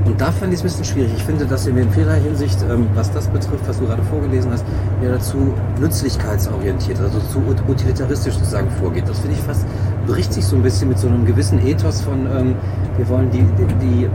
und 0.05 0.21
da 0.21 0.31
fand 0.33 0.53
ich 0.53 0.59
es 0.59 0.61
ein 0.63 0.69
bisschen 0.69 0.85
schwierig. 0.85 1.13
Ich 1.17 1.25
finde, 1.25 1.45
dass 1.47 1.67
in 1.67 1.91
vielerlei 1.91 2.21
Hinsicht, 2.21 2.59
ähm, 2.71 2.87
was 2.95 3.11
das 3.13 3.27
betrifft, 3.27 3.67
was 3.69 3.79
du 3.79 3.87
gerade 3.87 4.03
vorgelesen 4.03 4.51
hast, 4.53 4.65
mir 5.01 5.11
dazu 5.11 5.55
nützlichkeitsorientiert, 5.81 7.01
also 7.01 7.19
zu 7.21 7.39
ut- 7.41 7.63
utilitaristisch 7.69 8.35
sozusagen 8.35 8.71
vorgeht. 8.81 9.09
Das 9.09 9.19
finde 9.19 9.37
ich 9.37 9.43
fast 9.43 9.67
bricht 10.07 10.33
sich 10.33 10.45
so 10.47 10.57
ein 10.57 10.63
bisschen 10.63 10.89
mit 10.89 10.99
so 10.99 11.07
einem 11.09 11.27
gewissen 11.27 11.65
Ethos 11.67 12.01
von, 12.01 12.27
ähm, 12.27 12.55
wir 12.97 13.09
wollen 13.09 13.31
die, 13.31 13.43
die, 13.43 13.67
die, 13.75 14.09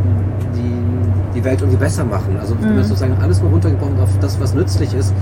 die, 0.56 1.36
die 1.36 1.43
Welt 1.43 1.62
irgendwie 1.62 1.78
besser 1.78 2.04
machen. 2.04 2.36
Also 2.39 2.56
wenn 2.60 2.76
man 2.76 2.84
sozusagen 2.84 3.15
alles 3.22 3.41
nur 3.41 3.52
runtergebrochen 3.52 4.00
auf 4.00 4.10
das, 4.19 4.39
was 4.39 4.56
nützlich 4.56 4.93
ist, 4.96 5.13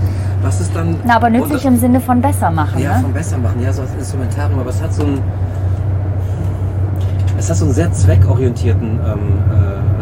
was 0.42 0.60
ist 0.62 0.74
dann... 0.74 0.96
Na, 1.04 1.16
aber 1.16 1.28
nützlich 1.28 1.64
im 1.66 1.76
Sinne 1.78 2.00
von 2.00 2.22
besser 2.22 2.50
machen. 2.50 2.80
ja, 2.80 2.96
ne? 2.96 3.02
vom 3.02 3.12
besser 3.12 3.36
machen, 3.36 3.60
ja, 3.62 3.70
so 3.72 3.82
als 3.82 3.92
Instrumentarium, 3.98 4.60
aber 4.60 4.70
es 4.70 4.80
hat 4.82 4.94
so 4.94 5.02
einen, 5.02 5.20
es 7.38 7.50
hat 7.50 7.56
so 7.56 7.64
einen 7.66 7.74
sehr 7.74 7.92
zweckorientierten 7.92 8.88
ähm, 8.92 9.18
äh, 9.52 10.01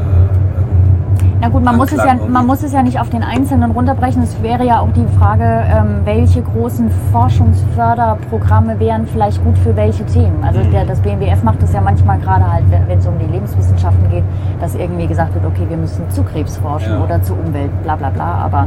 Na 1.43 1.49
gut, 1.49 1.65
man 1.65 1.77
muss, 1.77 1.91
es 1.91 2.05
ja, 2.05 2.15
man 2.29 2.47
muss 2.47 2.63
es 2.63 2.73
ja 2.73 2.83
nicht 2.83 3.01
auf 3.01 3.09
den 3.09 3.23
Einzelnen 3.23 3.71
runterbrechen. 3.71 4.23
Es 4.23 4.43
wäre 4.43 4.65
ja 4.65 4.81
auch 4.81 4.91
die 4.93 5.07
Frage, 5.19 5.45
ähm, 5.45 6.01
welche 6.05 6.43
großen 6.43 6.91
Forschungsförderprogramme 7.13 8.79
wären 8.79 9.07
vielleicht 9.07 9.43
gut 9.43 9.57
für 9.59 9.75
welche 9.75 10.05
Themen. 10.05 10.45
Also 10.45 10.61
Mhm. 10.61 10.71
der, 10.71 10.85
das 10.85 11.01
BMWF 11.01 11.43
macht 11.43 11.63
das 11.63 11.73
ja 11.73 11.81
manchmal 11.81 12.19
gerade 12.19 12.51
halt, 12.51 12.65
wenn 12.71 12.87
wenn 12.89 12.99
es 12.99 13.07
um 13.07 13.19
die 13.19 13.27
Lebenswissenschaften 13.27 14.11
geht, 14.11 14.25
dass 14.61 14.75
irgendwie 14.75 15.07
gesagt 15.07 15.33
wird, 15.35 15.45
okay, 15.47 15.65
wir 15.69 15.77
müssen 15.77 16.09
zu 16.11 16.23
Krebs 16.25 16.59
forschen 16.59 16.93
Ja. 16.93 17.05
oder 17.05 17.23
zu 17.23 17.35
Umwelt, 17.35 17.71
bla 17.85 17.97
bla 17.97 18.11
bla. 18.11 18.35
Aber 18.45 18.67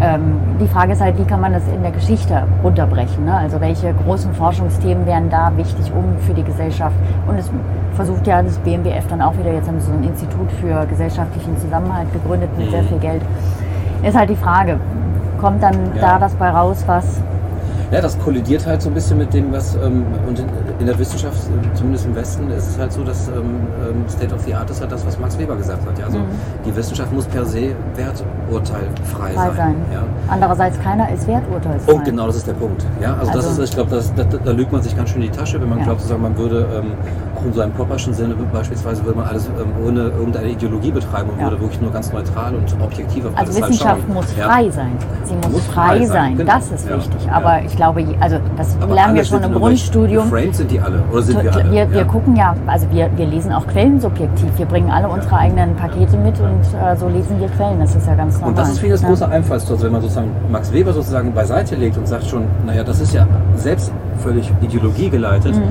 ähm, 0.00 0.36
die 0.60 0.66
Frage 0.68 0.92
ist 0.92 1.00
halt, 1.02 1.18
wie 1.18 1.24
kann 1.24 1.40
man 1.40 1.52
das 1.52 1.62
in 1.68 1.82
der 1.82 1.90
Geschichte 1.92 2.44
runterbrechen? 2.62 3.24
Ne? 3.24 3.36
Also 3.36 3.60
welche 3.60 3.92
großen 3.92 4.32
Forschungsthemen 4.32 5.04
wären 5.06 5.28
da 5.28 5.52
wichtig, 5.56 5.92
um 5.94 6.04
für 6.26 6.32
die 6.32 6.44
Gesellschaft? 6.44 6.96
Und 7.26 7.36
es 7.38 7.50
versucht 7.94 8.26
ja 8.26 8.42
das 8.42 8.58
BMWF 8.58 9.06
dann 9.08 9.20
auch 9.22 9.36
wieder, 9.38 9.52
jetzt 9.52 9.68
haben 9.68 9.80
sie 9.80 9.86
so 9.86 9.92
ein 9.92 10.04
Institut 10.04 10.50
für 10.60 10.84
gesellschaftlichen 10.86 11.56
Zusammenhalt 11.58 12.12
gegründet 12.12 12.50
mit 12.58 12.70
sehr 12.70 12.82
viel 12.84 12.98
Geld. 12.98 13.22
Ist 14.02 14.16
halt 14.16 14.30
die 14.30 14.36
Frage, 14.36 14.78
kommt 15.40 15.62
dann 15.62 15.74
Ja. 15.96 16.00
da 16.02 16.18
das 16.18 16.34
bei 16.34 16.50
raus, 16.50 16.82
was 16.86 17.20
Ja, 17.90 18.00
das 18.00 18.18
kollidiert 18.18 18.66
halt 18.66 18.82
so 18.82 18.88
ein 18.90 18.94
bisschen 18.94 19.18
mit 19.18 19.32
dem, 19.32 19.52
was 19.52 19.76
ähm, 19.76 20.04
und 20.26 20.38
in, 20.40 20.46
in 20.80 20.86
der 20.86 20.98
Wissenschaft, 20.98 21.36
äh, 21.36 21.74
zumindest 21.76 22.06
im 22.06 22.16
Westen, 22.16 22.50
ist 22.50 22.70
es 22.70 22.78
halt 22.78 22.92
so, 22.92 23.04
dass 23.04 23.28
ähm, 23.28 23.34
ähm, 23.88 24.04
State 24.08 24.34
of 24.34 24.40
the 24.42 24.54
Art 24.54 24.68
ist 24.70 24.80
halt 24.80 24.90
das, 24.90 25.06
was 25.06 25.18
Max 25.20 25.38
Weber 25.38 25.54
gesagt 25.54 25.86
hat. 25.86 25.96
Ja? 25.98 26.06
Also 26.06 26.18
die 26.66 26.74
Wissenschaft 26.74 27.12
muss 27.12 27.26
per 27.26 27.44
se 27.44 27.72
werturteilfrei 27.94 29.32
frei 29.32 29.34
sein. 29.34 29.56
sein? 29.56 29.74
Ja? 29.92 30.02
Andererseits 30.28 30.80
keiner 30.80 31.10
ist 31.12 31.28
werturteilsfrei. 31.28 31.92
Oh, 31.94 32.00
genau, 32.04 32.26
das 32.26 32.36
ist 32.36 32.46
der 32.48 32.54
Punkt. 32.54 32.84
Ja, 33.00 33.14
also, 33.14 33.32
das 33.32 33.46
Also- 33.46 33.62
ist, 33.62 33.68
ich 33.68 33.74
glaube, 33.76 33.90
das, 33.90 34.12
da, 34.14 34.50
lügt 34.50 34.72
man 34.72 34.82
sich 34.82 34.96
ganz 34.96 35.10
schön 35.10 35.22
in 35.22 35.30
die 35.30 35.36
Tasche, 35.36 35.60
wenn 35.60 35.68
man 35.68 35.78
Ja. 35.80 35.84
glaubt, 35.84 36.20
man 36.20 36.36
würde 36.36 36.66
ähm, 36.76 36.92
in 37.44 37.52
so 37.52 37.60
einem 37.60 37.72
Popperschen 37.72 38.12
Sinne 38.14 38.34
beispielsweise 38.52 39.04
würde 39.04 39.18
man 39.18 39.28
alles 39.28 39.46
ähm, 39.46 39.86
ohne 39.86 40.00
irgendeine 40.08 40.48
Ideologie 40.48 40.90
betreiben 40.90 41.30
und 41.30 41.38
Ja. 41.38 41.44
würde 41.44 41.60
wirklich 41.60 41.80
nur 41.80 41.92
ganz 41.92 42.12
neutral 42.12 42.54
und 42.54 42.82
objektiv 42.82 43.24
auf 43.26 43.32
Also 43.36 43.52
alles 43.52 43.56
Wissenschaft 43.70 43.84
halt 43.94 44.02
schauen. 44.06 44.14
muss 44.14 44.36
Ja. 44.36 44.48
frei 44.48 44.70
sein. 44.70 44.92
Sie 45.24 45.34
muss, 45.34 45.48
Muss 45.50 45.64
frei, 45.66 45.96
frei 45.98 46.06
sein. 46.06 46.36
genau. 46.36 46.52
Das 46.52 46.70
ist 46.72 46.88
Ja. 46.88 46.96
wichtig. 46.96 47.26
Ja. 47.26 47.32
Aber 47.32 47.62
ich 47.64 47.76
glaube, 47.76 48.04
also 48.20 48.36
das 48.56 48.76
Aber 48.80 48.94
lernen 48.94 49.14
wir 49.16 49.24
schon 49.24 49.42
im 49.42 49.52
Grundstudium. 49.54 50.24
Geframed 50.24 50.56
sind 50.56 50.70
die 50.70 50.80
alle. 50.80 51.02
Oder 51.12 51.22
sind 51.22 51.42
wir 51.42 51.52
alle? 51.54 51.70
Wir, 51.70 51.90
wir 51.90 51.98
ja. 52.00 52.04
gucken 52.04 52.36
ja, 52.36 52.54
also 52.66 52.86
wir, 52.90 53.10
wir 53.16 53.26
lesen 53.26 53.52
auch 53.52 53.66
Quellen 53.66 54.00
subjektiv. 54.00 54.48
Wir 54.56 54.66
bringen 54.66 54.90
alle 54.90 55.08
unsere 55.08 55.36
eigenen 55.36 55.74
Pakete 55.76 56.16
mit 56.16 56.38
und 56.40 56.60
äh, 56.80 56.96
so 56.96 57.08
lesen 57.08 57.38
wir 57.40 57.48
Quellen. 57.48 57.78
Das 57.80 57.94
ist 57.94 58.06
ja 58.06 58.14
ganz 58.14 58.34
normal. 58.34 58.50
Und 58.50 58.58
das 58.58 58.68
ist 58.70 58.82
das 58.82 59.02
Ja. 59.02 59.08
große 59.08 59.28
Einfallstor, 59.28 59.82
wenn 59.82 59.92
man 59.92 60.00
sozusagen 60.00 60.30
Max 60.50 60.72
Weber 60.72 60.92
sozusagen 60.92 61.32
beiseite 61.32 61.74
legt 61.76 61.96
und 61.96 62.06
sagt 62.08 62.24
schon, 62.26 62.44
naja, 62.66 62.84
das 62.84 63.00
ist 63.00 63.12
ja 63.14 63.26
selbst 63.56 63.92
völlig 64.18 64.50
ideologiegeleitet, 64.62 65.56
Mhm. 65.56 65.62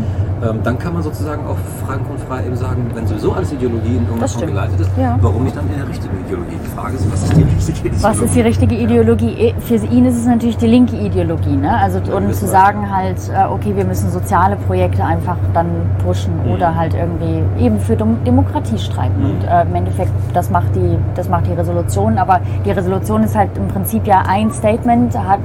Ähm, 0.50 0.60
dann 0.64 0.78
kann 0.78 0.94
man 0.94 1.02
sozusagen 1.04 1.46
auch 1.48 1.58
frank 1.86 2.02
und 2.10 2.20
frei 2.22 2.46
eben 2.46 2.56
sagen, 2.56 2.86
wenn 2.94 3.08
sowieso 3.08 3.34
alles 3.34 3.54
Ideologie 3.54 3.96
in 3.98 4.04
irgendeiner 4.04 4.28
Form 4.28 4.48
geleitet 4.48 4.80
ist, 4.80 4.92
Ja. 4.98 5.18
warum 5.22 5.44
nicht 5.44 5.56
dann 5.56 5.68
in 5.70 5.78
der 5.78 5.88
richtigen 5.88 6.18
Ideologie? 6.26 6.58
Die 6.64 6.70
Frage 6.70 6.96
ist, 6.96 7.12
was 7.12 7.24
ist 7.24 7.36
die 7.38 7.44
richtige 7.44 7.80
Ideologie? 7.88 8.04
Was 8.04 8.20
ist 8.20 8.36
die 8.36 8.42
richtige 8.42 8.76
Ideologie? 8.76 9.34
Eh, 9.40 9.54
Für 9.60 9.76
ihn 9.76 10.06
ist 10.06 10.18
es 10.18 10.26
natürlich 10.26 10.58
die 10.58 10.68
linke 10.68 10.96
Ideologie. 10.98 11.56
Ne? 11.56 11.76
Also 11.78 12.00
und 12.00 12.28
wissen 12.28 12.46
zu 12.46 12.48
sagen 12.48 12.94
halt, 12.94 13.18
äh, 13.30 13.46
okay, 13.52 13.74
wir 13.76 13.86
müssen 13.86 14.10
soziale 14.12 14.56
Projekte 14.68 15.04
einfach 15.04 15.38
dann 15.54 15.68
pushen 16.04 16.34
Mhm. 16.46 16.52
oder 16.52 16.76
halt 16.76 16.94
irgendwie 16.94 17.44
eben 17.64 17.80
für 17.80 17.96
Dem 17.96 18.24
Demokratie 18.24 18.78
streiten. 18.78 19.24
Und 19.24 19.44
äh, 19.44 19.62
im 19.64 19.76
Endeffekt, 19.76 20.12
das 20.34 20.50
macht, 20.50 20.76
die, 20.76 20.98
das 21.16 21.30
macht 21.30 21.48
die 21.48 21.54
Resolution. 21.54 22.18
Aber 22.18 22.40
die 22.66 22.72
Resolution 22.72 23.24
ist 23.24 23.36
halt 23.36 23.50
im 23.58 23.68
Prinzip 23.68 24.06
ja 24.08 24.24
ein 24.28 24.52
Statement, 24.52 25.18
hat 25.18 25.40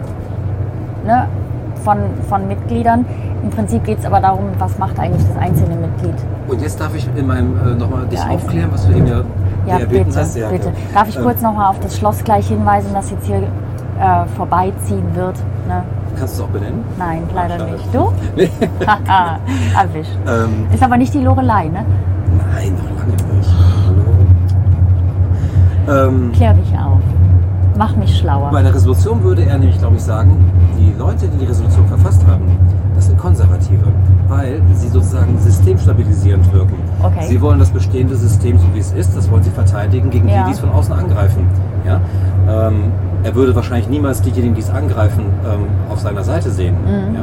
ne, 1.06 1.26
von, 1.84 1.98
von 2.28 2.46
Mitgliedern. 2.48 3.04
Im 3.42 3.50
Prinzip 3.50 3.84
geht 3.84 3.98
es 4.00 4.04
aber 4.04 4.20
darum, 4.20 4.44
was 4.58 4.78
macht 4.78 4.98
eigentlich 4.98 5.24
das 5.28 5.36
einzelne 5.36 5.76
Mitglied. 5.76 6.14
Und 6.48 6.60
jetzt 6.60 6.80
darf 6.80 6.94
ich 6.94 7.08
in 7.16 7.26
meinem 7.26 7.56
äh, 7.66 7.74
nochmal 7.74 8.06
dich 8.06 8.18
Ja, 8.18 8.28
aufklären, 8.28 8.70
was 8.72 8.86
du 8.86 8.92
eben 8.94 9.06
ja, 9.06 9.20
Ja, 9.66 9.78
erbeten 9.78 10.06
bitte, 10.06 10.20
hast. 10.20 10.36
Ja, 10.36 10.48
bitte. 10.48 10.66
ja. 10.68 10.72
Darf 10.94 11.08
ich 11.08 11.16
Ähm, 11.16 11.22
kurz 11.22 11.40
nochmal 11.42 11.70
auf 11.70 11.78
das 11.80 11.96
Schloss 11.96 12.22
gleich 12.24 12.48
hinweisen, 12.48 12.90
das 12.94 13.10
jetzt 13.10 13.26
hier 13.26 13.36
äh, 13.38 14.26
vorbeiziehen 14.36 15.04
wird. 15.14 15.36
Ne? 15.68 15.82
Kannst 16.18 16.38
du 16.38 16.42
es 16.42 16.48
auch 16.48 16.52
benennen? 16.52 16.82
Nein, 16.98 17.22
leider 17.34 17.58
Schade. 17.58 17.72
nicht. 17.72 17.94
Du? 17.94 18.12
Nee. 18.36 18.50
Haha, 18.86 19.38
Erwischt. 19.80 20.10
ähm, 20.26 20.66
Ist 20.74 20.82
aber 20.82 20.96
nicht 20.96 21.14
die 21.14 21.20
Lorelei, 21.22 21.68
ne? 21.68 21.84
nein, 22.54 22.72
noch 22.76 22.90
lange 22.98 23.12
nicht. 23.36 23.50
Hallo. 23.86 24.02
Ähm, 26.08 26.32
Klär 26.32 26.54
dich 26.54 26.72
auf. 26.78 27.00
Mach 27.78 27.94
mich 27.94 28.18
schlauer. 28.18 28.50
Bei 28.50 28.60
der 28.60 28.74
Resolution 28.74 29.22
würde 29.22 29.44
er 29.44 29.56
nämlich, 29.56 29.78
glaube 29.78 29.94
ich, 29.94 30.02
sagen, 30.02 30.50
die 30.76 30.92
Leute, 30.98 31.28
die 31.28 31.36
die 31.38 31.44
Resolution 31.44 31.86
verfasst 31.86 32.26
haben, 32.26 32.58
das 32.96 33.06
sind 33.06 33.16
Konservative, 33.18 33.84
weil 34.26 34.60
sie 34.74 34.88
sozusagen 34.88 35.38
systemstabilisierend 35.38 36.52
wirken. 36.52 36.74
Okay. 37.00 37.26
Sie 37.28 37.40
wollen 37.40 37.60
das 37.60 37.70
bestehende 37.70 38.16
System, 38.16 38.58
so 38.58 38.66
wie 38.74 38.80
es 38.80 38.90
ist, 38.90 39.16
das 39.16 39.30
wollen 39.30 39.44
sie 39.44 39.50
verteidigen 39.50 40.10
gegen 40.10 40.28
Ja. 40.28 40.40
die, 40.40 40.46
die 40.46 40.52
es 40.54 40.58
von 40.58 40.70
außen 40.70 40.92
angreifen. 40.92 41.46
Ja? 41.86 42.00
Ähm, 42.50 42.90
er 43.22 43.34
würde 43.36 43.54
wahrscheinlich 43.54 43.88
niemals 43.88 44.22
diejenigen, 44.22 44.56
die 44.56 44.60
es 44.62 44.70
angreifen, 44.70 45.26
ähm, 45.44 45.66
auf 45.88 46.00
seiner 46.00 46.24
Seite 46.24 46.50
sehen. 46.50 46.74
Mhm. 46.84 47.14
Ja? 47.14 47.20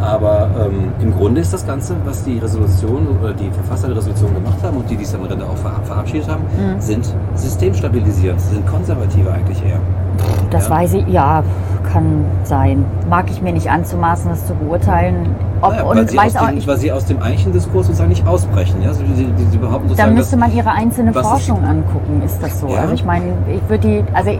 Aber 0.00 0.48
ähm, 0.60 0.92
im 1.00 1.12
Grunde 1.16 1.40
ist 1.40 1.52
das 1.52 1.66
Ganze, 1.66 1.96
was 2.04 2.22
die 2.24 2.38
Resolution 2.38 3.08
oder 3.20 3.32
die 3.32 3.50
Verfasser 3.50 3.88
der 3.88 3.96
Resolution 3.96 4.32
gemacht 4.32 4.58
haben 4.62 4.76
und 4.76 4.88
die, 4.88 4.96
die 4.96 5.02
es 5.02 5.14
am 5.14 5.22
Ende 5.28 5.44
auch 5.44 5.56
ver 5.56 5.72
verabschiedet 5.84 6.28
haben, 6.28 6.42
Mhm. 6.44 6.80
sind 6.80 7.14
systemstabilisierend, 7.34 8.40
sind 8.40 8.66
konservative 8.66 9.30
eigentlich 9.32 9.64
eher. 9.64 9.80
Das 10.50 10.68
Ja. 10.68 10.74
weiß 10.76 10.94
ich, 10.94 11.06
ja, 11.08 11.42
kann 11.92 12.24
sein. 12.44 12.84
Mag 13.08 13.30
ich 13.30 13.40
mir 13.42 13.52
nicht 13.52 13.70
anzumaßen, 13.70 14.30
das 14.30 14.46
zu 14.46 14.54
beurteilen. 14.54 15.34
Ob, 15.62 15.70
Naja, 15.72 15.86
weil, 15.88 15.98
und 15.98 16.10
sie 16.10 16.16
weiß 16.16 16.36
auch, 16.36 16.48
weil 16.66 16.76
sie 16.76 16.92
aus 16.92 17.04
dem 17.06 17.20
Eichendiskurs 17.22 17.86
sozusagen 17.86 18.10
nicht 18.10 18.26
ausbrechen. 18.26 18.80
Ja? 18.82 18.92
Sie, 18.92 19.04
sie, 19.16 19.26
sie 19.50 19.56
behaupten 19.58 19.84
da 19.84 19.88
sozusagen, 19.88 20.14
müsste 20.14 20.36
dass, 20.36 20.48
man 20.48 20.56
ihre 20.56 20.70
einzelne 20.70 21.12
was 21.14 21.22
ist- 21.24 21.28
Forschung 21.30 21.64
angucken, 21.64 22.22
ist 22.24 22.40
das 22.42 22.60
so. 22.60 22.68
Ja. 22.68 22.80
Also 22.82 22.94
ich 22.94 23.04
meine, 23.04 23.32
ich 23.52 23.68
würde 23.68 23.88
die, 23.88 24.04
also 24.14 24.30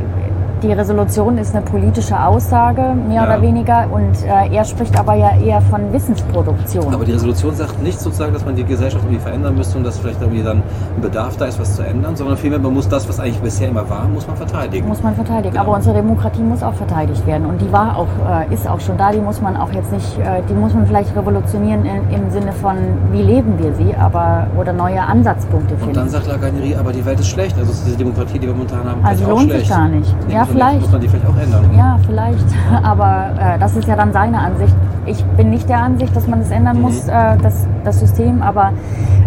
die 0.63 0.73
Resolution 0.73 1.39
ist 1.39 1.55
eine 1.55 1.65
politische 1.65 2.19
Aussage, 2.21 2.83
mehr 3.07 3.23
Ja. 3.23 3.25
oder 3.25 3.43
weniger, 3.43 3.87
und 3.91 4.13
äh, 4.25 4.55
er 4.55 4.65
spricht 4.65 4.99
aber 4.99 5.15
ja 5.15 5.31
eher 5.45 5.61
von 5.63 5.93
Wissensproduktion. 5.93 6.93
aber 6.93 7.05
die 7.05 7.13
Resolution 7.13 7.55
sagt 7.55 7.83
nicht 7.83 8.01
sozusagen, 8.01 8.33
dass 8.33 8.45
man 8.45 8.57
die 8.57 8.65
Gesellschaft 8.65 9.05
irgendwie 9.05 9.21
verändern 9.23 9.55
müsste 9.57 9.79
und 9.79 9.85
dass 9.85 9.99
vielleicht 9.99 10.21
irgendwie 10.21 10.43
dann 10.43 10.59
ein 10.97 11.01
Bedarf 11.03 11.37
da 11.37 11.47
ist, 11.47 11.59
was 11.61 11.77
zu 11.77 11.83
ändern, 11.83 12.17
sondern 12.17 12.37
vielmehr, 12.37 12.59
man 12.59 12.75
muss 12.75 12.89
das, 12.89 13.09
was 13.09 13.21
eigentlich 13.21 13.41
bisher 13.41 13.69
immer 13.69 13.89
war, 13.89 14.07
muss 14.09 14.27
man 14.27 14.37
verteidigen. 14.37 14.89
muss 14.89 15.03
man 15.03 15.15
verteidigen. 15.15 15.51
Genau. 15.53 15.63
Aber 15.65 15.77
unsere 15.77 15.95
Demokratie 15.95 16.43
muss 16.43 16.63
auch 16.63 16.75
verteidigt 16.75 17.27
werden. 17.27 17.47
Und 17.47 17.61
die 17.61 17.73
war 17.73 17.97
auch, 17.97 18.07
äh, 18.51 18.53
ist 18.55 18.69
auch 18.69 18.81
schon 18.81 18.97
da. 18.97 19.11
Die 19.13 19.21
muss 19.21 19.41
man 19.41 19.57
auch 19.57 19.73
jetzt 19.73 19.93
nicht, 19.93 20.19
äh, 20.19 20.43
die 20.49 20.55
muss 20.55 20.75
man 20.75 20.87
vielleicht 20.87 21.15
revolutionieren 21.17 21.85
in, 21.85 22.11
im 22.23 22.31
Sinne 22.31 22.53
von, 22.53 22.77
wie 23.13 23.23
leben 23.23 23.59
wir 23.59 23.73
sie, 23.75 23.95
aber 23.95 24.47
oder 24.59 24.73
neue 24.73 25.01
Ansatzpunkte 25.01 25.75
und 25.75 25.81
finden. 25.81 25.95
dann 25.95 26.09
sagt 26.09 26.27
Laganerie, 26.27 26.75
aber 26.77 26.93
die 26.93 27.05
Welt 27.05 27.21
ist 27.21 27.29
schlecht. 27.29 27.57
Also 27.59 27.71
ist 27.73 27.87
diese 27.87 27.97
Demokratie, 27.97 28.39
die 28.39 28.47
wir 28.47 28.55
momentan 28.55 28.85
haben, 28.85 29.05
Also 29.05 29.29
lohnt 29.29 29.51
sich 29.53 29.69
gar 29.69 29.89
nicht. 29.89 30.15
Ja, 30.29 30.45
vielleicht. 30.49 30.81
Muss 30.83 30.93
man 30.93 31.01
die 31.01 31.09
vielleicht 31.09 31.27
auch 31.27 31.37
ändern. 31.37 31.65
ja, 31.77 31.99
vielleicht. 32.07 32.45
Aber 32.83 33.27
äh, 33.39 33.59
das 33.59 33.77
ist 33.77 33.89
ja 33.89 33.97
dann 33.97 34.13
seine 34.13 34.39
Ansicht. 34.39 34.75
Ich 35.07 35.25
bin 35.25 35.51
nicht 35.51 35.69
der 35.69 35.79
Ansicht, 35.79 36.15
dass 36.15 36.27
man 36.27 36.41
es 36.41 36.51
ändern 36.51 36.77
Mhm. 36.77 36.83
muss, 36.83 37.09
äh, 37.09 37.37
das, 37.43 37.67
das 37.85 38.01
System. 38.01 38.43
Aber 38.43 38.73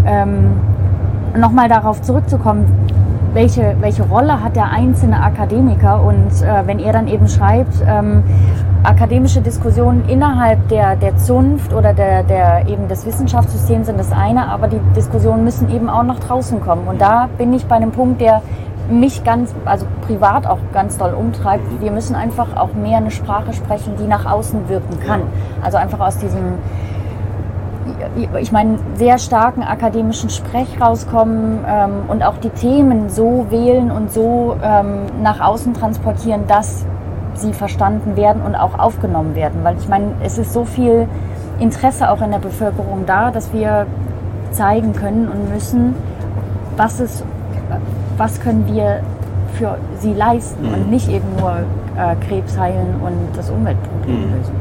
ähm, 0.05 0.51
nochmal 1.37 1.69
darauf 1.69 2.01
zurückzukommen, 2.01 2.65
welche, 3.33 3.75
welche 3.79 4.03
Rolle 4.03 4.43
hat 4.43 4.55
der 4.57 4.69
einzelne 4.71 5.21
Akademiker? 5.23 6.03
Und 6.03 6.41
äh, 6.41 6.67
wenn 6.67 6.79
er 6.79 6.91
dann 6.93 7.07
eben 7.07 7.27
schreibt, 7.27 7.73
ähm, 7.87 8.23
akademische 8.83 9.41
Diskussionen 9.41 10.03
innerhalb 10.09 10.67
der, 10.69 10.95
der 10.95 11.15
Zunft 11.17 11.71
oder 11.73 11.93
der, 11.93 12.23
der 12.23 12.67
eben 12.67 12.87
des 12.87 13.05
Wissenschaftssystems 13.05 13.87
sind 13.87 13.99
das 13.99 14.11
eine, 14.11 14.47
aber 14.49 14.67
die 14.67 14.79
Diskussionen 14.95 15.43
müssen 15.43 15.69
eben 15.69 15.87
auch 15.87 16.03
nach 16.03 16.19
draußen 16.19 16.59
kommen. 16.61 16.87
Und 16.87 16.99
da 16.99 17.29
bin 17.37 17.53
ich 17.53 17.65
bei 17.67 17.75
einem 17.75 17.91
Punkt, 17.91 18.19
der 18.21 18.41
mich 18.91 19.23
ganz, 19.23 19.53
also 19.65 19.85
privat 20.05 20.45
auch 20.45 20.59
ganz 20.73 20.97
doll 20.97 21.13
umtreibt. 21.13 21.63
Wir 21.81 21.91
müssen 21.91 22.15
einfach 22.15 22.55
auch 22.55 22.73
mehr 22.73 22.97
eine 22.97 23.11
Sprache 23.11 23.53
sprechen, 23.53 23.95
die 23.97 24.07
nach 24.07 24.25
außen 24.25 24.69
wirken 24.69 24.99
kann. 24.99 25.23
Also 25.61 25.77
einfach 25.77 25.99
aus 25.99 26.17
diesem 26.17 26.59
ich 28.39 28.51
meine, 28.51 28.77
sehr 28.95 29.17
starken 29.17 29.63
akademischen 29.63 30.29
Sprech 30.29 30.67
rauskommen 30.79 31.59
ähm, 31.67 31.91
und 32.07 32.23
auch 32.23 32.37
die 32.37 32.49
Themen 32.49 33.09
so 33.09 33.47
wählen 33.49 33.91
und 33.91 34.11
so 34.11 34.55
ähm, 34.61 35.05
nach 35.21 35.39
außen 35.39 35.73
transportieren, 35.73 36.47
dass 36.47 36.85
sie 37.35 37.53
verstanden 37.53 38.15
werden 38.15 38.41
und 38.41 38.55
auch 38.55 38.77
aufgenommen 38.77 39.35
werden. 39.35 39.63
Weil 39.63 39.77
ich 39.77 39.87
meine, 39.87 40.13
es 40.23 40.37
ist 40.37 40.53
so 40.53 40.65
viel 40.65 41.07
Interesse 41.59 42.09
auch 42.09 42.21
in 42.21 42.31
der 42.31 42.39
Bevölkerung 42.39 43.05
da, 43.05 43.31
dass 43.31 43.53
wir 43.53 43.87
zeigen 44.51 44.93
können 44.93 45.27
und 45.27 45.51
müssen, 45.51 45.95
was 46.77 46.99
es, 46.99 47.23
was 48.17 48.39
können 48.39 48.65
wir 48.73 49.01
für 49.53 49.77
sie 49.99 50.13
leisten 50.13 50.67
Mhm. 50.67 50.73
und 50.73 50.89
nicht 50.91 51.09
eben 51.09 51.27
nur 51.39 51.51
äh, 51.97 52.15
Krebs 52.27 52.57
heilen 52.57 52.95
und 53.03 53.13
das 53.35 53.49
Umweltproblem 53.49 54.15
Mhm. 54.29 54.35
lösen. 54.37 54.53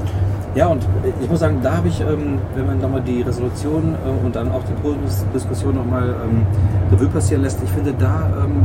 Ja, 0.56 0.66
und 0.66 0.84
ich 1.22 1.30
muss 1.30 1.38
sagen, 1.38 1.58
da 1.62 1.76
habe 1.76 1.86
ich, 1.88 2.00
ähm, 2.00 2.38
wenn 2.56 2.66
man 2.66 2.80
nochmal 2.80 3.02
die 3.02 3.22
Resolution 3.22 3.94
äh, 4.04 4.24
und 4.26 4.34
dann 4.34 4.50
auch 4.50 4.62
die 4.68 4.72
Podiumsdiskussion 4.82 5.76
nochmal 5.76 6.08
ähm, 6.24 6.44
Revue 6.90 7.06
passieren 7.08 7.42
lässt, 7.42 7.62
ich 7.62 7.70
finde, 7.70 7.92
da 7.96 8.28
ähm, 8.44 8.62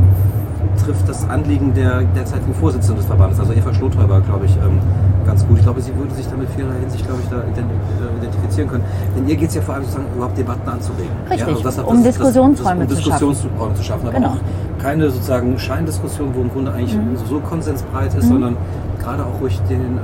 das 1.16 1.30
Anliegen 1.30 1.72
der 1.74 2.02
derzeitigen 2.14 2.54
Vorsitzenden 2.54 2.96
des 2.98 3.06
Verbandes, 3.06 3.40
also 3.40 3.52
Eva 3.52 3.72
Schlothäuber, 3.72 4.20
glaube 4.20 4.44
ich, 4.46 4.54
ähm, 4.56 4.78
ganz 5.26 5.46
gut. 5.46 5.56
Ich 5.58 5.62
glaube, 5.64 5.80
sie 5.80 5.96
würde 5.96 6.14
sich 6.14 6.26
damit 6.28 6.48
vielerlei 6.50 6.78
Hinsicht, 6.80 7.06
glaube 7.06 7.20
ich, 7.22 7.28
da 7.28 7.36
äh, 7.36 8.16
identifizieren 8.20 8.68
können. 8.70 8.84
Denn 9.16 9.26
ihr 9.28 9.36
geht 9.36 9.48
es 9.48 9.54
ja 9.54 9.62
vor 9.62 9.74
allem 9.74 9.84
sozusagen 9.84 10.06
überhaupt 10.14 10.36
Debatten 10.38 10.68
anzuregen. 10.68 11.10
Richtig, 11.30 11.46
also 11.48 11.62
das, 11.62 11.78
um 11.78 12.02
Diskussionsräume 12.02 12.82
um 12.82 12.88
zu 12.88 12.96
schaffen. 12.96 13.28
Diskussionsräume 13.28 13.74
zu 13.74 13.82
schaffen. 13.82 14.06
Aber 14.08 14.16
Genau. 14.16 14.28
auch 14.28 14.82
keine 14.82 15.10
sozusagen 15.10 15.58
Scheindiskussion, 15.58 16.28
wo 16.34 16.42
im 16.42 16.50
Grunde 16.50 16.72
eigentlich 16.72 16.96
Mhm. 16.96 17.16
so 17.28 17.40
konsensbreit 17.40 18.14
ist, 18.14 18.24
Mhm. 18.26 18.28
sondern 18.32 18.56
gerade 19.02 19.24
auch 19.24 19.40
ruhig 19.40 19.60
den 19.68 19.80
ähm, 19.80 19.98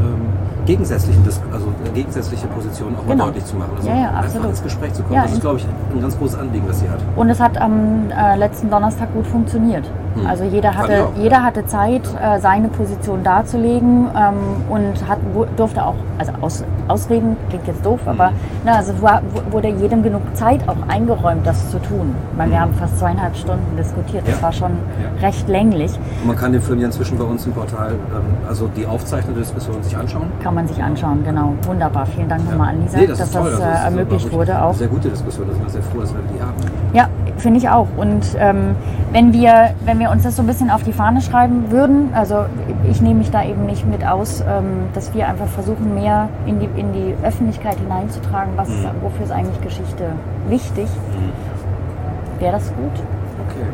ähm, 0.00 0.20
gegensätzlichen, 0.66 1.22
Dis 1.24 1.40
also 1.52 1.66
äh, 1.66 1.90
gegensätzliche 1.94 2.46
Positionen 2.48 2.96
auch 2.96 3.02
Genau. 3.06 3.16
mal 3.16 3.24
deutlich 3.26 3.44
zu 3.44 3.56
machen. 3.56 3.72
Also 3.76 3.88
Ja, 3.88 3.94
ja, 3.96 4.08
einfach 4.08 4.24
absolut. 4.24 4.48
ins 4.50 4.62
Gespräch 4.62 4.92
zu 4.94 5.02
kommen. 5.02 5.14
Ja, 5.14 5.22
das 5.24 5.32
ist, 5.32 5.40
glaube 5.42 5.58
ich, 5.58 5.66
ein 5.94 6.00
ganz 6.00 6.18
großes 6.18 6.38
Anliegen, 6.38 6.64
das 6.66 6.80
sie 6.80 6.88
hat. 6.88 6.98
Und 7.16 7.28
es 7.28 7.38
hat 7.38 7.60
am 7.60 8.10
äh, 8.10 8.36
letzten 8.36 8.70
Donnerstag 8.70 9.12
gut 9.12 9.26
funktioniert. 9.26 9.84
Hm. 10.14 10.26
Also 10.26 10.44
jeder 10.44 10.74
hatte, 10.76 11.04
auch, 11.06 11.16
jeder 11.16 11.36
ja. 11.36 11.42
hatte 11.42 11.66
Zeit, 11.66 12.02
äh, 12.22 12.38
seine 12.40 12.68
Position 12.68 13.22
darzulegen 13.22 14.06
ähm, 14.16 14.34
und 14.70 15.08
hat, 15.08 15.18
durfte 15.56 15.84
auch, 15.84 15.94
also 16.18 16.32
aus, 16.40 16.64
ausreden 16.88 17.36
klingt 17.48 17.66
jetzt 17.66 17.84
doof, 17.84 18.00
aber 18.06 18.30
na, 18.64 18.76
also 18.76 18.92
war, 19.02 19.22
wu- 19.32 19.52
wurde 19.52 19.68
jedem 19.68 20.02
genug 20.02 20.22
Zeit 20.34 20.60
auch 20.68 20.76
eingeräumt, 20.88 21.46
das 21.46 21.70
zu 21.70 21.78
tun. 21.78 22.14
Ich 22.32 22.38
meine, 22.38 22.50
wir 22.52 22.58
Hm. 22.58 22.64
haben 22.66 22.74
fast 22.74 22.98
zweieinhalb 22.98 23.36
Stunden 23.36 23.76
diskutiert. 23.76 24.26
Das 24.26 24.36
Ja. 24.36 24.42
war 24.42 24.52
schon 24.52 24.70
Ja. 24.72 25.26
recht 25.26 25.48
länglich. 25.48 25.92
Und 26.20 26.28
man 26.28 26.36
kann 26.36 26.52
den 26.52 26.62
Film 26.62 26.78
ja 26.80 26.86
inzwischen 26.86 27.18
bei 27.18 27.24
uns 27.24 27.44
im 27.46 27.52
Portal, 27.52 27.92
ähm, 27.92 28.36
also 28.48 28.68
die 28.76 28.86
aufzeichnete 28.86 29.38
Diskussion 29.40 29.82
sich 29.82 29.96
anschauen. 29.96 30.24
Kann 30.42 30.54
man 30.54 30.68
sich 30.68 30.82
anschauen, 30.82 31.22
genau. 31.24 31.54
Wunderbar. 31.66 32.06
Vielen 32.06 32.28
Dank 32.28 32.48
nochmal 32.48 32.70
an 32.70 32.82
Lisa, 32.82 32.98
Nee, 32.98 33.06
dass 33.06 33.18
ist 33.20 33.34
das, 33.34 33.42
toll. 33.42 33.50
Also 33.52 33.62
äh, 33.62 33.84
ermöglicht 33.84 34.32
wurde 34.32 34.62
auch. 34.62 34.74
Sehr 34.74 34.88
gute 34.88 35.08
Diskussion, 35.08 35.46
da 35.48 35.54
sind 35.54 35.64
wir 35.64 35.70
sehr 35.70 35.82
froh, 35.82 36.00
dass 36.00 36.12
wir 36.14 36.20
die 36.34 36.40
haben. 36.40 36.52
Ja, 36.92 37.08
finde 37.38 37.58
ich 37.58 37.68
auch. 37.68 37.88
Und 37.96 38.24
ähm, 38.38 38.76
wenn, 39.12 39.32
wir, 39.32 39.70
wenn 39.84 39.98
wir 39.98 40.03
uns 40.10 40.22
das 40.22 40.36
so 40.36 40.42
ein 40.42 40.46
bisschen 40.46 40.70
auf 40.70 40.82
die 40.82 40.92
Fahne 40.92 41.20
schreiben 41.20 41.70
würden, 41.70 42.10
also 42.14 42.44
ich 42.90 43.00
nehme 43.00 43.20
mich 43.20 43.30
da 43.30 43.44
eben 43.44 43.66
nicht 43.66 43.86
mit 43.86 44.06
aus, 44.06 44.40
ähm, 44.40 44.86
dass 44.94 45.14
wir 45.14 45.28
einfach 45.28 45.46
versuchen, 45.48 45.94
mehr 45.94 46.28
in 46.46 46.60
die, 46.60 46.68
in 46.76 46.92
die 46.92 47.14
Öffentlichkeit 47.22 47.76
hineinzutragen, 47.78 48.52
was, 48.56 48.68
Mhm. 48.68 48.88
wofür 49.02 49.24
ist 49.24 49.32
eigentlich 49.32 49.60
Geschichte 49.60 50.04
wichtig, 50.48 50.88
wäre 52.38 52.52
das 52.52 52.66
gut. 52.68 52.92
Okay. 53.48 53.66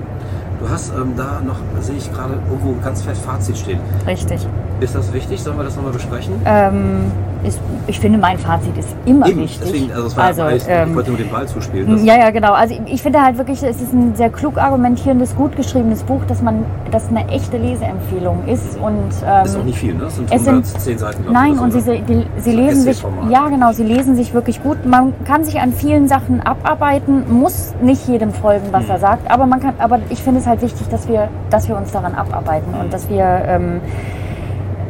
Du 0.61 0.69
hast 0.69 0.93
ähm, 0.95 1.15
da 1.17 1.41
noch, 1.45 1.57
sehe 1.81 1.97
ich 1.97 2.13
gerade, 2.13 2.35
irgendwo 2.51 2.75
ganz 2.85 3.03
fest 3.03 3.23
Fazit 3.25 3.57
stehen. 3.57 3.81
Richtig. 4.07 4.47
Ist 4.81 4.95
das 4.95 5.13
wichtig? 5.13 5.41
Sollen 5.43 5.57
wir 5.59 5.65
das 5.65 5.77
nochmal 5.77 5.93
besprechen? 5.93 6.33
Ähm, 6.47 7.13
ist, 7.45 7.59
ich 7.87 7.99
finde, 8.01 8.19
mein 8.19 8.39
Fazit 8.39 8.77
ist 8.79 8.89
immer 9.07 9.27
Eben, 9.29 9.41
wichtig. 9.41 9.61
deswegen, 9.63 9.93
also 9.93 10.07
es 10.09 10.17
war 10.17 10.25
Also, 10.25 10.43
alles, 10.43 10.67
ähm, 10.69 10.91
ich 10.91 10.95
wollte 10.97 11.11
nur 11.11 11.19
den 11.19 11.31
Ball 11.31 11.47
zuspielen. 11.47 12.05
Ja, 12.05 12.17
ja, 12.17 12.31
genau. 12.31 12.53
Also 12.53 12.75
ich- 12.75 12.95
ich 12.95 13.03
finde 13.03 13.23
halt 13.23 13.39
wirklich, 13.39 13.63
es 13.63 13.81
ist 13.81 13.93
ein 13.93 14.15
sehr 14.15 14.29
klug 14.31 14.59
argumentierendes, 14.59 15.35
gut 15.37 15.57
geschriebenes 15.57 16.03
Buch, 16.03 16.21
dass 16.29 16.43
man, 16.43 16.65
das 16.91 17.09
eine 17.09 17.27
echte 17.29 17.57
Leseempfehlung 17.57 18.45
ist 18.47 18.79
und 18.79 18.93
ähm, 19.27 19.45
ist 19.45 19.57
auch 19.59 19.65
nicht 19.65 19.79
viel, 19.79 19.95
ne? 19.95 20.01
Das 20.05 20.17
sind 20.17 20.25
es 20.33 20.45
sind- 20.45 20.49
110 20.65 20.99
Seiten, 20.99 21.25
Nein, 21.33 21.59
und 21.59 21.73
sie, 21.73 21.81
die, 22.03 22.27
sie 22.39 22.53
lesen 22.53 22.83
sich, 22.83 23.03
ja 23.31 23.49
genau, 23.49 23.73
sie 23.73 23.85
lesen 23.85 24.17
sich 24.17 24.33
wirklich 24.35 24.63
gut. 24.63 24.85
Man 24.87 25.13
kann 25.25 25.45
sich 25.45 25.61
an 25.61 25.73
vielen 25.73 26.09
Sachen 26.09 26.41
abarbeiten, 26.41 27.25
muss 27.33 27.75
nicht 27.83 28.07
jedem 28.09 28.33
folgen, 28.33 28.67
was 28.71 28.85
Mhm. 28.85 28.91
er 28.91 28.99
sagt, 28.99 29.31
aber 29.31 29.47
man 29.47 29.61
kann, 29.61 29.75
aber 29.79 29.99
ich 30.11 30.23
finde 30.23 30.41
es 30.41 30.47
halt 30.47 30.61
wichtig, 30.63 30.89
dass 30.89 31.09
wir, 31.09 31.29
dass 31.51 31.69
wir 31.69 31.77
uns 31.77 31.91
daran 31.93 32.15
abarbeiten 32.15 32.73
Mhm. 32.75 32.81
und 32.81 32.93
dass 32.93 33.09
wir 33.09 33.25
ähm, 33.47 33.81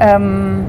ähm, 0.00 0.64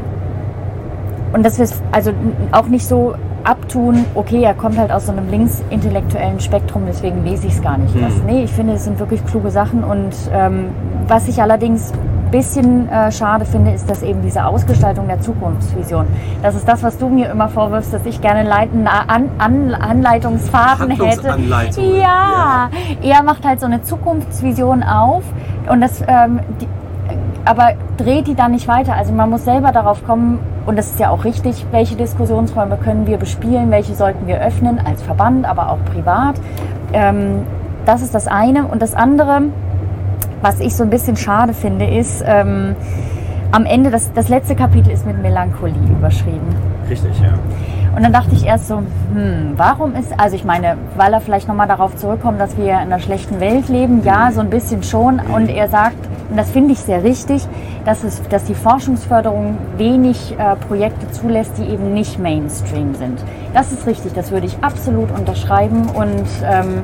und 1.34 1.46
dass 1.46 1.58
wir 1.58 1.66
es 1.66 1.82
also 1.92 2.12
auch 2.52 2.68
nicht 2.68 2.86
so 2.86 3.16
abtun, 3.44 4.06
okay, 4.16 4.44
er 4.44 4.54
kommt 4.54 4.78
halt 4.78 4.92
aus 4.92 5.08
so 5.08 5.12
einem 5.12 5.30
linksintellektuellen 5.30 6.40
Spektrum, 6.40 6.84
deswegen 6.88 7.24
lese 7.24 7.48
ich 7.48 7.54
es 7.54 7.62
gar 7.62 7.78
nicht. 7.78 7.96
Mhm. 7.96 8.02
Das, 8.02 8.14
nee, 8.26 8.44
ich 8.44 8.52
finde, 8.52 8.74
es 8.74 8.84
sind 8.84 9.00
wirklich 9.00 9.26
kluge 9.26 9.50
Sachen 9.50 9.84
und 9.84 10.14
ähm, 10.32 10.68
was 11.08 11.28
ich 11.28 11.42
allerdings 11.42 11.92
ein 11.92 12.32
bisschen 12.32 12.88
äh, 12.90 13.12
schade 13.12 13.46
finde, 13.46 13.72
ist, 13.72 13.90
dass 13.90 14.04
eben 14.04 14.22
diese 14.22 14.46
Ausgestaltung 14.46 15.08
der 15.08 15.22
Zukunftsvision, 15.22 16.06
das 16.44 16.56
ist 16.56 16.68
das, 16.68 16.84
was 16.84 16.98
du 16.98 17.10
mir 17.10 17.30
immer 17.30 17.50
vorwirfst, 17.50 17.94
dass 17.94 18.06
ich 18.06 18.22
gerne 18.22 18.48
leiten, 18.48 18.88
an, 18.88 19.30
an, 19.38 19.74
Anleitungsfaden 19.74 20.92
hätte. 20.92 21.04
Handlungsanleitungen, 21.04 22.00
Ja, 22.00 22.70
er 23.02 23.24
macht 23.24 23.46
halt 23.46 23.60
so 23.60 23.66
eine 23.66 23.82
Zukunftsvision 23.82 24.84
auf 24.84 25.24
und 25.70 25.82
das 25.82 26.02
ähm, 26.08 26.40
die, 26.62 26.68
aber 27.46 27.74
dreht 27.98 28.28
die 28.28 28.36
dann 28.36 28.52
nicht 28.52 28.68
weiter. 28.68 28.96
Also 28.96 29.14
man 29.14 29.30
muss 29.30 29.46
selber 29.46 29.72
darauf 29.72 30.06
kommen, 30.06 30.40
und 30.66 30.78
das 30.78 30.88
ist 30.88 31.00
ja 31.00 31.10
auch 31.10 31.24
richtig, 31.24 31.66
welche 31.72 31.96
Diskussionsräume 31.96 32.78
können 32.78 33.08
wir 33.08 33.18
bespielen, 33.18 33.72
welche 33.72 33.96
sollten 33.96 34.28
wir 34.28 34.40
öffnen, 34.40 34.80
als 34.80 35.02
Verband, 35.02 35.46
aber 35.46 35.72
auch 35.72 35.84
privat. 35.94 36.36
Ähm, 36.94 37.44
das 37.86 38.02
ist 38.02 38.14
das 38.14 38.28
eine. 38.28 38.66
Und 38.66 38.82
das 38.82 38.94
andere, 38.94 39.44
was 40.42 40.60
ich 40.60 40.76
so 40.76 40.84
ein 40.84 40.90
bisschen 40.90 41.16
schade 41.16 41.54
finde, 41.54 41.86
ist, 41.86 42.24
ähm, 42.26 42.76
am 43.52 43.66
Ende, 43.66 43.90
das, 43.90 44.14
das 44.14 44.30
letzte 44.30 44.56
Kapitel 44.56 44.92
ist 44.92 45.06
mit 45.06 45.22
Melancholie 45.22 45.76
überschrieben. 45.90 46.56
Richtig, 46.90 47.20
ja. 47.20 47.34
Und 47.96 48.04
dann 48.04 48.14
dachte 48.14 48.34
ich 48.34 48.46
erst 48.46 48.70
so, 48.70 48.78
hm, 48.78 49.54
warum 49.58 49.96
ist, 49.96 50.18
also 50.18 50.36
ich 50.36 50.46
meine, 50.46 50.78
weil 50.96 51.12
er 51.12 51.20
vielleicht 51.20 51.50
nochmal 51.50 51.68
darauf 51.68 51.96
zurückkommt, 51.98 52.40
dass 52.40 52.56
wir 52.58 52.68
in 52.68 52.72
einer 52.72 53.00
schlechten 53.00 53.42
Welt 53.42 53.68
leben, 53.68 54.02
ja, 54.04 54.32
so 54.32 54.40
ein 54.40 54.50
bisschen 54.50 54.84
schon. 54.84 55.20
Und 55.20 55.50
er 55.50 55.68
sagt, 55.68 55.98
und 56.32 56.38
das 56.38 56.50
finde 56.50 56.72
ich 56.72 56.80
sehr 56.80 57.04
richtig, 57.04 57.46
dass, 57.84 58.06
es, 58.06 58.22
dass 58.30 58.46
die 58.46 58.56
Forschungsförderung 58.56 59.58
wenig 59.76 60.34
äh, 60.40 60.56
Projekte 60.56 61.12
zulässt, 61.12 61.58
die 61.58 61.64
eben 61.64 61.94
nicht 61.94 62.20
Mainstream 62.20 62.96
sind. 62.96 63.22
Das 63.54 63.74
ist 63.74 63.86
richtig, 63.86 64.14
das 64.14 64.32
würde 64.32 64.48
ich 64.48 64.58
absolut 64.62 65.12
unterschreiben 65.12 65.90
und 65.90 66.26
ähm, 66.46 66.84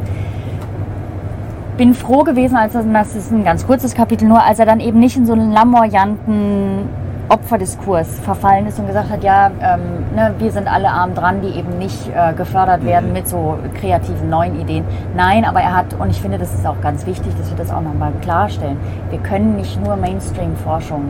bin 1.78 1.93
froh 1.93 2.24
gewesen, 2.24 2.58
als 2.58 2.76
er, 2.76 2.84
das 2.84 3.16
ist 3.16 3.32
ein 3.32 3.45
ganz 3.45 3.66
kurzes 3.66 3.95
Kapitel 3.95 4.28
nur, 4.28 4.43
als 4.43 4.60
er 4.60 4.66
dann 4.66 4.82
eben 4.82 5.00
nicht 5.00 5.16
in 5.16 5.26
so 5.26 5.32
einen 5.32 5.54
lamoyanten 5.54 6.89
Opferdiskurs 7.30 8.19
verfallen 8.19 8.67
ist 8.67 8.80
und 8.80 8.88
gesagt 8.88 9.09
hat, 9.09 9.23
ja, 9.23 9.51
ähm, 9.61 9.82
ne, 10.15 10.34
wir 10.38 10.51
sind 10.51 10.71
alle 10.71 10.89
arm 10.89 11.13
dran, 11.13 11.41
die 11.41 11.49
eben 11.49 11.78
nicht 11.78 12.09
äh, 12.15 12.34
gefördert 12.34 12.86
werden 12.86 13.11
mit 13.11 13.28
so 13.28 13.57
kreativen 13.80 14.30
neuen 14.30 14.59
Ideen. 14.59 14.86
Nein, 15.15 15.43
aber 15.43 15.61
er 15.61 15.75
hat, 15.75 15.93
und 15.99 16.09
ich 16.09 16.21
finde, 16.21 16.38
das 16.38 16.53
ist 16.53 16.65
auch 16.65 16.80
ganz 16.82 17.05
wichtig, 17.05 17.34
dass 17.38 17.49
wir 17.49 17.57
das 17.57 17.71
auch 17.71 17.82
nochmal 17.82 18.13
klarstellen, 18.21 18.78
wir 19.09 19.19
können 19.19 19.55
nicht 19.57 19.84
nur 19.84 19.97
Mainstream-Forschung 19.97 21.09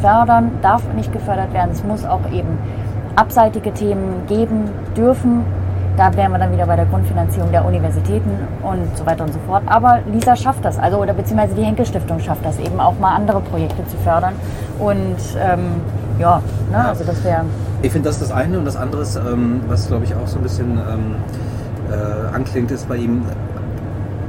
fördern, 0.00 0.50
darf 0.62 0.82
nicht 0.94 1.12
gefördert 1.12 1.52
werden, 1.52 1.70
es 1.70 1.84
muss 1.84 2.04
auch 2.04 2.30
eben 2.32 2.58
abseitige 3.14 3.72
Themen 3.72 4.26
geben 4.26 4.70
dürfen. 4.96 5.44
Da 5.96 6.14
wären 6.16 6.32
wir 6.32 6.38
dann 6.38 6.52
wieder 6.52 6.66
bei 6.66 6.76
der 6.76 6.86
Grundfinanzierung 6.86 7.50
der 7.52 7.64
Universitäten 7.64 8.30
und 8.62 8.96
so 8.96 9.04
weiter 9.04 9.24
und 9.24 9.32
so 9.32 9.38
fort. 9.46 9.62
Aber 9.66 10.00
Lisa 10.10 10.34
schafft 10.36 10.64
das, 10.64 10.78
also 10.78 10.98
oder 10.98 11.12
beziehungsweise 11.12 11.54
die 11.54 11.62
Henkel 11.62 11.84
Stiftung 11.84 12.18
schafft 12.20 12.44
das 12.44 12.58
eben 12.58 12.80
auch 12.80 12.98
mal 12.98 13.14
andere 13.14 13.40
Projekte 13.40 13.86
zu 13.86 13.96
fördern. 13.98 14.32
Und 14.78 15.16
ähm, 15.38 15.82
ja, 16.18 16.40
ne, 16.70 16.88
also 16.88 17.04
das 17.04 17.22
wäre. 17.24 17.44
Ich 17.82 17.92
finde, 17.92 18.08
das 18.08 18.20
das 18.20 18.32
eine 18.32 18.58
und 18.58 18.64
das 18.64 18.76
andere 18.76 19.02
ist, 19.02 19.16
ähm, 19.16 19.60
was 19.68 19.88
glaube 19.88 20.04
ich 20.04 20.14
auch 20.14 20.26
so 20.26 20.38
ein 20.38 20.42
bisschen 20.42 20.78
ähm, 20.78 21.16
äh, 21.90 22.34
anklingt, 22.34 22.70
ist 22.70 22.88
bei 22.88 22.96
ihm, 22.96 23.22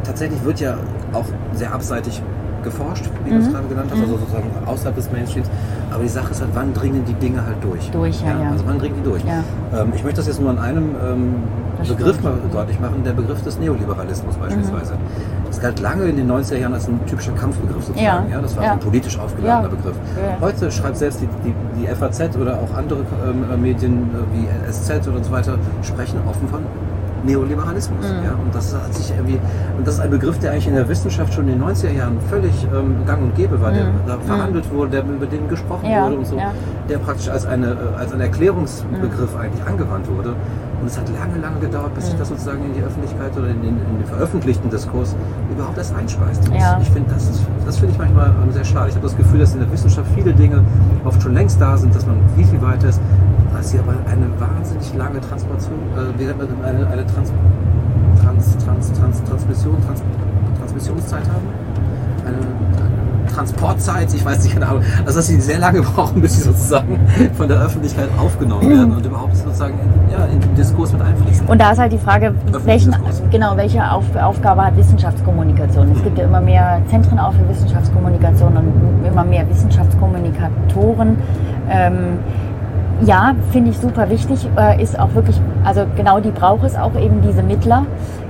tatsächlich 0.04 0.44
wird 0.44 0.60
ja 0.60 0.76
auch 1.14 1.26
sehr 1.54 1.74
abseitig 1.74 2.22
geforscht, 2.64 3.10
wie 3.26 3.32
du 3.32 3.38
es 3.38 3.52
gerade 3.52 3.68
genannt 3.68 3.90
hast, 3.92 4.02
also 4.02 4.18
sozusagen 4.18 4.50
außerhalb 4.66 4.96
des 4.96 5.12
Mainstreams. 5.12 5.48
Aber 5.92 6.04
die 6.04 6.10
Sache 6.10 6.32
ist 6.32 6.42
halt, 6.42 6.52
wann 6.54 6.74
dringen 6.74 7.04
die 7.06 7.14
Dinge 7.14 7.46
halt 7.46 7.58
durch? 7.62 7.90
Durch, 7.92 8.22
ja, 8.22 8.40
ja. 8.42 8.52
Also 8.52 8.66
wann 8.66 8.80
dringen 8.80 8.96
die 9.00 9.04
durch? 9.04 9.24
Ja. 9.24 9.44
Ähm, 9.82 9.92
ich 9.96 10.04
möchte 10.04 10.18
das 10.18 10.28
jetzt 10.28 10.42
nur 10.42 10.50
an 10.50 10.60
einem 10.60 10.96
ähm, 11.04 11.36
Begriff 11.88 12.22
mal 12.24 12.34
deutlich 12.52 12.80
machen, 12.80 13.04
der 13.04 13.12
Begriff 13.14 13.42
des 13.44 13.60
Neoliberalismus 13.60 14.36
beispielsweise. 14.38 14.94
Das 15.48 15.60
galt 15.60 15.80
lange 15.82 16.06
in 16.06 16.16
den 16.16 16.32
90er 16.32 16.58
Jahren 16.58 16.74
als 16.74 16.88
ein 16.88 17.00
typischer 17.06 17.34
Kampfbegriff 17.34 17.84
sozusagen. 17.84 18.30
Ja. 18.30 18.36
Ja. 18.38 18.42
das 18.42 18.56
war 18.56 18.64
Ja. 18.64 18.72
ein 18.74 18.80
politisch 18.80 19.20
aufgeladener. 19.20 19.70
Begriff. 19.70 19.96
Heute 20.42 20.72
schreibt 20.72 20.98
selbst 20.98 21.22
die, 21.22 21.28
die, 21.46 21.54
die 21.80 21.88
FAZ 21.88 22.38
oder 22.38 22.58
auch 22.60 22.76
andere 22.78 23.02
ähm, 23.28 23.62
Medien 23.62 24.10
äh, 24.14 24.38
wie 24.38 24.72
SZ 24.72 25.08
oder 25.08 25.24
so 25.24 25.32
weiter, 25.32 25.58
sprechen 25.84 26.20
offen 26.28 26.48
von 26.48 26.62
Neoliberalismus. 27.24 28.06
Mhm. 28.06 28.24
Ja? 28.26 28.32
Und 28.34 28.54
das 28.54 28.74
hat 28.74 28.94
sich 28.94 29.12
irgendwie, 29.12 29.40
und 29.78 29.88
das 29.88 29.96
ist 29.96 30.00
ein 30.02 30.10
Begriff, 30.10 30.40
der 30.40 30.52
eigentlich 30.52 30.68
in 30.68 30.76
der 30.76 30.88
Wissenschaft 30.90 31.34
schon 31.34 31.48
in 31.48 31.60
den 31.60 31.64
90er 31.70 31.92
Jahren 31.92 32.18
völlig 32.30 32.54
ähm, 32.74 32.96
gang 33.06 33.22
und 33.22 33.36
gäbe 33.36 33.60
war, 33.62 33.72
der 33.72 33.86
da 34.08 34.18
verhandelt 34.20 34.72
wurde, 34.74 34.92
der, 34.92 35.04
über 35.04 35.26
den 35.26 35.48
gesprochen 35.50 35.84
Mhm. 35.88 35.92
Ja, 35.92 36.06
wurde 36.06 36.18
und 36.18 36.28
so, 36.28 36.38
ja. 36.38 36.52
der 36.90 36.98
praktisch 37.00 37.30
als, 37.30 37.46
eine, 37.46 37.68
äh, 37.72 37.98
als 38.00 38.14
ein 38.14 38.22
Erklärungsbegriff 38.22 39.36
eigentlich 39.36 39.64
angewandt 39.66 40.08
wurde. 40.10 40.30
Und 40.82 40.88
es 40.88 40.98
hat 40.98 41.08
lange, 41.18 41.40
lange 41.42 41.60
gedauert, 41.62 41.94
bis 41.96 42.08
sich 42.08 42.16
das 42.16 42.28
sozusagen 42.28 42.66
in 42.66 42.74
die 42.74 42.82
Öffentlichkeit 42.82 43.32
oder 43.38 43.48
in 43.48 43.62
den, 43.62 43.70
in 43.80 43.98
den 44.00 44.06
veröffentlichten 44.06 44.70
Diskurs 44.70 45.16
überhaupt 45.50 45.78
erst 45.78 45.96
einspeist. 45.96 46.48
Und 46.50 46.56
Ja. 46.56 46.78
Ich 46.82 46.90
finde, 46.90 47.10
das, 47.14 47.24
ist- 47.30 47.44
das 47.66 47.78
finde 47.78 47.94
ich 47.94 47.98
manchmal 48.00 48.28
ähm, 48.44 48.52
sehr 48.52 48.66
schade. 48.66 48.90
Ich 48.90 48.96
habe 48.96 49.08
das 49.08 49.16
Gefühl, 49.16 49.40
dass 49.40 49.54
in 49.54 49.62
der 49.62 49.72
Wissenschaft 49.72 50.10
viele 50.14 50.34
Dinge 50.34 50.62
oft 51.06 51.22
schon 51.22 51.34
längst 51.34 51.62
da 51.62 51.78
sind, 51.78 51.96
dass 51.96 52.06
man 52.06 52.18
viel, 52.36 52.46
viel 52.46 52.62
weiter 52.62 52.90
ist, 52.90 53.00
dass 53.64 53.72
sie 53.72 53.80
aber 53.80 53.94
eine 54.12 54.28
wahnsinnig 54.42 54.94
lange 54.96 55.22
Transportation, 55.22 55.80
äh, 55.96 56.68
eine, 56.68 56.86
eine 56.86 57.08
Trans, 57.08 57.32
Trans, 58.22 58.58
Trans, 58.58 58.92
Trans, 58.92 59.24
Transmission, 59.24 59.78
Trans, 59.86 60.02
Transmissionszeit 60.60 61.24
haben? 61.30 61.48
Eine, 62.26 62.36
eine 62.36 63.34
Transportzeit, 63.34 64.14
ich 64.14 64.26
weiß 64.26 64.44
nicht 64.44 64.56
genau. 64.56 64.82
Also 65.06 65.20
dass 65.20 65.28
sie 65.28 65.40
sehr 65.40 65.60
lange 65.60 65.82
brauchen, 65.96 66.22
bis 66.22 66.36
sie 66.36 66.42
sozusagen 66.42 67.00
von 67.36 67.48
der 67.48 67.62
Öffentlichkeit 67.62 68.10
aufgenommen 68.20 68.70
werden 68.70 68.92
und 68.98 69.06
überhaupt 69.06 69.38
sozusagen 69.38 69.76
in, 69.80 70.12
ja, 70.12 70.26
in 70.26 70.42
den 70.42 70.56
Diskurs 70.56 70.92
mit 70.92 71.02
einfließen. 71.02 71.48
Und 71.48 71.62
da 71.62 71.72
ist 71.72 71.80
halt 71.80 71.94
die 71.94 71.98
Frage, 71.98 72.36
welchen, 72.66 72.92
Diskurs. 72.92 73.22
genau, 73.32 73.56
welche 73.56 73.90
Auf, 73.90 74.04
Aufgabe 74.18 74.66
hat 74.66 74.76
Wissenschaftskommunikation? 74.76 75.90
Es 75.96 76.04
gibt 76.04 76.18
ja 76.18 76.26
immer 76.26 76.42
mehr 76.42 76.82
Zentren 76.90 77.18
auch 77.18 77.32
für 77.32 77.48
Wissenschaftskommunikation 77.48 78.58
und 78.58 79.08
immer 79.08 79.24
mehr 79.24 79.50
Wissenschaftskommunikatoren. 79.50 81.16
Ähm, 81.70 82.20
ja, 83.02 83.36
finde 83.52 83.72
ich 83.72 83.78
super 83.80 84.10
wichtig, 84.10 84.48
äh, 84.58 84.82
ist 84.82 84.98
auch 85.00 85.14
wirklich, 85.14 85.40
also 85.64 85.86
genau 85.96 86.20
die 86.20 86.32
braucht 86.32 86.64
es 86.64 86.76
auch 86.76 86.96
eben 86.96 87.22
diese 87.22 87.44
Mittler. 87.44 87.86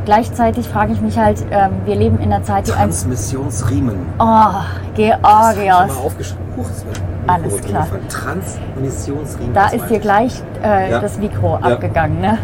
Gleichzeitig 0.05 0.67
frage 0.67 0.93
ich 0.93 1.01
mich 1.01 1.17
halt, 1.17 1.45
ähm, 1.51 1.71
wir 1.85 1.95
leben 1.95 2.17
in 2.19 2.33
einer 2.33 2.43
Zeit, 2.43 2.67
die 2.67 2.71
ein, 2.73 2.77
Transmissionsriemen. 2.79 3.95
oh, 4.19 4.23
Das 4.23 4.95
Georgios, 4.95 5.87
mal 5.87 6.05
aufgeschrieben. 6.05 6.43
Huch, 6.57 6.65
mir 6.65 7.33
Alles 7.33 7.61
klar. 7.61 7.87
Transmissionsriemen. 8.09 9.53
da 9.53 9.63
das 9.65 9.73
ist 9.75 9.89
dir 9.89 9.95
ich. 9.95 10.01
gleich 10.01 10.43
äh, 10.63 10.91
Ja. 10.91 10.99
das 10.99 11.17
Mikro 11.19 11.57
Ja. 11.63 11.73
abgegangen, 11.73 12.19
ne? 12.19 12.37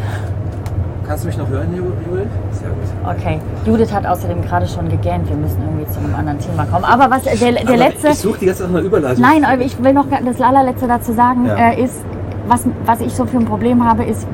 Kannst 1.10 1.24
du 1.24 1.28
mich 1.30 1.38
noch 1.40 1.50
hören, 1.50 1.70
Ju- 1.76 2.08
Judith? 2.08 2.28
Sehr 2.52 2.70
gut. 2.70 3.18
Okay. 3.18 3.40
Judith 3.66 3.92
hat 3.92 4.06
außerdem 4.06 4.44
gerade 4.44 4.68
schon 4.68 4.88
gegähnt, 4.90 5.28
wir 5.28 5.36
müssen 5.38 5.58
irgendwie 5.60 5.92
zu 5.92 6.00
einem 6.00 6.14
anderen 6.14 6.38
Thema 6.38 6.66
kommen. 6.66 6.86
Aber 6.86 7.10
was, 7.10 7.24
der, 7.24 7.36
der 7.36 7.62
Aber 7.68 7.78
letzte... 7.78 8.10
Ich 8.10 8.20
suche 8.20 8.38
die 8.42 8.46
ganze 8.46 8.62
Zeit 8.62 8.72
nach 8.72 8.78
einer 8.78 8.86
Überleitung. 8.88 9.24
Nein, 9.24 9.44
aber 9.44 9.60
ich 9.64 9.84
will 9.84 9.94
noch 9.94 10.06
das 10.24 10.40
allerletzte 10.40 10.88
dazu 10.88 11.12
sagen, 11.14 11.48
Ja. 11.48 11.72
äh, 11.72 11.82
ist, 11.84 11.96
was, 12.48 12.64
was 12.86 13.02
ich 13.02 13.12
so 13.16 13.26
für 13.26 13.38
ein 13.38 13.46
Problem 13.46 13.84
habe, 13.84 14.04
ist, 14.04 14.28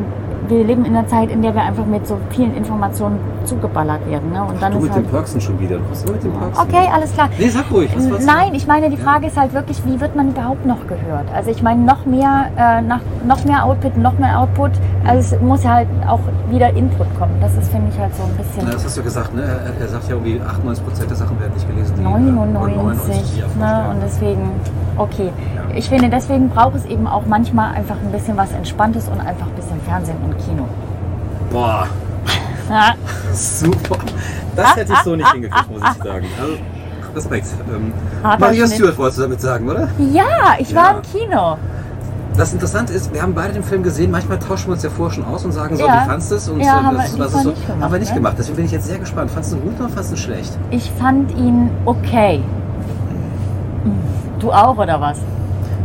wir 0.49 0.63
leben 0.63 0.85
in 0.85 0.95
einer 0.95 1.07
Zeit, 1.07 1.29
in 1.31 1.41
der 1.41 1.53
wir 1.53 1.61
einfach 1.63 1.85
mit 1.85 2.05
so 2.07 2.17
vielen 2.29 2.55
Informationen 2.55 3.19
zugeballert 3.45 4.05
werden. 4.09 4.31
Ne? 4.31 4.43
Und 4.43 4.61
dann 4.61 4.71
Du 4.71 4.77
ist 4.79 4.83
mit 4.85 4.93
halt, 4.93 5.05
dem 5.05 5.09
Perksen 5.11 5.41
schon 5.41 5.59
wieder. 5.59 5.77
Was 5.89 5.99
ist 6.03 6.11
mit 6.11 6.23
dem 6.23 6.31
Perksen? 6.33 6.61
okay, 6.61 6.89
alles 6.93 7.13
klar. 7.13 7.29
Nee, 7.37 7.49
sag 7.49 7.71
ruhig. 7.71 7.89
Nein, 8.25 8.53
ich 8.53 8.67
meine, 8.67 8.89
die 8.89 8.97
Frage 8.97 9.27
ist 9.27 9.37
halt 9.37 9.53
wirklich, 9.53 9.85
wie 9.85 9.99
wird 9.99 10.15
man 10.15 10.29
überhaupt 10.29 10.65
noch 10.65 10.87
gehört? 10.87 11.25
Also 11.33 11.51
ich 11.51 11.61
meine, 11.61 11.81
noch 11.83 12.05
mehr, 12.05 12.45
äh, 12.57 12.81
nach, 12.81 13.01
noch 13.27 13.43
mehr 13.45 13.63
Output, 13.65 13.97
noch 13.97 14.17
mehr 14.17 14.39
Output. 14.39 14.71
Also 15.05 15.35
es 15.35 15.41
muss 15.41 15.63
ja 15.63 15.73
halt 15.73 15.87
auch 16.07 16.19
wieder 16.49 16.69
Input 16.73 17.07
kommen. 17.17 17.35
Das 17.41 17.55
ist, 17.55 17.71
finde 17.71 17.91
ich, 17.93 17.99
halt 17.99 18.15
so 18.15 18.23
ein 18.23 18.35
bisschen... 18.37 18.63
Na, 18.65 18.71
das 18.73 18.85
hast 18.85 18.97
du 18.97 19.01
ja 19.01 19.05
gesagt, 19.05 19.35
ne? 19.35 19.41
Er, 19.43 19.81
er 19.81 19.87
sagt 19.87 20.03
ja 20.09 20.15
irgendwie 20.15 20.39
98% 20.41 21.07
der 21.07 21.15
Sachen 21.15 21.39
werden 21.39 21.53
nicht 21.53 21.67
gelesen. 21.67 21.93
die, 21.97 22.01
äh, 22.03 22.05
99, 22.05 23.23
die 23.35 23.41
er 23.41 23.83
ne? 23.83 23.89
Und 23.91 24.01
deswegen, 24.03 24.51
okay. 24.97 25.31
Ja. 25.55 25.75
Ich 25.75 25.89
finde, 25.89 26.09
deswegen 26.09 26.49
braucht 26.49 26.75
es 26.75 26.85
eben 26.85 27.07
auch 27.07 27.23
manchmal 27.27 27.73
einfach 27.73 27.97
ein 28.03 28.11
bisschen 28.11 28.37
was 28.37 28.51
Entspanntes 28.51 29.07
und 29.07 29.19
einfach 29.19 29.47
ein 29.47 29.55
bisschen 29.55 29.79
Fernsehen 29.81 30.17
und 30.23 30.34
Kino. 30.43 30.67
Boah, 31.51 31.87
super. 33.33 33.97
Das 34.55 34.75
hätte 34.75 34.93
ich 34.93 34.99
so 34.99 35.15
nicht 35.15 35.31
hingekriegt, 35.31 35.69
muss 35.71 35.81
ich 35.81 36.03
sagen. 36.03 36.25
Also, 36.39 36.53
Respekt. 37.15 37.47
Ähm, 37.73 37.93
Maria. 38.23 38.67
Stewart 38.67 38.97
wolltest 38.97 39.19
du 39.19 39.21
damit 39.23 39.41
sagen, 39.41 39.69
oder? 39.69 39.87
ja 40.11 40.55
ich 40.59 40.73
war 40.75 40.91
Ja. 40.91 40.97
im 40.97 41.01
Kino. 41.01 41.57
Das 42.35 42.51
Interessante 42.51 42.91
ist, 42.91 43.13
wir 43.13 43.21
haben 43.21 43.33
beide 43.33 43.53
den 43.53 43.63
Film 43.63 43.81
gesehen. 43.83 44.11
Manchmal 44.11 44.37
tauschen 44.39 44.67
wir 44.67 44.73
uns 44.73 44.83
ja 44.83 44.89
vorher 44.89 45.15
schon 45.15 45.25
aus 45.25 45.45
und 45.45 45.53
sagen 45.53 45.77
so, 45.77 45.85
Ja. 45.87 46.01
wie 46.03 46.09
fandest 46.09 46.31
du 46.31 46.35
es? 46.35 46.49
Und 46.49 46.59
Ja, 46.59 46.65
äh, 46.65 46.83
haben 46.83 46.95
wir 46.95 47.01
das, 47.03 47.11
diesmal 47.11 47.27
das 47.29 47.43
so, 47.43 47.49
nicht 47.49 47.65
gemacht, 47.65 47.83
haben 47.83 47.91
wir 47.93 47.99
nicht 47.99 48.09
ne? 48.09 48.15
gemacht. 48.15 48.35
Deswegen 48.37 48.55
bin 48.57 48.65
ich 48.65 48.71
jetzt 48.71 48.87
sehr 48.87 48.97
gespannt. 48.97 49.31
Fandest 49.31 49.53
du 49.53 49.57
ihn 49.57 49.63
gut 49.63 49.79
oder 49.79 49.87
fandest 49.89 50.11
du 50.11 50.15
ihn 50.15 50.19
schlecht? 50.19 50.57
Ich 50.71 50.91
fand 50.91 51.31
ihn 51.37 51.69
okay. 51.85 52.41
Du 54.39 54.51
auch 54.51 54.77
oder 54.77 54.99
was? 54.99 55.19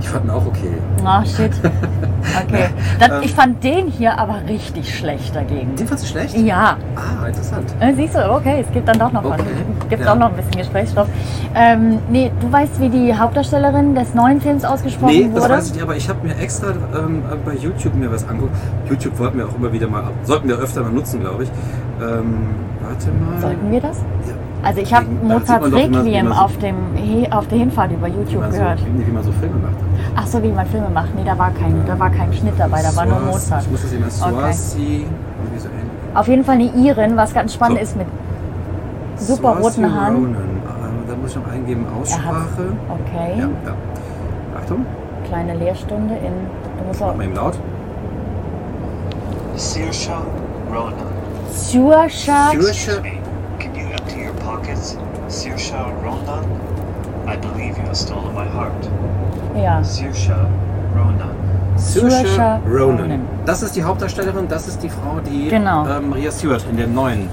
Ich 0.00 0.08
fand 0.08 0.24
ihn 0.24 0.30
auch 0.30 0.44
okay. 0.46 0.74
Ah, 1.04 1.24
shit. 1.24 1.52
Okay. 2.46 2.68
Dann, 2.98 3.10
Ähm. 3.12 3.18
ich 3.22 3.34
fand 3.34 3.62
den 3.64 3.86
hier 3.88 4.18
aber 4.18 4.36
richtig 4.48 4.94
schlecht 4.96 5.34
dagegen. 5.34 5.74
Den 5.76 5.86
fandest 5.86 6.04
du 6.04 6.08
schlecht? 6.12 6.36
Ja. 6.36 6.76
Ah, 6.96 7.26
interessant. 7.26 7.64
Äh, 7.80 7.94
Siehst 7.94 8.14
du, 8.14 8.32
okay, 8.32 8.64
es 8.66 8.72
gibt 8.72 8.88
dann 8.88 8.98
doch 8.98 9.12
noch 9.12 9.24
was. 9.24 9.40
Okay, 9.40 9.48
Gibt 9.88 10.04
ja. 10.04 10.12
auch 10.12 10.16
noch 10.16 10.28
ein 10.30 10.36
bisschen 10.36 10.52
Gesprächsstoff. 10.56 11.08
Ähm, 11.54 11.98
nee, 12.10 12.30
du 12.40 12.52
weißt, 12.52 12.80
wie 12.80 12.88
die 12.88 13.14
Hauptdarstellerin 13.14 13.94
des 13.94 14.14
neuen 14.14 14.40
Films 14.40 14.64
ausgesprochen 14.64 15.12
Nee, 15.12 15.30
das 15.32 15.42
wurde? 15.42 15.54
weiß 15.54 15.66
ich 15.68 15.72
nicht, 15.74 15.82
aber 15.82 15.96
ich 15.96 16.08
habe 16.08 16.26
mir 16.26 16.36
extra 16.36 16.68
ähm, 16.96 17.22
bei 17.44 17.54
YouTube 17.54 17.94
mir 17.94 18.10
was 18.12 18.28
angeguckt. 18.28 18.54
YouTube 18.88 19.18
wollten 19.18 19.38
wir 19.38 19.46
auch 19.48 19.56
immer 19.56 19.72
wieder 19.72 19.88
mal, 19.88 20.04
sollten 20.24 20.48
wir 20.48 20.56
öfter 20.58 20.82
mal 20.82 20.92
nutzen, 20.92 21.20
glaube 21.20 21.44
ich. 21.44 21.48
Ähm, 22.00 22.38
warte 22.82 23.08
mal. 23.10 23.40
Sollten 23.40 23.70
wir 23.70 23.80
das? 23.80 23.96
Ja. 23.98 24.34
Also 24.62 24.80
ich 24.80 24.92
habe 24.92 25.06
Mozarts 25.22 25.66
wie 25.66 25.72
wie 25.72 25.76
Requiem 25.96 26.28
so- 26.28 26.32
auf, 26.34 26.58
dem, 26.58 26.74
auf 27.30 27.48
der 27.48 27.58
Hinfahrt 27.58 27.92
über 27.92 28.06
Wie 28.08 28.10
YouTube 28.12 28.40
man, 28.42 28.52
so, 28.52 28.58
gehört. 28.58 28.80
wie, 28.84 29.06
wie 29.06 29.10
man 29.10 29.22
so 29.22 29.32
Filme 29.32 29.56
macht. 29.56 29.74
Ach 30.16 30.26
so, 30.26 30.42
wie 30.42 30.52
man 30.52 30.66
Filme 30.66 30.88
macht. 30.90 31.14
Nee, 31.14 31.22
da 31.24 31.38
war 31.38 31.50
kein, 31.52 31.82
da 31.86 31.98
war 31.98 32.10
kein 32.10 32.32
Schnitt 32.32 32.54
dabei, 32.58 32.82
da 32.82 32.94
war 32.94 33.06
nur 33.06 33.20
Mozart. 33.20 33.62
Ich 33.62 33.70
muss 33.70 33.82
das 33.82 33.92
immer 33.92 34.06
Okay. 34.06 34.52
Swazi. 34.52 34.80
Irgendwie 34.80 35.58
so 35.58 35.68
ähnlich. 35.68 35.90
Auf 36.14 36.28
jeden 36.28 36.44
Fall 36.44 36.54
eine 36.56 36.64
Irin, 36.74 37.16
was 37.16 37.32
ganz 37.32 37.54
spannend 37.54 37.78
So. 37.78 37.82
ist 37.84 37.96
mit 37.96 38.06
super 39.16 39.56
Swazi 39.60 39.80
roten 39.82 39.94
Haaren. 39.94 40.14
Ronan. 40.16 40.36
Ah, 40.66 40.88
da 41.08 41.16
muss 41.16 41.30
ich 41.30 41.36
noch 41.36 41.48
eingeben, 41.50 41.86
Aussprache. 42.00 42.72
Okay. 42.88 43.38
Ja, 43.38 43.44
ja. 43.44 43.74
Achtung, 44.60 44.84
Kleine 45.26 45.54
Lehrstunde 45.54 46.14
in. 46.16 46.32
Du 46.78 46.84
musst 46.86 47.02
auch. 47.02 47.16
mal 47.16 47.24
eben 47.24 47.34
laut. 47.34 47.54
Saoirse 49.56 50.10
Ronan. 50.70 50.92
Saoirse. 51.50 52.26
Saoirse 52.26 53.02
pockets? 54.70 54.96
Saoirse 55.28 55.74
Ronan? 56.02 56.44
I 57.26 57.36
believe 57.36 57.76
you 57.78 57.84
have 57.84 57.96
stolen 57.96 58.34
my 58.34 58.46
heart. 58.46 58.88
Ja. 59.56 59.82
Saoirse 59.82 60.34
Ronan. 60.96 61.34
Saoirse 61.76 62.60
Ronan. 62.66 63.00
Ronan. 63.00 63.20
Das 63.46 63.62
ist 63.62 63.76
die 63.76 63.82
Hauptdarstellerin, 63.82 64.48
das 64.48 64.68
ist 64.68 64.82
die 64.82 64.88
Frau, 64.88 65.20
die 65.24 65.48
Genau. 65.48 65.86
ähm, 65.86 66.10
Maria 66.10 66.30
Stewart 66.30 66.64
in 66.70 66.76
dem 66.76 66.94
neuen 66.94 67.28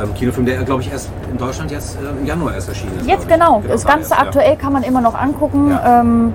ähm, 0.00 0.14
Kinofilm, 0.14 0.46
der 0.46 0.62
glaube 0.64 0.82
ich 0.82 0.92
erst 0.92 1.10
in 1.30 1.38
Deutschland 1.38 1.70
jetzt 1.70 1.96
äh, 1.96 2.20
im 2.20 2.26
Januar 2.26 2.54
erst 2.54 2.68
erschienen 2.68 2.98
ist. 3.00 3.06
Jetzt 3.06 3.24
ich. 3.24 3.28
genau. 3.28 3.62
Das 3.66 3.84
Ganze 3.84 4.16
aktuell 4.16 4.56
kann 4.56 4.72
man 4.72 4.82
immer 4.82 5.00
noch 5.00 5.14
angucken. 5.14 5.70
Ja. 5.70 6.00
Ähm, 6.00 6.34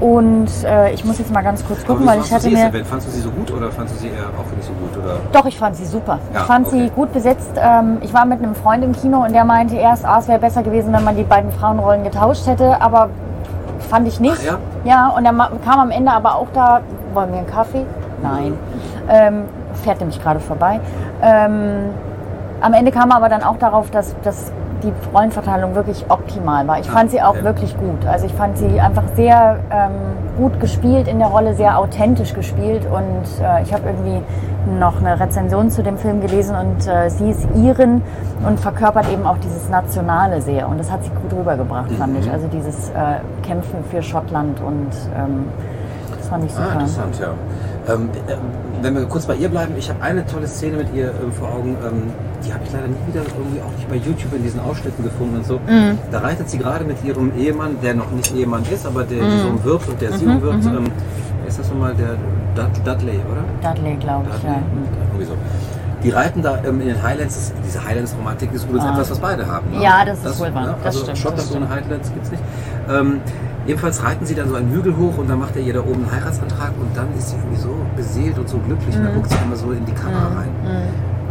und 0.00 0.48
äh, 0.64 0.92
ich 0.92 1.04
muss 1.04 1.18
jetzt 1.18 1.32
mal 1.32 1.42
ganz 1.42 1.66
kurz 1.66 1.84
gucken, 1.84 2.06
weil 2.06 2.20
ich 2.20 2.32
hatte 2.32 2.42
sie 2.44 2.50
mir. 2.50 2.70
Fandst 2.84 3.08
du 3.08 3.10
sie 3.10 3.20
so 3.20 3.30
gut 3.30 3.50
oder 3.52 3.70
fandst 3.72 3.96
du 3.96 3.98
sie 4.00 4.08
eher 4.08 4.26
auch 4.38 4.54
nicht 4.54 4.64
so 4.66 4.72
gut? 4.72 4.96
Oder? 5.02 5.16
Doch, 5.32 5.44
ich 5.46 5.58
fand 5.58 5.74
sie 5.74 5.86
super. 5.86 6.18
Ja, 6.32 6.40
ich 6.40 6.46
fand 6.46 6.68
sie 6.68 6.82
okay. 6.84 6.92
gut 6.94 7.12
besetzt. 7.12 7.50
Ähm, 7.56 7.98
ich 8.00 8.14
war 8.14 8.24
mit 8.24 8.38
einem 8.40 8.54
Freund 8.54 8.84
im 8.84 8.92
Kino 8.92 9.24
und 9.24 9.32
der 9.32 9.44
meinte 9.44 9.74
erst, 9.76 10.04
ah, 10.04 10.18
es 10.20 10.28
wäre 10.28 10.38
besser 10.38 10.62
gewesen, 10.62 10.92
wenn 10.92 11.02
man 11.02 11.16
die 11.16 11.24
beiden 11.24 11.50
Frauenrollen 11.50 12.04
getauscht 12.04 12.46
hätte, 12.46 12.80
aber 12.80 13.10
fand 13.90 14.06
ich 14.06 14.20
nicht. 14.20 14.36
Ach 14.40 14.44
ja? 14.44 14.58
Ja, 14.84 15.08
und 15.08 15.24
er 15.24 15.32
ma- 15.32 15.50
kam 15.64 15.80
am 15.80 15.90
Ende 15.90 16.12
aber 16.12 16.36
auch 16.36 16.48
da, 16.54 16.80
wollen 17.12 17.30
wir 17.32 17.38
einen 17.38 17.46
Kaffee? 17.48 17.84
Nein. 18.22 18.54
Ähm, 19.10 19.44
fährt 19.82 19.98
nämlich 19.98 20.22
gerade 20.22 20.38
vorbei. 20.38 20.78
Ähm, 21.22 21.90
am 22.60 22.72
Ende 22.72 22.92
kam 22.92 23.10
er 23.10 23.16
aber 23.16 23.28
dann 23.28 23.42
auch 23.42 23.56
darauf, 23.58 23.90
dass, 23.90 24.14
dass 24.22 24.52
die 24.82 24.92
Rollenverteilung 25.14 25.74
wirklich 25.74 26.04
optimal 26.08 26.66
war. 26.66 26.78
Ich 26.78 26.88
Ah, 26.90 26.92
fand 26.92 27.10
sie 27.10 27.20
auch 27.22 27.30
okay. 27.30 27.44
wirklich 27.44 27.76
gut. 27.76 28.06
Also 28.06 28.26
ich 28.26 28.32
fand 28.34 28.56
sie 28.58 28.80
einfach 28.80 29.04
sehr 29.14 29.58
ähm, 29.70 29.90
gut 30.36 30.60
gespielt 30.60 31.08
in 31.08 31.18
der 31.18 31.28
Rolle, 31.28 31.54
sehr 31.54 31.78
authentisch 31.78 32.34
gespielt 32.34 32.82
und 32.86 33.44
äh, 33.44 33.62
ich 33.62 33.72
habe 33.72 33.82
irgendwie 33.88 34.22
noch 34.78 35.00
eine 35.00 35.18
Rezension 35.18 35.70
zu 35.70 35.82
dem 35.82 35.96
Film 35.96 36.20
gelesen 36.20 36.54
und 36.54 36.86
äh, 36.86 37.08
sie 37.10 37.30
ist 37.30 37.46
Irin 37.56 38.02
und 38.46 38.60
verkörpert 38.60 39.10
eben 39.10 39.26
auch 39.26 39.38
dieses 39.38 39.68
Nationale 39.70 40.40
sehr 40.42 40.68
und 40.68 40.78
das 40.78 40.90
hat 40.90 41.02
sie 41.04 41.10
gut 41.10 41.32
rübergebracht, 41.38 41.90
fand 41.92 42.12
Mhm. 42.14 42.18
ich. 42.20 42.30
Also 42.30 42.46
dieses 42.48 42.90
äh, 42.90 42.92
Kämpfen 43.46 43.82
für 43.90 44.02
Schottland 44.02 44.60
und 44.60 44.90
ähm, 45.16 45.46
das 46.16 46.28
fand 46.28 46.44
ich 46.44 46.52
super. 46.52 46.66
Ah, 46.70 46.72
interessant, 46.74 47.18
ja. 47.20 47.28
Ähm, 47.88 48.10
ähm, 48.28 48.38
wenn 48.82 48.94
wir 48.94 49.04
kurz 49.06 49.24
bei 49.26 49.34
ihr 49.34 49.48
bleiben, 49.48 49.74
ich 49.78 49.88
habe 49.88 50.02
eine 50.02 50.24
tolle 50.26 50.46
Szene 50.46 50.76
mit 50.78 50.94
ihr 50.94 51.06
ähm, 51.08 51.32
vor 51.32 51.48
Augen. 51.48 51.76
Ähm, 51.84 52.02
die 52.44 52.52
habe 52.52 52.62
ich 52.64 52.72
leider 52.72 52.86
nie 52.86 52.94
wieder 53.08 53.22
irgendwie 53.22 53.60
auch 53.60 53.72
nicht 53.76 53.88
bei 53.88 53.96
YouTube 53.96 54.32
in 54.34 54.42
diesen 54.42 54.60
Ausschnitten 54.60 55.02
gefunden 55.02 55.36
und 55.36 55.46
so. 55.46 55.54
Mhm. 55.66 55.98
Da 56.12 56.18
reitet 56.20 56.48
sie 56.48 56.58
gerade 56.58 56.84
mit 56.84 57.02
ihrem 57.04 57.32
Ehemann, 57.36 57.76
der 57.82 57.94
noch 57.94 58.10
nicht 58.12 58.32
Ehemann 58.34 58.62
ist, 58.72 58.86
aber 58.86 59.02
der 59.04 59.22
Mhm. 59.24 59.38
so 59.40 59.48
umwirbt 59.48 59.88
und 59.88 60.00
der 60.00 60.12
sie 60.12 60.26
umwirbt. 60.26 60.64
Ähm, 60.66 60.84
wer 61.40 61.48
ist 61.48 61.58
das 61.58 61.68
nochmal? 61.70 61.94
Der 61.94 62.10
Dud- 62.54 62.86
Dudley, 62.86 63.18
oder? 63.30 63.70
Dudley, 63.74 63.96
glaube 63.96 64.26
ich, 64.36 64.42
ja. 64.44 64.62
Irgendwie 65.12 65.24
so. 65.24 65.32
Die 66.04 66.10
reiten 66.10 66.42
da 66.42 66.58
ähm, 66.64 66.80
in 66.80 66.88
den 66.88 67.02
Highlands. 67.02 67.34
Das, 67.34 67.52
diese 67.66 67.84
Highlands-Romantik 67.84 68.52
ist 68.52 68.64
übrigens 68.64 68.84
Ah. 68.84 68.92
etwas, 68.92 69.10
was 69.10 69.18
beide 69.18 69.46
haben. 69.48 69.70
ne? 69.72 69.82
Ja, 69.82 70.04
das 70.04 70.24
ist 70.24 70.38
wohl 70.38 70.54
wahr. 70.54 70.62
ne? 70.66 70.74
Das 70.84 70.86
Also 70.86 70.98
stimmt, 71.00 71.10
das 71.16 71.18
Schottland 71.18 71.56
ohne 71.56 71.68
Highlands 71.68 72.12
gibt 72.12 72.24
es 72.26 72.30
nicht. 72.30 72.42
Ähm, 72.88 73.20
jedenfalls 73.68 74.02
reiten 74.02 74.26
sie 74.26 74.34
dann 74.34 74.48
so 74.48 74.56
einen 74.56 74.72
Hügel 74.72 74.96
hoch 74.96 75.18
und 75.18 75.28
dann 75.30 75.38
macht 75.38 75.54
er 75.54 75.62
ihr 75.62 75.74
da 75.74 75.80
oben 75.80 76.02
einen 76.04 76.10
Heiratsantrag 76.10 76.72
und 76.80 76.96
dann 76.96 77.06
ist 77.16 77.28
sie 77.30 77.36
irgendwie 77.36 77.60
so 77.60 77.70
beseelt 77.96 78.36
und 78.38 78.48
so 78.48 78.58
glücklich 78.58 78.96
und 78.96 79.04
dann 79.04 79.14
guckt 79.14 79.30
sie 79.30 79.36
immer 79.44 79.54
so 79.56 79.70
in 79.70 79.84
die 79.84 79.92
Kamera 79.92 80.26
rein. 80.38 80.48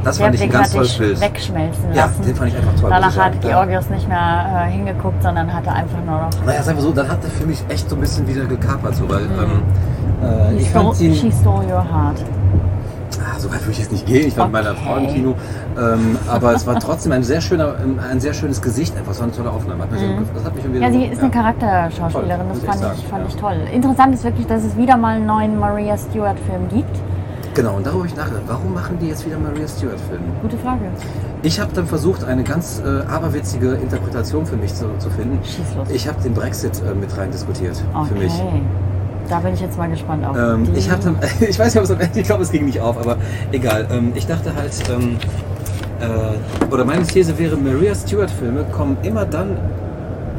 Das 0.04 0.18
Der 0.18 0.26
fand 0.26 0.36
ich 0.36 0.44
ein 0.44 0.50
ganz 0.52 0.72
tolles 0.72 0.98
Bild. 0.98 1.20
wegschmelzen 1.20 1.84
Ja, 1.94 2.06
lassen. 2.06 2.22
den 2.22 2.36
fand 2.36 2.50
ich 2.52 2.58
einfach 2.58 2.76
toll. 2.80 2.90
Danach 2.90 3.18
hat 3.18 3.42
Georgios 3.42 3.90
nicht 3.90 4.08
mehr 4.08 4.68
äh, 4.68 4.72
hingeguckt, 4.72 5.22
sondern 5.24 5.52
hatte 5.52 5.72
einfach 5.72 5.98
nur 6.06 6.20
noch. 6.22 6.30
Naja, 6.46 6.62
sagen 6.64 6.78
wir 6.78 6.84
so, 6.84 6.92
dann 6.94 7.10
hat 7.10 7.18
er 7.24 7.30
für 7.32 7.46
mich 7.48 7.62
echt 7.68 7.90
so 7.90 7.96
ein 7.96 8.02
bisschen 8.02 8.26
wieder 8.28 8.46
gekapert, 8.46 8.96
so, 8.96 9.10
weil 9.10 9.24
ähm, 9.24 9.64
äh, 10.24 10.56
ich 10.56 10.70
fand 10.70 11.02
ihn, 11.02 11.16
she 11.16 11.32
stole 11.32 11.66
your 11.66 11.84
heart. 11.84 12.24
Ah, 13.20 13.40
so 13.40 13.50
weit 13.52 13.62
würde 13.62 13.72
ich 13.72 13.80
jetzt 13.80 13.92
nicht 13.92 14.06
gehen. 14.06 14.28
Ich 14.28 14.38
war 14.38 14.46
mit 14.46 14.54
meiner 14.54 14.72
Okay. 14.72 14.80
Frau 14.86 14.98
im 14.98 15.08
Kino. 15.08 15.36
Ähm, 15.78 16.18
aber 16.28 16.54
es 16.54 16.66
war 16.68 16.80
trotzdem 16.80 17.12
ein 17.12 17.24
sehr, 17.24 17.42
schöner, 17.42 17.76
ähm, 17.84 18.00
ein 18.00 18.20
sehr 18.20 18.34
schönes 18.34 18.62
Gesicht. 18.62 18.96
Einfach 18.98 19.14
so 19.14 19.24
eine 19.24 19.32
tolle 19.32 19.50
Aufnahme. 19.52 19.84
Hat 19.84 19.90
so, 19.92 19.98
das 20.34 20.44
hat 20.46 20.56
mich 20.56 20.64
irgendwie 20.66 20.80
Mhm. 20.80 20.84
Ja, 20.86 20.92
sie 20.92 21.06
ist 21.06 21.22
eine 21.22 21.32
Charakterschauspielerin, 21.32 22.50
das 22.50 22.58
ich 22.60 22.64
fand, 22.66 22.82
ich, 22.98 23.08
fand 23.08 23.24
ja. 23.24 23.30
ich 23.30 23.36
toll. 23.36 23.58
Interessant 23.74 24.14
ist 24.14 24.24
wirklich, 24.24 24.48
dass 24.48 24.64
es 24.64 24.76
wieder 24.78 24.98
mal 24.98 25.16
einen 25.18 25.26
neuen 25.26 25.60
Maria 25.60 25.98
Stewart-Film 25.98 26.68
gibt. 26.70 26.96
Genau, 27.54 27.76
und 27.78 27.86
darüber 27.88 28.02
habe 28.02 28.08
ich 28.08 28.16
nachgedacht. 28.16 28.44
Warum 28.48 28.74
machen 28.76 29.00
die 29.02 29.08
jetzt 29.08 29.26
wieder 29.26 29.40
Maria 29.40 29.68
Stewart-Filme? 29.68 30.26
Gute 30.44 30.58
Frage. 30.60 30.82
Ich 31.42 31.60
habe 31.60 31.72
dann 31.74 31.88
versucht, 31.88 32.24
eine 32.24 32.44
ganz 32.44 32.80
äh, 32.86 33.02
aberwitzige 33.12 33.74
Interpretation 33.74 34.46
für 34.46 34.58
mich 34.58 34.74
zu, 34.76 34.86
zu 35.00 35.10
finden. 35.10 35.40
Schieß 35.44 35.76
los. 35.76 35.88
Ich 35.92 36.08
habe 36.08 36.22
den 36.22 36.34
Brexit 36.36 36.80
äh, 36.88 36.94
mit 36.94 37.16
rein 37.18 37.32
diskutiert. 37.32 37.78
Für 37.78 37.98
Okay. 38.00 38.14
mich. 38.26 38.34
Da 39.30 39.40
bin 39.40 39.54
ich 39.54 39.62
jetzt 39.62 39.78
mal 39.78 39.90
gespannt 39.90 40.26
auf. 40.26 40.38
Ähm, 40.38 40.68
ich, 40.76 40.90
hab 40.90 41.02
dann, 41.02 41.18
ich 41.40 41.60
weiß 41.60 41.74
nicht, 41.74 41.78
ob 41.78 41.84
es 41.84 41.92
am 41.92 42.00
Ende, 42.00 42.20
ich 42.20 42.26
glaube, 42.26 42.44
es 42.44 42.52
ging 42.52 42.66
nicht 42.66 42.80
auf, 42.80 42.98
aber 42.98 43.18
egal. 43.52 43.88
Ähm, 43.92 44.12
ich 44.16 44.26
dachte 44.26 44.56
halt, 44.56 44.72
ähm, 44.90 45.18
äh, 46.00 46.74
oder 46.74 46.86
meine 46.86 47.04
These 47.04 47.38
wäre, 47.38 47.58
Maria 47.58 47.94
Stewart-Filme 47.94 48.66
kommen 48.72 48.98
immer 49.04 49.26
dann, 49.26 49.58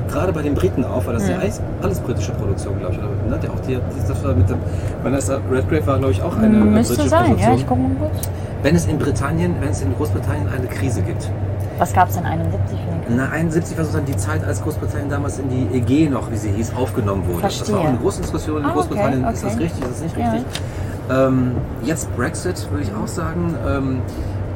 gerade 0.09 0.33
bei 0.33 0.43
den 0.43 0.55
Briten 0.55 0.85
auf, 0.85 1.07
weil 1.07 1.15
das 1.15 1.29
ja 1.29 1.37
alles, 1.39 1.61
alles 1.83 2.01
britische 2.01 2.33
Produktion, 2.33 2.79
glaube 2.79 2.95
ich. 2.95 2.99
Oder, 2.99 3.37
ne? 3.37 3.39
der, 3.43 3.51
auch 3.51 3.61
die, 3.61 3.75
die, 3.75 4.09
das 4.09 4.25
war 4.25 4.35
mit 4.35 4.49
dem, 4.49 4.59
Vanessa 5.03 5.39
Redgrave 5.51 5.87
war, 5.87 5.99
glaube 5.99 6.13
ich, 6.13 6.23
auch 6.23 6.37
eine 6.37 6.47
äh, 6.47 6.61
Müsste 6.61 6.95
britische 6.95 7.09
sein, 7.11 7.25
Produktion. 7.27 7.53
ja, 7.53 7.59
ich 7.59 7.67
gucke 7.67 7.81
mal 7.81 7.91
kurz. 7.99 8.29
wenn 8.63 8.75
es 8.75 8.87
in 8.87 8.99
Britannien, 8.99 9.55
wenn 9.61 9.71
es 9.71 9.83
in 9.83 9.95
Großbritannien 9.95 10.49
eine 10.49 10.67
Krise 10.67 11.03
gibt. 11.03 11.31
Was 11.79 11.93
gab 11.93 12.09
es 12.09 12.17
in 12.17 12.25
71 12.25 12.79
für? 12.79 13.13
Na, 13.15 13.29
71 13.31 13.77
war 13.79 13.85
sozusagen 13.85 14.07
die 14.07 14.17
Zeit, 14.17 14.45
als 14.45 14.63
Großbritannien 14.63 15.09
damals 15.11 15.39
in 15.39 15.49
die 15.49 15.77
EG 15.77 16.09
noch, 16.09 16.31
wie 16.31 16.37
sie 16.37 16.51
hieß, 16.51 16.75
aufgenommen 16.77 17.27
wurde. 17.27 17.43
Das 17.43 17.61
war 17.61 17.67
auch 17.67 17.67
Verstehe. 17.71 17.89
eine 17.89 17.99
große 17.99 18.21
Diskussion 18.23 18.59
in 18.59 18.65
Ah, 18.65 18.69
okay, 18.69 18.75
Großbritannien. 18.77 19.25
Ist 19.25 19.45
das 19.45 19.55
okay. 19.55 19.63
richtig, 19.65 19.83
ist 19.85 19.91
das 19.93 20.01
nicht 20.03 20.17
Ja. 20.17 20.33
richtig? 20.33 20.61
Ähm, 21.11 21.53
jetzt 21.85 22.15
Brexit, 22.17 22.69
würde 22.71 22.83
ich 22.85 22.93
auch 22.95 23.07
sagen. 23.09 23.55
Ähm, 23.67 24.01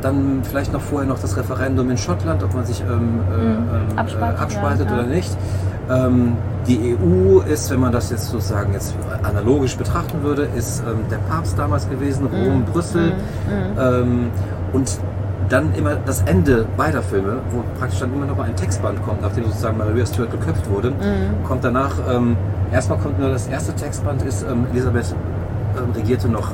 dann 0.03 0.41
vielleicht 0.43 0.73
noch 0.73 0.81
vorher 0.81 1.09
noch 1.09 1.21
das 1.21 1.37
Referendum 1.37 1.89
in 1.91 1.97
Schottland, 1.97 2.43
ob 2.43 2.53
man 2.55 2.67
sich 2.67 2.81
ähm, 2.81 3.21
äh, 3.31 3.35
ähm, 3.35 3.63
Abspaltet, 3.99 4.39
äh, 4.39 4.43
abspaltet 4.43 4.87
ja, 4.89 4.95
oder 4.95 5.03
ja. 5.05 5.09
nicht. 5.09 5.37
Ähm, 5.89 6.33
die 6.67 6.97
EU 7.01 7.41
ist, 7.41 7.71
wenn 7.71 7.79
man 7.81 7.93
das 7.93 8.11
jetzt 8.11 8.29
sozusagen 8.31 8.73
jetzt 8.73 8.95
analogisch 9.23 9.77
betrachten 9.77 10.23
würde, 10.25 10.49
ist 10.57 10.81
ähm, 10.81 10.99
der 11.11 11.19
Papst 11.19 11.57
damals 11.57 11.89
gewesen, 11.89 12.25
Mhm. 12.33 12.45
Rom, 12.51 12.65
Brüssel. 12.65 13.13
Ähm, 13.81 14.31
und 14.73 14.91
dann 15.49 15.75
immer 15.75 15.97
das 15.97 16.23
Ende 16.23 16.67
beider 16.77 17.03
Filme, 17.03 17.39
wo 17.51 17.63
praktisch 17.79 18.01
dann 18.01 18.13
immer 18.13 18.27
noch 18.27 18.37
mal 18.37 18.45
ein 18.45 18.57
Textband 18.57 19.03
kommt, 19.05 19.23
nachdem 19.23 19.45
sozusagen 19.45 19.77
Maria 19.79 20.07
Stewart 20.07 20.31
geköpft 20.31 20.69
wurde, 20.71 20.91
Mhm. 20.91 21.45
kommt 21.47 21.65
danach, 21.65 21.93
ähm, 22.11 22.37
erstmal 22.73 22.99
kommt 22.99 23.19
nur 23.19 23.31
das 23.31 23.47
erste 23.49 23.75
Textband, 23.75 24.23
ist 24.23 24.43
ähm, 24.43 24.67
Elisabeth 24.73 25.15
ähm, 25.77 25.93
regierte 25.95 26.29
noch 26.29 26.53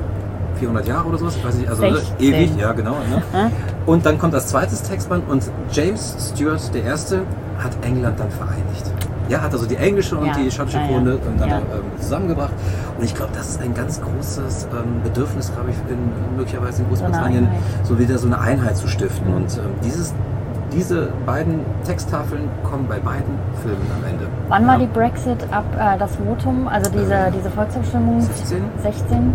400 0.57 0.87
Jahre 0.89 1.09
oder 1.09 1.19
sowas, 1.19 1.37
ich 1.37 1.45
weiß 1.45 1.55
nicht, 1.55 1.69
also 1.69 1.83
ne, 1.83 1.97
16. 1.97 2.17
ewig, 2.35 2.57
ja 2.57 2.73
genau. 2.73 2.97
Ne? 3.33 3.51
Und 3.87 4.05
dann 4.05 4.19
kommt 4.19 4.35
das 4.35 4.49
zweite 4.49 4.75
Textband 4.77 5.29
und 5.31 5.43
James 5.73 6.17
Stewart, 6.35 6.61
der 6.75 6.83
Erste, 6.85 7.21
hat 7.59 7.73
England 7.83 8.21
dann 8.21 8.31
vereinigt. 8.31 8.85
Ja, 9.29 9.43
hat 9.43 9.53
also 9.53 9.67
die 9.67 9.77
englische 9.77 10.17
und 10.17 10.27
Ja, 10.27 10.33
die 10.35 10.51
schottische 10.51 10.79
ja, 10.79 10.85
ja. 10.85 10.89
Krone 10.89 11.19
dann 11.39 11.49
Ja. 11.49 11.57
ähm, 11.59 11.63
zusammengebracht. 12.01 12.53
Und 12.99 13.05
ich 13.05 13.15
glaube, 13.15 13.33
das 13.35 13.51
ist 13.51 13.61
ein 13.63 13.75
ganz 13.75 14.01
großes 14.01 14.69
ähm, 14.73 15.03
Bedürfnis, 15.05 15.53
glaube 15.53 15.71
ich, 15.71 15.77
in, 15.93 15.99
möglicherweise 16.37 16.83
in 16.83 16.89
Großbritannien, 16.89 17.47
Einheit. 17.47 17.61
so 17.85 17.99
wieder 17.99 18.19
so 18.19 18.27
eine 18.27 18.41
Einheit 18.41 18.77
zu 18.77 18.89
stiften. 18.89 19.33
Und 19.35 19.57
ähm, 19.59 19.71
dieses, 19.85 20.15
diese 20.73 21.09
beiden 21.27 21.61
Texttafeln 21.85 22.49
kommen 22.63 22.87
bei 22.89 22.99
beiden 22.99 23.35
Filmen 23.63 23.87
am 23.99 24.09
Ende. 24.11 24.27
Wann 24.49 24.67
war 24.67 24.75
Ja. 24.75 24.81
die 24.81 24.87
Brexit 24.87 25.39
ab 25.51 25.65
äh, 25.79 25.99
das 25.99 26.17
Votum, 26.17 26.67
also 26.69 26.91
diese, 26.91 27.13
Ähm, 27.15 27.33
diese 27.37 27.51
Volksabstimmung? 27.51 28.21
16? 28.21 28.63
16? 28.83 29.35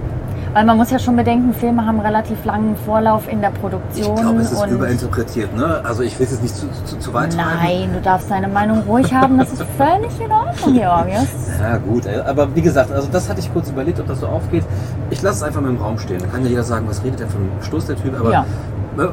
Weil 0.53 0.65
man 0.65 0.77
muss 0.77 0.91
ja 0.91 0.99
schon 0.99 1.15
bedenken, 1.15 1.51
Filme 1.53 1.83
haben 1.83 1.99
relativ 1.99 2.45
langen 2.45 2.75
Vorlauf 2.85 3.27
in 3.27 3.41
der 3.41 3.51
Ich 3.51 3.59
Produktion. 3.59 4.15
glaube, 4.15 4.41
es 4.41 4.51
ist 4.51 4.65
überinterpretiert. 4.67 5.55
Ne? 5.57 5.81
Also 5.83 6.03
ich 6.03 6.19
will 6.19 6.27
es 6.31 6.39
nicht 6.41 6.55
zu, 6.55 6.67
zu, 6.85 6.97
zu 6.99 7.13
weit 7.13 7.33
treiben. 7.33 7.49
Nein, 7.59 7.89
du 7.93 7.99
darfst 8.01 8.29
deine 8.29 8.47
Meinung 8.47 8.81
ruhig 8.87 9.11
haben, 9.13 9.39
das 9.39 9.51
ist 9.51 9.63
völlig 9.77 10.11
in 10.23 10.31
Ordnung, 10.31 10.73
Georgios. 10.75 11.27
Ja 11.59 11.77
gut, 11.77 12.05
ey. 12.05 12.19
aber 12.21 12.55
wie 12.55 12.61
gesagt, 12.61 12.91
also 12.91 13.07
das 13.11 13.27
hatte 13.29 13.39
ich 13.39 13.51
kurz 13.51 13.69
überlegt, 13.69 13.99
ob 13.99 14.07
das 14.07 14.19
so 14.19 14.27
aufgeht. 14.27 14.63
Ich 15.09 15.21
lasse 15.23 15.37
es 15.37 15.43
einfach 15.43 15.61
mal 15.61 15.69
im 15.69 15.77
Raum 15.81 15.97
stehen. 15.97 16.19
Da 16.19 16.27
kann 16.27 16.43
ja 16.43 16.49
jeder 16.49 16.63
sagen, 16.63 16.85
was 16.87 17.03
redet 17.03 17.19
der 17.19 17.27
für 17.27 17.37
einen 17.37 17.51
Stoß, 17.61 17.87
der 17.87 17.95
Typ. 17.95 18.19
Aber 18.19 18.31
Ja. 18.31 18.45
ne, 18.95 19.09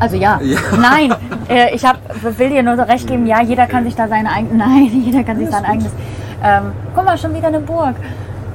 Also 0.00 0.16
ja, 0.16 0.40
Ja. 0.42 0.58
nein, 0.80 1.12
äh, 1.50 1.74
ich 1.74 1.84
hab, 1.84 1.98
will 2.38 2.48
dir 2.48 2.62
nur 2.62 2.76
so 2.76 2.82
recht 2.84 3.06
geben, 3.06 3.26
ja, 3.26 3.42
jeder 3.42 3.66
kann 3.66 3.84
sich 3.84 3.94
da 3.94 4.08
seine 4.08 4.30
eigene, 4.32 4.56
nein, 4.64 4.86
jeder 5.04 5.22
kann 5.22 5.36
sich 5.38 5.50
sein 5.50 5.66
eigenes, 5.66 5.92
ähm, 6.42 6.72
guck 6.94 7.04
mal, 7.04 7.18
schon 7.18 7.34
wieder 7.34 7.48
eine 7.48 7.60
Burg. 7.60 7.94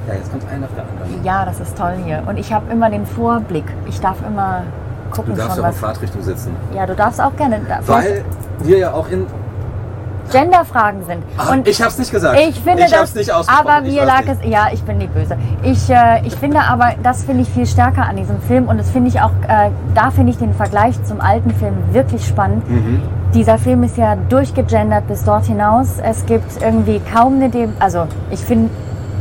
Ja, 0.08 0.14
jetzt 0.14 0.30
kommt 0.30 0.46
einer 0.48 0.60
nach 0.60 0.68
der 0.76 0.84
anderen. 0.84 1.24
Ja, 1.24 1.44
das 1.44 1.60
ist 1.60 1.76
toll 1.76 1.94
hier. 2.04 2.22
Und 2.26 2.36
ich 2.38 2.52
habe 2.52 2.70
immer 2.70 2.90
den 2.90 3.06
Vorblick. 3.06 3.64
Ich 3.88 4.00
darf 4.00 4.16
immer 4.26 4.62
Du 5.10 5.16
gucken 5.16 5.36
darfst 5.36 5.56
schon 5.56 5.64
auch 5.64 5.68
in. 5.68 5.74
Fahrtrichtung 5.74 6.22
sitzen. 6.22 6.56
Ja, 6.74 6.86
du 6.86 6.94
darfst 6.94 7.20
auch 7.20 7.34
gerne. 7.36 7.60
Da, 7.68 7.78
Weil 7.86 8.24
wir 8.60 8.78
ja 8.78 8.92
auch 8.92 9.08
in. 9.08 9.26
Genderfragen 10.32 11.04
sind. 11.04 11.22
Ach, 11.36 11.52
Und 11.52 11.68
ich 11.68 11.82
hab's 11.82 11.98
nicht 11.98 12.10
gesagt. 12.10 12.40
Ich 12.40 12.58
finde 12.58 12.84
ich 12.84 12.90
das, 12.90 13.14
nicht 13.14 13.30
aber 13.30 13.82
mir 13.82 14.06
lag 14.06 14.24
nicht. 14.24 14.40
es, 14.42 14.50
ja, 14.50 14.68
ich 14.72 14.82
bin 14.82 14.98
die 14.98 15.06
Böse. 15.06 15.36
Ich, 15.62 15.90
äh, 15.90 16.26
ich 16.26 16.34
finde 16.36 16.60
aber, 16.60 16.92
das 17.02 17.24
finde 17.24 17.42
ich 17.42 17.50
viel 17.50 17.66
stärker 17.66 18.06
an 18.08 18.16
diesem 18.16 18.40
Film 18.40 18.66
und 18.68 18.78
das 18.78 18.88
finde 18.90 19.10
ich 19.10 19.20
auch, 19.20 19.30
äh, 19.46 19.68
da 19.94 20.10
finde 20.10 20.32
ich 20.32 20.38
den 20.38 20.54
Vergleich 20.54 21.02
zum 21.04 21.20
alten 21.20 21.50
Film 21.50 21.74
wirklich 21.92 22.26
spannend. 22.26 22.68
Mhm. 22.68 23.02
dieser 23.34 23.58
Film 23.58 23.82
ist 23.82 23.96
ja 23.98 24.16
durchgegendert 24.30 25.06
bis 25.08 25.24
dort 25.24 25.44
hinaus. 25.44 25.98
Es 26.02 26.24
gibt 26.24 26.62
irgendwie 26.62 27.00
kaum 27.12 27.34
eine, 27.34 27.50
De 27.50 27.68
also 27.80 28.06
ich 28.30 28.40
finde 28.40 28.70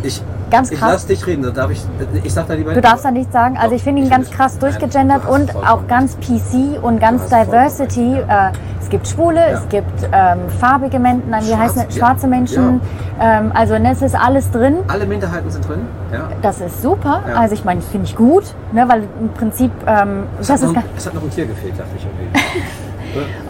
Ich, 0.03 0.21
Ganz 0.53 0.71
ich 0.71 0.77
krass. 0.79 0.91
lass 0.91 1.05
dich 1.07 1.25
reden, 1.25 1.41
da 1.41 1.49
darf 1.49 1.71
ich, 1.71 1.81
ich 2.23 2.31
sag 2.31 2.47
da 2.47 2.53
lieber 2.53 2.75
Du 2.75 2.81
darfst 2.81 3.03
da 3.03 3.09
nichts 3.09 3.33
sagen. 3.33 3.57
Also 3.57 3.73
ich 3.73 3.81
finde 3.81 4.01
ihn 4.01 4.05
Ich 4.05 4.13
ganz 4.13 4.29
krass 4.29 4.59
durchgegendert 4.59 5.27
und 5.27 5.55
auch 5.55 5.87
ganz 5.87 6.15
PC 6.17 6.79
und 6.79 6.99
ganz 6.99 7.25
Diversity. 7.25 8.17
Äh, 8.17 8.51
es 8.79 8.87
gibt 8.89 9.07
Schwule, 9.07 9.39
Ja. 9.39 9.57
es 9.57 9.67
gibt 9.69 10.03
ähm, 10.11 10.37
farbige 10.59 10.99
Menschen, 10.99 11.29
nein, 11.31 11.43
wie 11.47 11.55
heißen 11.55 11.85
ja. 11.89 11.91
schwarze 11.91 12.27
Menschen. 12.27 12.81
Ähm, 13.19 13.51
also 13.55 13.79
ne, 13.79 13.93
es 13.93 14.03
ist 14.03 14.15
alles 14.15 14.51
drin. 14.51 14.77
Alle 14.89 15.07
Minderheiten 15.07 15.49
sind 15.49 15.67
drin, 15.67 15.87
ja. 16.11 16.29
Das 16.43 16.61
ist 16.61 16.83
super. 16.83 17.23
Ja. 17.27 17.35
Also 17.35 17.55
ich 17.55 17.65
meine, 17.65 17.81
finde 17.81 18.05
ich 18.05 18.15
gut, 18.15 18.43
ne, 18.73 18.87
weil 18.87 19.03
im 19.19 19.29
Prinzip 19.29 19.71
ähm, 19.87 20.25
Es 20.39 20.47
das 20.47 20.61
hat, 20.61 20.69
ist 20.69 20.75
noch, 20.75 20.83
es 20.95 21.05
hat 21.07 21.13
noch 21.15 21.23
ein 21.23 21.31
Tier 21.31 21.47
gefehlt, 21.47 21.73
dachte 21.79 21.89
ich 21.97 22.05
irgendwie. 22.05 22.39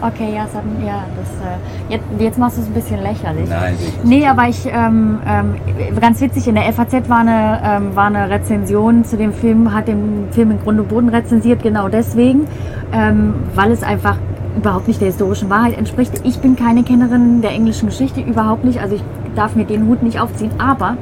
okay, 0.00 0.34
ja, 0.34 0.42
hat, 0.42 0.64
ja, 0.84 1.04
das 1.16 1.28
äh, 1.40 1.92
jetzt, 1.92 2.04
jetzt 2.18 2.38
machst 2.38 2.58
du 2.58 2.62
es 2.62 2.68
ein 2.68 2.74
bisschen 2.74 3.02
lächerlich. 3.02 3.48
Nein, 3.48 3.74
nicht. 3.74 4.04
Nee, 4.04 4.26
aber 4.26 4.48
ich, 4.48 4.66
ähm, 4.66 5.18
ähm, 5.26 5.54
ganz 6.00 6.20
witzig, 6.20 6.48
in 6.48 6.54
der 6.54 6.72
FAZ 6.72 7.08
war 7.08 7.20
eine, 7.20 7.60
ähm, 7.64 7.96
war 7.96 8.06
eine 8.06 8.28
Rezension 8.30 9.04
zu 9.04 9.16
dem 9.16 9.32
Film, 9.32 9.72
hat 9.74 9.88
den 9.88 10.28
Film 10.30 10.50
in 10.52 10.60
Grund 10.60 10.80
und 10.80 10.88
Boden 10.88 11.08
rezensiert, 11.08 11.62
genau 11.62 11.88
deswegen, 11.88 12.46
ähm, 12.92 13.34
weil 13.54 13.72
es 13.72 13.82
einfach 13.82 14.16
überhaupt 14.56 14.86
nicht 14.88 15.00
der 15.00 15.08
historischen 15.08 15.50
Wahrheit 15.50 15.76
entspricht. 15.76 16.12
Ich 16.24 16.38
bin 16.38 16.56
keine 16.56 16.84
Kennerin 16.84 17.42
der 17.42 17.50
englischen 17.50 17.88
Geschichte, 17.88 18.20
überhaupt 18.20 18.64
nicht, 18.64 18.80
also 18.80 18.94
ich 18.94 19.02
darf 19.34 19.56
mir 19.56 19.64
den 19.64 19.88
Hut 19.88 20.02
nicht 20.02 20.20
aufziehen, 20.20 20.52
aber 20.58 20.96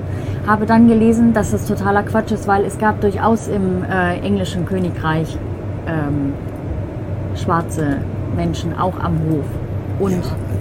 habe 0.46 0.66
dann 0.66 0.88
gelesen, 0.88 1.32
dass 1.32 1.52
es 1.52 1.66
totaler 1.66 2.02
Quatsch 2.02 2.32
ist, 2.32 2.48
weil 2.48 2.64
es 2.64 2.78
gab 2.78 3.00
durchaus 3.00 3.48
im 3.48 3.84
äh, 3.84 4.18
englischen 4.20 4.66
Königreich 4.66 5.36
ähm, 5.86 6.32
schwarze 7.36 7.98
Menschen, 8.36 8.76
auch 8.78 8.98
am 8.98 9.18
Hof. 9.30 9.44
Und 10.00 10.12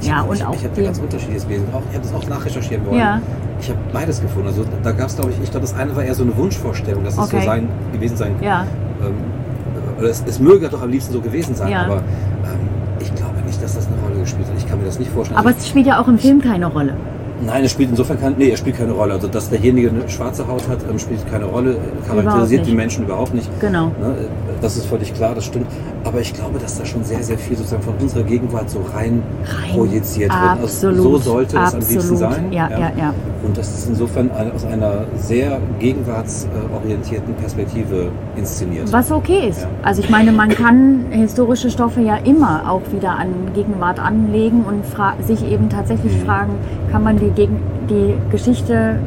ich, 0.02 0.08
ja, 0.08 0.22
ich, 0.24 0.30
und 0.30 0.36
ich, 0.36 0.46
auch 0.46 0.54
ich 0.56 0.64
habe 0.66 0.84
ganz 0.84 1.00
unterschiedliches 1.00 1.48
Wesen. 1.50 1.66
Auch, 1.74 1.82
ich 1.90 1.98
habe 1.98 2.08
das 2.08 2.14
auch 2.14 2.28
nachrecherchieren 2.30 2.86
wollen. 2.86 3.00
Ja. 3.00 3.22
Ich 3.60 3.70
habe 3.70 3.80
beides 3.94 4.22
gefunden. 4.22 4.48
Also 4.48 4.66
da 4.84 4.92
gab 4.92 5.08
es, 5.08 5.16
glaube 5.16 5.32
ich, 5.32 5.38
ich 5.44 5.52
glaube, 5.52 5.66
das 5.66 5.76
eine 5.76 5.96
war 5.96 6.04
eher 6.04 6.16
so 6.16 6.24
eine 6.24 6.36
Wunschvorstellung, 6.36 7.04
dass 7.04 7.14
es 7.14 7.20
Okay. 7.20 7.40
so 7.40 7.46
sein, 7.46 7.68
gewesen 7.94 8.18
sein 8.18 8.36
ja. 8.42 8.66
ähm, 9.02 9.14
oder 10.00 10.10
es, 10.10 10.24
es 10.28 10.40
möge 10.40 10.68
doch 10.70 10.82
am 10.82 10.90
liebsten 10.90 11.14
so 11.14 11.22
gewesen 11.22 11.56
sein, 11.56 11.70
Ja. 11.72 11.84
aber 11.86 11.98
ähm, 11.98 12.60
ich 13.00 13.14
glaube 13.16 13.36
nicht, 13.46 13.62
dass 13.64 13.76
das 13.76 13.88
eine 13.88 13.96
Rolle 14.08 14.20
gespielt 14.22 14.48
hat. 14.48 14.56
Ich 14.58 14.68
kann 14.68 14.80
mir 14.80 14.86
das 14.86 15.00
nicht 15.00 15.12
vorstellen. 15.12 15.38
Aber 15.40 15.50
Also, 15.50 15.60
es 15.60 15.68
spielt 15.68 15.86
ja 15.88 16.02
auch 16.02 16.08
im 16.08 16.18
Film 16.18 16.42
keine 16.42 16.66
Rolle. 16.66 16.94
nein, 17.46 17.64
es 17.64 17.72
spielt 17.72 17.90
insofern 17.92 18.20
keine, 18.20 18.36
nee, 18.38 18.50
es 18.52 18.60
spielt 18.60 18.78
keine 18.78 18.92
Rolle. 18.94 19.14
Also 19.14 19.28
dass 19.28 19.50
derjenige 19.50 19.90
eine 19.90 20.08
schwarze 20.10 20.48
Haut 20.48 20.68
hat, 20.68 20.80
ähm, 20.90 20.98
spielt 21.00 21.30
keine 21.32 21.46
Rolle, 21.46 21.78
charakterisiert 22.08 22.66
die. 22.68 22.74
Menschen 22.74 23.06
überhaupt 23.06 23.34
nicht. 23.34 23.50
Genau. 23.60 23.88
Ne, 23.88 24.16
das 24.62 24.78
ist 24.78 24.86
völlig 24.86 25.14
klar, 25.14 25.34
das 25.36 25.46
stimmt. 25.46 25.68
Aber 26.04 26.20
ich 26.20 26.34
glaube, 26.34 26.60
dass 26.60 26.78
da 26.78 26.86
schon 26.86 27.04
sehr, 27.04 27.22
sehr 27.24 27.38
viel 27.38 27.58
sozusagen 27.58 27.84
von 27.84 27.94
unserer 28.00 28.24
Gegenwart 28.24 28.70
so 28.70 28.80
rein, 28.94 29.22
Rein. 29.46 29.76
projiziert 29.76 30.32
wird. 30.32 30.42
Also 30.42 30.64
Absolut. 30.64 30.98
so 31.04 31.18
sollte 31.18 31.58
es 31.58 31.74
am 31.74 31.80
liebsten 31.80 31.98
Absolut. 31.98 32.20
sein. 32.20 32.52
Ja, 32.52 32.70
ja, 32.70 32.92
ja. 32.98 33.14
Und 33.44 33.58
das 33.58 33.70
ist 33.70 33.90
insofern 33.90 34.30
aus 34.56 34.66
einer 34.66 35.06
sehr 35.18 35.60
gegenwartsorientierten 35.80 37.34
Perspektive 37.36 38.10
inszeniert. 38.36 38.92
Was 38.92 39.12
okay 39.12 39.50
ist. 39.50 39.68
Also 39.84 40.02
ich 40.02 40.10
meine, 40.10 40.32
man 40.32 40.50
kann 40.50 41.06
historische 41.12 41.70
Stoffe 41.70 42.02
ja 42.02 42.18
immer 42.18 42.70
auch 42.70 42.82
wieder 42.92 43.12
an 43.18 43.30
Gegenwart 43.54 44.00
anlegen 44.00 44.64
und 44.64 44.84
sich 45.26 45.44
eben 45.46 45.70
tatsächlich 45.70 46.14
Mhm. 46.22 46.26
fragen, 46.26 46.52
kann 46.92 47.04
man 47.04 47.18
die, 47.18 47.32
Gegen 47.32 47.58
die 47.90 48.14
Geschichte 48.32 49.00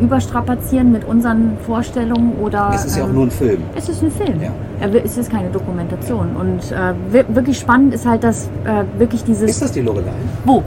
überstrapazieren 0.00 0.92
mit 0.92 1.04
unseren 1.04 1.56
Vorstellungen 1.66 2.32
oder... 2.42 2.70
Es 2.74 2.84
ist 2.86 2.96
ja 2.96 3.04
auch 3.04 3.08
ähm, 3.08 3.14
nur 3.14 3.24
ein 3.26 3.30
Film. 3.30 3.62
Es 3.76 3.88
ist 3.88 4.02
ein 4.02 4.10
Film. 4.10 4.40
Ja. 4.40 4.50
Ja, 4.80 4.88
Es 5.04 5.16
ist 5.18 5.30
keine 5.30 5.48
Dokumentation. 5.50 6.34
Und 6.36 6.72
äh, 6.72 6.94
wir- 7.10 7.24
wirklich 7.34 7.58
spannend 7.58 7.94
ist 7.94 8.06
halt, 8.06 8.24
dass 8.24 8.46
äh, 8.64 8.98
wirklich 8.98 9.24
dieses... 9.24 9.50
Ist 9.50 9.62
das 9.62 9.72
die 9.72 9.80
Lorelei? 9.82 10.12
Wo? 10.44 10.62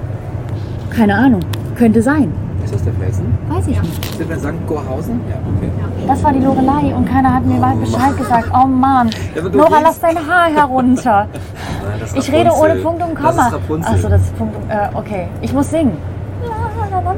Keine 0.89 1.15
Ahnung. 1.15 1.41
Könnte 1.75 2.01
sein. 2.01 2.31
Ist 2.63 2.73
das 2.73 2.84
der 2.84 2.93
Felsen? 2.93 3.25
Weiß 3.49 3.67
ich 3.67 3.81
nicht. 3.81 4.15
Sind 4.17 4.29
wir 4.29 4.36
in 4.36 4.41
St. 4.41 4.67
Gorhausen? 4.67 5.19
Ja, 5.29 5.36
okay. 5.57 5.69
Das 6.07 6.23
war 6.23 6.31
die 6.31 6.39
Lorelei 6.39 6.95
und 6.95 7.05
keiner 7.09 7.34
hat 7.34 7.45
mir 7.45 7.55
mal 7.59 7.75
Bescheid 7.75 8.15
gesagt. 8.17 8.49
Oh 8.53 8.67
Mann. 8.67 9.09
Ja, 9.36 9.41
Nora, 9.41 9.79
lass 9.81 9.99
dein 9.99 10.15
Haar 10.17 10.49
herunter. 10.49 11.27
Nein, 11.84 12.09
Ich 12.15 12.31
rede 12.31 12.51
ohne. 12.51 12.75
Punkt 12.75 13.01
und 13.03 13.15
Das 13.15 13.36
Komma. 13.36 13.51
Achso, 13.86 14.07
das 14.07 14.21
ist 14.21 14.38
Punkt 14.38 14.55
äh, 14.69 14.88
okay. 14.95 15.27
Ich 15.41 15.51
muss 15.53 15.69
singen. 15.69 15.97
La, 16.41 16.99
la, 17.01 17.11
la, 17.11 17.13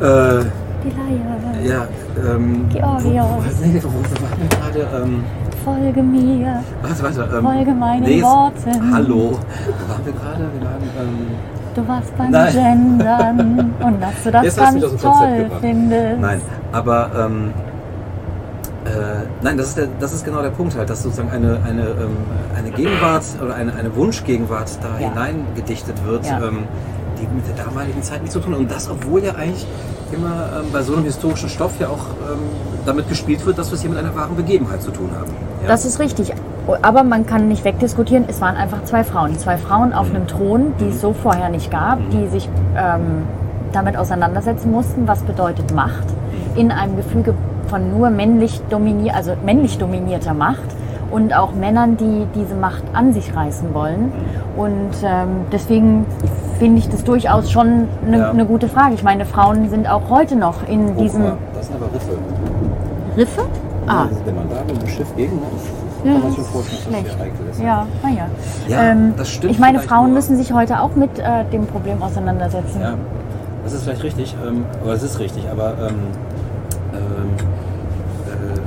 la. 0.00 0.38
Äh, 0.40 0.44
Die 0.82 0.88
Leier. 0.88 1.76
ja, 1.76 2.32
ähm. 2.34 2.68
Georgios. 2.70 3.26
Wo, 3.60 3.66
nee, 3.66 3.80
wo, 3.82 3.88
wo 3.88 3.92
waren 3.92 4.40
wir 4.40 4.80
gerade? 4.82 5.02
Ähm, 5.04 5.24
Folge 5.64 6.02
mir. 6.02 6.62
warte, 6.82 7.02
warte. 7.02 7.36
Ähm, 7.36 7.44
Folge 7.44 7.70
meinen 7.72 8.02
nee, 8.02 8.22
Worten. 8.22 8.92
Hallo. 8.94 9.32
Wo 9.32 9.92
waren 9.92 10.04
wir 10.06 10.12
gerade? 10.12 10.38
Wir 10.58 10.66
waren, 10.66 10.82
ähm, 11.00 11.26
Du 11.74 11.86
warst 11.86 12.16
beim 12.18 12.30
Nein. 12.30 12.52
Gendern 12.52 13.74
und 13.80 14.02
dass 14.02 14.22
du 14.24 14.30
das 14.32 14.44
Jetzt 14.44 14.58
ganz 14.58 14.80
Konzept 14.80 15.02
toll 15.02 15.50
findest. 15.60 16.20
Nein, 16.20 16.40
aber 16.72 17.10
ähm, 17.16 17.52
äh, 18.86 18.90
nein, 19.42 19.56
das 19.56 19.68
ist, 19.68 19.76
der, 19.78 19.88
das 20.00 20.12
ist 20.12 20.24
genau 20.24 20.42
der 20.42 20.50
Punkt 20.50 20.76
halt, 20.76 20.90
dass 20.90 21.02
sozusagen 21.02 21.30
eine, 21.30 21.60
eine, 21.64 21.82
ähm, 21.82 22.16
eine 22.56 22.70
Gegenwart 22.70 23.22
oder 23.42 23.54
eine, 23.54 23.72
eine 23.74 23.94
Wunschgegenwart 23.94 24.78
da 24.82 24.98
Ja. 25.00 25.10
hineingedichtet 25.10 26.04
wird, 26.04 26.26
Ja. 26.26 26.38
ähm, 26.38 26.64
die 27.20 27.26
mit 27.34 27.46
der 27.46 27.64
damaligen 27.64 28.02
Zeit 28.02 28.20
nichts 28.22 28.32
zu 28.32 28.40
tun 28.40 28.54
hat. 28.54 28.60
Und 28.60 28.70
das, 28.70 28.90
obwohl 28.90 29.22
ja 29.22 29.34
eigentlich 29.34 29.66
immer 30.12 30.60
ähm, 30.60 30.66
bei 30.72 30.82
so 30.82 30.94
einem 30.94 31.04
historischen 31.04 31.48
Stoff 31.48 31.78
ja 31.80 31.88
auch 31.88 32.06
ähm, 32.30 32.38
damit 32.86 33.08
gespielt 33.08 33.44
wird, 33.46 33.58
dass 33.58 33.70
wir 33.70 33.74
es 33.74 33.80
hier 33.82 33.90
mit 33.90 33.98
einer 33.98 34.14
wahren 34.14 34.36
Begebenheit 34.36 34.82
zu 34.82 34.90
tun 34.90 35.10
haben. 35.18 35.30
Ja? 35.62 35.68
Das 35.68 35.84
ist 35.84 35.98
richtig. 35.98 36.32
Aber 36.82 37.02
man 37.02 37.26
kann 37.26 37.48
nicht 37.48 37.64
wegdiskutieren, 37.64 38.24
es 38.28 38.40
waren 38.40 38.56
einfach 38.56 38.84
zwei 38.84 39.02
Frauen. 39.02 39.36
Zwei 39.38 39.56
Frauen 39.56 39.92
auf 39.92 40.10
einem 40.10 40.26
Thron, 40.26 40.74
die 40.78 40.88
es 40.88 41.00
so 41.00 41.12
vorher 41.12 41.48
nicht 41.48 41.70
gab, 41.70 41.98
die 42.10 42.28
sich 42.28 42.48
ähm, 42.76 43.24
damit 43.72 43.96
auseinandersetzen 43.96 44.70
mussten, 44.70 45.08
was 45.08 45.22
bedeutet 45.22 45.74
Macht 45.74 46.04
in 46.56 46.70
einem 46.70 46.96
Gefüge 46.96 47.34
von 47.68 47.90
nur 47.90 48.10
männlich, 48.10 48.60
dominier 48.68 49.14
also 49.14 49.34
männlich 49.44 49.78
dominierter 49.78 50.34
Macht 50.34 50.58
und 51.10 51.34
auch 51.34 51.52
Männern, 51.54 51.96
die 51.96 52.26
diese 52.34 52.54
Macht 52.54 52.82
an 52.92 53.12
sich 53.12 53.34
reißen 53.34 53.74
wollen. 53.74 54.12
Und 54.56 54.90
ähm, 55.02 55.46
deswegen 55.52 56.06
finde 56.60 56.78
ich 56.78 56.88
das 56.88 57.02
durchaus 57.02 57.50
schon 57.50 57.88
eine 58.06 58.18
Ja. 58.18 58.30
eine 58.30 58.44
gute 58.44 58.68
Frage. 58.68 58.94
Ich 58.94 59.02
meine, 59.02 59.24
Frauen 59.24 59.68
sind 59.70 59.88
auch 59.90 60.08
heute 60.10 60.36
noch 60.36 60.68
in 60.68 60.90
Oh, 60.96 61.02
mal, 61.18 61.36
das 61.54 61.66
sind 61.66 61.76
aber 61.76 61.86
Riffe. 61.92 62.18
Riffe. 63.16 63.42
Ah, 63.86 64.06
Wenn 64.24 64.36
man 64.36 64.48
da 64.50 64.56
mit 64.72 64.80
dem 64.80 64.88
Schiff 64.88 65.08
gegen 65.16 65.40
Ja, 66.04 66.12
kann 66.12 66.22
man 66.22 66.32
schon 66.34 66.44
vorstellen, 66.44 66.80
dass 66.92 67.02
das 67.02 67.12
hier 67.14 67.24
heikel 67.24 67.46
ist. 67.50 67.60
Ja, 67.60 67.86
naja. 68.02 68.26
Ja, 68.68 68.82
ähm, 68.92 69.14
das 69.16 69.30
stimmt 69.30 69.52
Ich 69.52 69.58
meine, 69.58 69.80
Frauen 69.80 70.12
müssen 70.14 70.36
sich 70.36 70.52
heute 70.52 70.80
auch 70.80 70.94
mit 70.94 71.18
äh, 71.18 71.44
dem 71.50 71.66
Problem 71.66 72.02
auseinandersetzen. 72.02 72.80
Ja, 72.80 72.94
das 73.64 73.72
ist 73.72 73.82
vielleicht 73.84 74.02
richtig, 74.04 74.36
ähm, 74.46 74.64
aber 74.82 74.92
es 74.92 75.02
ist 75.02 75.18
richtig, 75.18 75.44
aber 75.50 75.72
ähm, 75.88 75.94
ähm, 76.92 77.00
äh, 78.28 78.60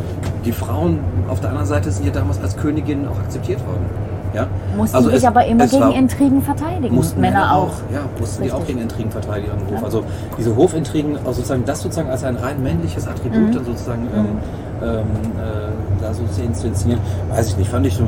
die 0.46 0.52
Frauen 0.52 1.00
auf 1.30 1.40
der 1.40 1.50
anderen 1.52 1.68
Seite 1.68 1.92
sind 1.92 2.06
ja 2.06 2.12
damals 2.12 2.42
als 2.42 2.58
Königinnen 2.58 3.08
auch 3.08 3.18
akzeptiert 3.20 3.60
worden. 3.66 3.86
Ja? 4.34 4.48
Mussten 4.76 4.96
Also 4.98 5.10
sich 5.10 5.18
es- 5.20 5.26
aber 5.26 5.46
immer 5.46 5.68
gegen 5.68 5.82
war- 5.84 5.94
Intrigen 5.96 6.42
verteidigen. 6.42 6.96
Mussten 6.96 7.22
Männer 7.22 7.56
auch. 7.56 7.72
Ja, 7.92 8.00
mussten 8.20 8.44
die 8.44 8.52
auch 8.52 8.58
Richtig. 8.60 8.76
gegen 8.76 8.82
Intrigen 8.90 9.12
verteidigen 9.12 9.52
am 9.52 9.60
Hof. 9.68 9.80
Ja. 9.80 9.84
Also 9.86 10.04
diese 10.38 10.56
Hofintrigen, 10.56 11.18
also 11.18 11.34
sozusagen 11.34 11.66
das 11.66 11.82
sozusagen 11.82 12.10
als 12.10 12.24
ein 12.24 12.36
rein 12.38 12.62
männliches 12.64 13.08
Attribut 13.08 13.40
Mhm. 13.50 13.52
dann 13.54 13.66
sozusagen 13.66 14.08
ähm, 14.16 14.26
ähm, 14.82 14.88
äh, 14.90 16.02
da 16.02 16.14
so 16.14 16.24
zu 16.26 16.52
zu 16.54 16.68
inszenieren, 16.68 17.00
weiß 17.30 17.50
ich 17.50 17.58
nicht, 17.58 17.70
fand 17.70 17.86
ich 17.86 17.96
so. 17.96 18.04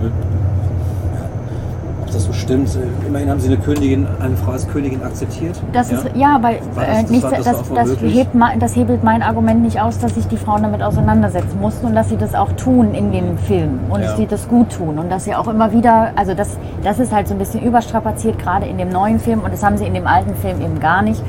Ja, 2.06 2.12
ob 2.12 2.12
das 2.12 2.26
so 2.26 2.34
stimmt. 2.34 2.70
Äh, 2.76 3.08
Immerhin 3.08 3.30
haben 3.30 3.40
sie 3.40 3.48
eine 3.48 3.58
Königin, 3.58 4.08
eine 4.20 4.36
Frau 4.38 4.52
als 4.52 4.68
Königin 4.68 5.02
akzeptiert. 5.04 5.60
Das 5.74 5.92
ist 5.92 6.06
ja, 6.16 6.36
aber 6.36 6.52
äh, 6.52 6.60
das 6.76 7.10
nicht, 7.10 7.24
das, 7.24 7.44
das 7.44 7.70
das, 7.74 7.90
hebt, 8.02 8.32
das 8.60 8.76
hebelt 8.76 9.04
mein 9.04 9.22
Argument 9.22 9.62
nicht 9.64 9.82
aus, 9.82 10.00
dass 10.00 10.16
sich 10.16 10.28
die 10.28 10.38
Frauen 10.38 10.64
damit 10.64 10.82
auseinandersetzen 10.82 11.60
mussten 11.60 11.88
und 11.88 11.96
dass 11.96 12.10
sie 12.10 12.18
das 12.18 12.36
auch 12.36 12.52
tun 12.54 12.94
in 12.94 13.12
den 13.12 13.38
Filmen 13.38 13.80
und 13.90 14.02
Ja. 14.02 14.08
dass 14.08 14.18
sie 14.18 14.28
das 14.28 14.48
gut 14.48 14.72
tun 14.72 15.00
und 15.00 15.10
dass 15.12 15.24
sie 15.26 15.36
auch 15.36 15.48
immer 15.48 15.72
wieder, 15.72 16.12
also 16.16 16.34
das, 16.34 16.58
das 16.84 17.00
ist 17.00 17.12
halt 17.12 17.28
so 17.28 17.34
ein 17.34 17.38
bisschen 17.40 17.62
überstrapaziert, 17.64 18.38
gerade 18.40 18.66
in 18.66 18.78
dem 18.78 18.90
neuen 18.90 19.20
Film 19.20 19.42
und 19.42 19.52
das 19.54 19.64
haben 19.64 19.78
sie 19.78 19.86
in 19.86 19.94
dem 19.94 20.08
alten 20.08 20.36
Film 20.36 20.62
eben 20.62 20.80
gar 20.80 21.02
nicht. 21.02 21.22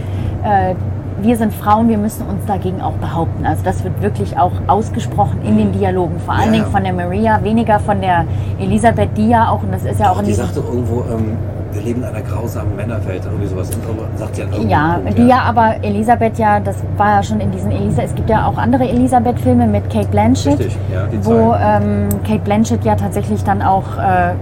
Äh, 0.44 0.74
wir 1.22 1.36
sind 1.36 1.54
Frauen, 1.54 1.88
wir 1.88 1.98
müssen 1.98 2.26
uns 2.26 2.44
dagegen 2.46 2.80
auch 2.82 2.92
behaupten. 2.94 3.46
Also 3.46 3.62
das 3.64 3.82
wird 3.84 4.00
wirklich 4.02 4.38
auch 4.38 4.52
ausgesprochen 4.66 5.40
in 5.44 5.56
den 5.56 5.72
Dialogen, 5.72 6.18
vor 6.20 6.34
allen 6.34 6.48
Mhm. 6.50 6.54
Ja, 6.54 6.60
Dingen 6.60 6.64
ja. 6.64 6.70
von 6.70 6.84
der 6.84 6.92
Maria, 6.92 7.40
weniger 7.42 7.78
von 7.80 8.00
der 8.00 8.24
Elisabeth, 8.58 9.10
die 9.16 9.28
ja 9.30 9.48
auch, 9.48 9.62
und 9.62 9.72
das 9.72 9.84
ist 9.84 9.98
ja 10.00 10.10
auch 10.10 10.14
Doch, 10.14 10.20
in 10.20 10.26
die 10.26 10.34
sagte 10.34 10.60
irgendwo, 10.60 11.04
ähm, 11.10 11.36
wir 11.72 11.82
leben 11.82 12.00
in 12.02 12.08
einer 12.08 12.22
grausamen 12.22 12.74
Männerwelt, 12.76 13.22
irgendwie 13.24 13.46
sowas. 13.46 13.68
Und 13.70 14.18
sagt 14.18 14.36
sie 14.36 14.42
an 14.42 14.48
irgendeinem 14.52 14.70
Ja, 14.70 14.98
Punkt, 15.02 15.18
die 15.18 15.26
ja 15.26 15.38
aber 15.42 15.74
Elisabeth 15.82 16.38
ja, 16.38 16.58
das 16.60 16.76
war 16.96 17.16
ja 17.16 17.22
schon 17.22 17.40
in 17.40 17.50
diesen 17.50 17.70
Elisa, 17.70 18.02
es 18.02 18.14
gibt 18.14 18.30
ja 18.30 18.46
auch 18.46 18.56
andere 18.56 18.84
Elisabeth-Filme 18.88 19.66
mit 19.66 19.90
Kate 19.90 20.08
Blanchett, 20.08 20.58
Richtig, 20.58 20.76
ja, 20.92 21.06
die 21.06 21.24
wo 21.24 21.54
ähm, 21.54 22.08
Kate 22.26 22.40
Blanchett 22.44 22.84
ja 22.84 22.94
tatsächlich 22.94 23.42
dann 23.44 23.60
auch 23.62 23.98
äh, 23.98 24.32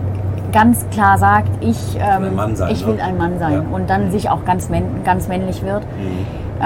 ganz 0.52 0.86
klar 0.92 1.18
sagt, 1.18 1.48
ich, 1.60 1.96
ähm, 1.98 2.36
Mann 2.36 2.54
sein, 2.54 2.70
ich 2.70 2.82
ne? 2.86 2.92
will 2.92 3.00
ein 3.00 3.16
Mann 3.18 3.38
sein 3.40 3.52
Ja. 3.54 3.62
und 3.72 3.90
dann 3.90 4.12
sich 4.12 4.30
auch 4.30 4.44
ganz, 4.44 4.68
männ 4.68 4.84
ganz 5.04 5.26
männlich 5.26 5.64
wird. 5.64 5.82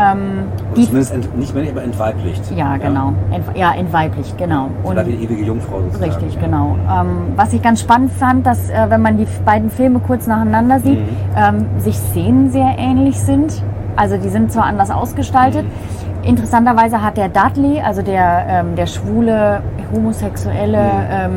Ähm, 0.01 0.44
die, 0.76 0.84
zumindest 0.84 1.12
ent, 1.12 1.36
nicht 1.36 1.53
männlich, 1.55 1.72
aber 1.72 1.82
entweiblicht. 1.82 2.42
ja, 2.55 2.76
genau. 2.76 3.12
Ent, 3.32 3.44
ja, 3.57 3.72
entweiblich, 3.74 4.32
genau. 4.36 4.68
Und 4.84 4.96
die 5.07 5.24
ewige 5.24 5.44
Jungfrau 5.44 5.80
sozusagen. 5.80 6.12
Richtig, 6.12 6.38
genau. 6.40 6.76
Ähm, 6.88 7.32
was 7.34 7.53
ich 7.53 7.61
ganz 7.62 7.80
spannend 7.80 8.12
fand, 8.12 8.46
dass 8.46 8.70
äh, 8.70 8.86
wenn 8.88 9.03
man 9.03 9.16
die 9.18 9.26
beiden 9.44 9.70
Filme 9.70 9.99
kurz 9.99 10.26
nacheinander 10.28 10.78
sieht, 10.80 11.01
Mhm. 11.01 11.07
ähm, 11.36 11.66
sich 11.78 11.96
Szenen 11.99 12.51
sehr 12.51 12.74
ähnlich 12.78 13.18
sind. 13.20 13.61
Also 13.96 14.16
die 14.16 14.28
sind 14.28 14.53
zwar 14.53 14.66
anders 14.66 14.90
ausgestaltet. 14.92 15.64
Mhm. 15.64 16.28
Interessanterweise 16.28 17.03
hat 17.03 17.16
der 17.16 17.28
Dudley, 17.28 17.80
also 17.80 18.03
der, 18.03 18.44
ähm, 18.49 18.76
der 18.76 18.86
schwule, 18.86 19.61
homosexuelle 19.92 20.78
ähm, 21.11 21.32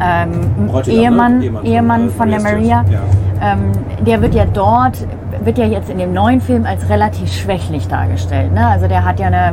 ähm, 0.00 0.30
Mhm. 0.58 0.66
Bräutigam, 0.66 0.96
ne? 0.96 1.02
Ehemann, 1.02 1.42
Ehemann 1.42 1.64
Ehemann, 1.64 2.00
von, 2.00 2.08
äh, 2.08 2.12
von 2.12 2.30
der 2.30 2.40
Maria 2.42 2.84
Stewart, 2.84 3.02
ähm, 3.42 4.04
der 4.04 4.22
wird 4.22 4.34
ja 4.34 4.44
dort, 4.52 5.06
wird 5.44 5.58
ja 5.58 5.66
jetzt 5.66 5.90
in 5.90 5.98
dem 5.98 6.12
neuen 6.12 6.40
Film 6.40 6.66
als 6.66 6.88
relativ 6.88 7.32
schwächlich 7.32 7.88
dargestellt. 7.88 8.52
Ne? 8.52 8.66
Also 8.66 8.88
der 8.88 9.04
hat 9.04 9.20
ja 9.20 9.26
eine, 9.26 9.52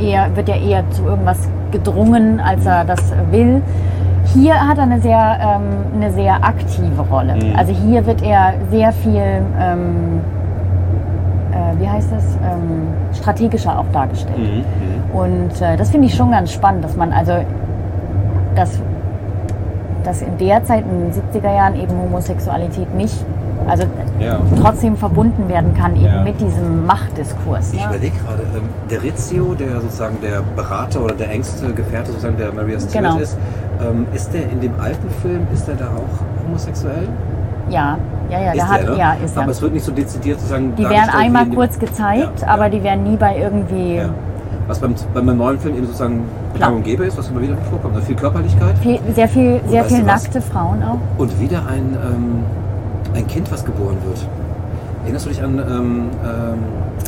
eher, 0.00 0.34
wird 0.36 0.48
ja 0.48 0.56
eher 0.56 0.88
zu 0.90 1.04
irgendwas 1.04 1.48
gedrungen, 1.70 2.40
als 2.40 2.66
er 2.66 2.84
das 2.84 3.12
will. 3.30 3.62
Hier 4.34 4.54
hat 4.54 4.78
er 4.78 4.84
eine 4.84 5.00
sehr, 5.00 5.38
ähm, 5.40 6.00
eine 6.00 6.12
sehr 6.12 6.34
aktive 6.44 7.02
Rolle. 7.10 7.34
Mhm. 7.34 7.56
Also 7.56 7.72
hier 7.72 8.06
wird 8.06 8.22
er 8.22 8.54
sehr 8.70 8.92
viel, 8.92 9.42
ähm, 9.60 10.20
äh, 11.52 11.80
wie 11.80 11.88
heißt 11.88 12.12
das, 12.12 12.24
ähm, 12.36 12.88
strategischer 13.12 13.78
auch 13.78 13.88
dargestellt. 13.92 14.38
Mhm. 14.38 14.58
Mhm. 14.58 15.18
Und 15.18 15.60
äh, 15.60 15.76
das 15.76 15.90
finde 15.90 16.06
ich 16.06 16.14
schon 16.14 16.30
ganz 16.30 16.52
spannend, 16.52 16.84
dass 16.84 16.96
man 16.96 17.12
also, 17.12 17.32
dass, 18.54 18.80
dass 20.04 20.22
in 20.22 20.36
der 20.38 20.64
Zeit, 20.64 20.84
in 20.84 21.12
den 21.12 21.12
70er 21.12 21.52
Jahren 21.54 21.74
eben 21.76 21.96
Homosexualität 21.98 22.94
nicht, 22.94 23.24
also 23.68 23.84
Ja. 24.18 24.38
trotzdem 24.60 24.96
verbunden 24.96 25.48
werden 25.48 25.74
kann, 25.74 25.94
eben 25.96 26.04
Ja. 26.06 26.22
mit 26.24 26.40
diesem 26.40 26.84
Machtdiskurs. 26.86 27.72
Ich 27.72 27.80
Ne? 27.80 27.86
überlege 27.90 28.16
gerade, 28.24 28.42
ähm, 28.56 28.68
der 28.90 29.02
Rizzio, 29.02 29.54
der 29.54 29.80
sozusagen 29.80 30.16
der 30.20 30.42
Berater 30.56 31.02
oder 31.04 31.14
der 31.14 31.30
engste 31.30 31.72
Gefährte 31.72 32.10
sozusagen 32.12 32.36
der 32.36 32.52
Maria 32.52 32.78
Stewart 32.80 33.04
Genau. 33.12 33.18
ist, 33.18 33.36
ähm, 33.80 34.06
ist 34.14 34.32
der 34.34 34.42
in 34.50 34.60
dem 34.60 34.72
alten 34.80 35.08
Film, 35.22 35.46
ist 35.52 35.66
der 35.68 35.76
da 35.76 35.86
auch 35.86 36.44
homosexuell? 36.46 37.08
Ja, 37.68 37.96
ja, 38.28 38.40
ja, 38.40 38.46
ist 38.50 38.56
der 38.56 38.68
hat, 38.68 38.84
ne? 38.88 38.96
ja, 38.98 39.16
ist 39.24 39.36
Aber 39.36 39.46
er. 39.46 39.50
es 39.52 39.62
wird 39.62 39.72
nicht 39.74 39.84
so 39.84 39.92
dezidiert 39.92 40.38
sozusagen 40.40 40.74
Die 40.74 40.82
werden 40.88 41.10
einmal 41.16 41.46
kurz 41.46 41.78
gezeigt, 41.78 42.40
Ja, 42.40 42.48
aber 42.48 42.64
ja. 42.64 42.68
die 42.70 42.82
werden 42.82 43.04
nie 43.04 43.16
bei 43.16 43.36
irgendwie 43.38 43.96
Ja. 43.96 44.08
Was 44.68 44.78
beim, 44.78 44.94
beim 45.12 45.36
neuen 45.36 45.58
Film 45.58 45.76
eben 45.76 45.86
sozusagen 45.86 46.22
gang 46.58 46.76
und 46.76 46.84
gäbe 46.84 47.04
ist, 47.04 47.18
was 47.18 47.28
immer 47.28 47.40
wieder 47.42 47.56
vorkommt. 47.68 47.94
Ne? 47.96 48.02
Viel 48.02 48.14
Körperlichkeit 48.16 48.78
viel, 48.78 48.98
sehr 49.14 49.28
viel, 49.28 49.60
Und 49.62 49.70
sehr 49.70 49.84
viel 49.84 50.00
du 50.00 50.06
was? 50.06 50.22
nackte 50.22 50.40
Frauen 50.40 50.82
auch. 50.82 50.98
und 51.18 51.40
wieder 51.40 51.66
ein, 51.66 51.96
ähm, 52.04 52.44
ein 53.14 53.26
Kind, 53.26 53.50
was 53.50 53.64
geboren 53.64 53.96
wird. 54.06 54.18
Erinnerst 55.02 55.26
du 55.26 55.30
dich 55.30 55.42
an 55.42 55.58
ähm, 55.58 56.10
ähm, 56.24 56.58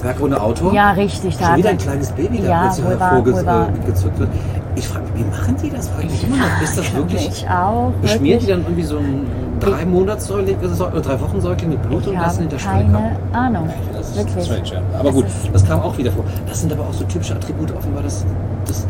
Werk 0.02 0.20
ohne 0.20 0.40
Autor? 0.40 0.72
Ja, 0.74 0.90
richtig. 0.92 1.36
Da 1.38 1.46
Schon 1.46 1.56
wieder 1.58 1.68
er- 1.68 1.72
ein 1.72 1.78
kleines 1.78 2.10
Baby, 2.10 2.38
da 2.42 2.48
Ja, 2.48 2.60
plötzlich 2.62 2.86
hervorgezückt 2.88 4.18
wird. 4.18 4.28
Ich 4.76 4.88
frage 4.88 5.04
mich, 5.14 5.24
wie 5.24 5.30
machen 5.30 5.56
die 5.62 5.70
das 5.70 5.88
eigentlich 5.96 6.24
immer 6.26 6.36
noch? 6.38 6.60
Ist 6.62 6.76
das 6.76 6.92
wirklich... 6.96 7.28
Ich 7.28 7.48
auch. 7.48 7.92
Beschmieren 8.02 8.40
die 8.40 8.46
wirklich. 8.48 8.48
dann 8.48 8.60
irgendwie 8.62 8.82
so 8.82 8.96
ein 8.98 9.26
drei 9.64 9.84
Monatssäugling 9.86 10.56
oder 10.58 11.00
drei 11.00 11.20
Wochen 11.20 11.40
Säugling 11.40 11.70
mit 11.70 11.82
Blut 11.82 12.06
und 12.06 12.18
habe 12.18 12.42
in 12.42 12.48
der 12.48 12.58
kommen? 12.58 12.92
keine 12.92 13.38
Ahnung. 13.38 13.68
Das 13.92 14.10
ist 14.10 14.16
Wirklich. 14.16 14.44
strange, 14.44 14.68
ja. 14.92 14.98
Aber 14.98 15.04
Das 15.08 15.14
gut, 15.14 15.26
das 15.52 15.64
kam 15.66 15.80
auch 15.80 15.96
wieder 15.98 16.12
vor. 16.12 16.24
Das 16.48 16.60
sind 16.60 16.72
aber 16.72 16.82
auch 16.82 16.92
so 16.92 17.04
typische 17.04 17.34
Attribute 17.34 17.74
offenbar 17.76 18.02
des, 18.02 18.24
des, 18.68 18.86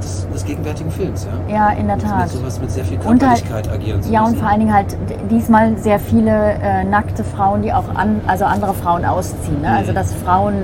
des, 0.00 0.28
des 0.32 0.44
gegenwärtigen 0.44 0.90
Films, 0.90 1.26
ja? 1.48 1.54
Ja, 1.54 1.70
in 1.78 1.86
der 1.88 1.98
Tat. 1.98 2.22
mit 2.22 2.28
sowas 2.30 2.60
mit 2.60 2.70
sehr 2.70 2.84
viel 2.84 2.98
Und 2.98 3.06
halt- 3.06 3.20
Körperlichkeit 3.46 3.70
agieren 3.72 4.02
zu 4.02 4.12
Ja, 4.12 4.24
und 4.24 4.36
vor 4.38 4.48
allen 4.48 4.60
Dingen 4.60 4.74
halt 4.74 4.96
diesmal 5.30 5.76
sehr 5.78 5.98
viele 5.98 6.30
äh, 6.62 6.84
nackte 6.84 7.24
Frauen, 7.24 7.62
die 7.62 7.72
auch 7.72 7.94
an, 7.94 8.20
also 8.26 8.44
andere 8.44 8.74
Frauen 8.74 9.04
ausziehen. 9.04 9.60
Ne? 9.62 9.68
Mhm. 9.68 9.76
Also 9.76 9.92
dass 9.92 10.12
Frauen 10.14 10.54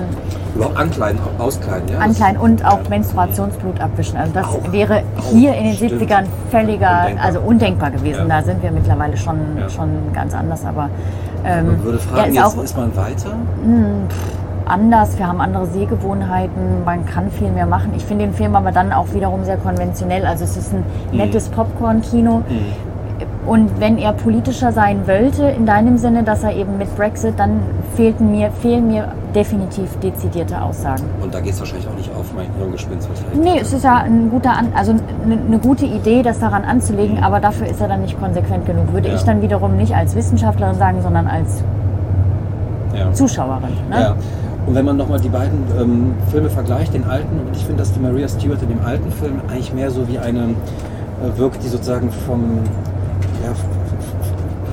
Überhaupt 0.55 0.77
ankleiden, 0.77 1.19
auch 1.21 1.43
auskleiden, 1.43 1.89
ja? 1.89 1.99
ankleiden 1.99 2.39
und 2.39 2.65
auch 2.65 2.81
ja. 2.83 2.89
Menstruationsblut 2.89 3.79
abwischen. 3.81 4.17
Also 4.17 4.31
das 4.33 4.45
Auch- 4.45 4.71
wäre 4.71 5.03
auch, 5.19 5.31
hier 5.31 5.53
in 5.53 5.65
den 5.65 5.73
stimmt. 5.75 6.01
70ern 6.01 6.23
völliger, 6.49 6.99
Undenkbar. 7.01 7.25
also 7.25 7.39
undenkbar 7.41 7.91
gewesen. 7.91 8.27
Ja. 8.29 8.39
Da 8.39 8.43
sind 8.45 8.63
wir 8.63 8.71
mittlerweile 8.71 9.17
schon, 9.17 9.37
Ja. 9.59 9.69
schon 9.69 9.89
ganz 10.13 10.33
anders. 10.33 10.65
Aber 10.65 10.89
ähm, 11.45 11.67
Man 11.67 11.83
würde 11.83 11.99
fragen, 11.99 12.29
ist 12.29 12.35
jetzt 12.35 12.45
auch 12.57 12.63
ist 12.63 12.77
man 12.77 12.95
weiter? 12.95 13.31
anders. 14.65 15.17
Wir 15.17 15.27
haben 15.27 15.41
andere 15.41 15.67
Sehgewohnheiten. 15.67 16.83
Man 16.85 17.05
kann 17.05 17.29
viel 17.31 17.49
mehr 17.51 17.65
machen. 17.67 17.91
Ich 17.95 18.03
finde 18.05 18.25
den 18.25 18.33
Film 18.33 18.55
aber 18.55 18.71
dann 18.71 18.91
auch 18.91 19.13
wiederum 19.13 19.43
sehr 19.43 19.57
konventionell. 19.57 20.25
Also 20.25 20.43
es 20.45 20.57
ist 20.57 20.73
ein 20.73 20.83
Mhm. 21.11 21.17
nettes 21.17 21.49
Popcorn-Kino. 21.49 22.41
Und 23.45 23.79
wenn 23.79 23.97
er 23.97 24.13
politischer 24.13 24.71
sein 24.71 25.07
wollte, 25.07 25.43
in 25.45 25.65
deinem 25.65 25.97
Sinne, 25.97 26.23
dass 26.23 26.43
er 26.43 26.55
eben 26.55 26.77
mit 26.77 26.93
Brexit, 26.95 27.35
dann 27.37 27.59
fehlten 27.95 28.31
mir, 28.31 28.49
fehlen 28.51 28.87
mir 28.87 29.09
definitiv 29.35 29.95
dezidierte 29.99 30.61
Aussagen. 30.61 31.03
Und 31.21 31.33
da 31.33 31.39
geht 31.41 31.53
es 31.53 31.59
wahrscheinlich 31.59 31.87
auch 31.87 31.95
nicht 31.95 32.09
auf 32.15 32.33
mein 32.35 32.47
Hirngespinst. 32.57 33.07
Nee, 33.39 33.59
es 33.61 33.71
ist 33.73 33.83
ja 33.83 33.97
ein 33.97 34.29
guter 34.31 34.51
An 34.57 34.69
also 34.75 34.93
eine, 35.23 35.37
eine 35.47 35.59
gute 35.59 35.85
Idee, 35.85 36.23
das 36.23 36.39
daran 36.39 36.63
anzulegen, 36.63 37.21
aber 37.23 37.39
dafür 37.39 37.67
ist 37.67 37.79
er 37.81 37.87
dann 37.87 38.01
nicht 38.01 38.19
konsequent 38.19 38.65
genug. 38.65 38.91
Würde 38.93 39.09
Ja. 39.09 39.15
ich 39.15 39.23
dann 39.23 39.41
wiederum 39.41 39.75
nicht 39.77 39.93
als 39.93 40.15
Wissenschaftlerin 40.15 40.75
sagen, 40.75 41.01
sondern 41.03 41.27
als 41.27 41.63
Ja. 42.97 43.11
Zuschauerin. 43.13 43.73
Ne? 43.89 43.99
Ja. 44.01 44.15
Und 44.65 44.73
wenn 44.73 44.85
man 44.85 44.97
nochmal 44.97 45.19
die 45.19 45.29
beiden 45.29 45.59
ähm, 45.79 46.13
Filme 46.31 46.49
vergleicht, 46.49 46.93
den 46.93 47.03
alten, 47.03 47.39
und 47.45 47.55
ich 47.55 47.63
finde, 47.65 47.83
dass 47.83 47.91
die 47.93 47.99
Maria 47.99 48.27
Stewart 48.27 48.61
in 48.63 48.69
dem 48.69 48.83
alten 48.83 49.11
Film 49.11 49.39
eigentlich 49.47 49.71
mehr 49.73 49.91
so 49.91 50.07
wie 50.07 50.17
eine 50.17 50.39
äh, 50.41 51.37
wirkt, 51.37 51.61
die 51.63 51.67
sozusagen 51.67 52.09
vom, 52.25 52.41
ja, 53.45 53.53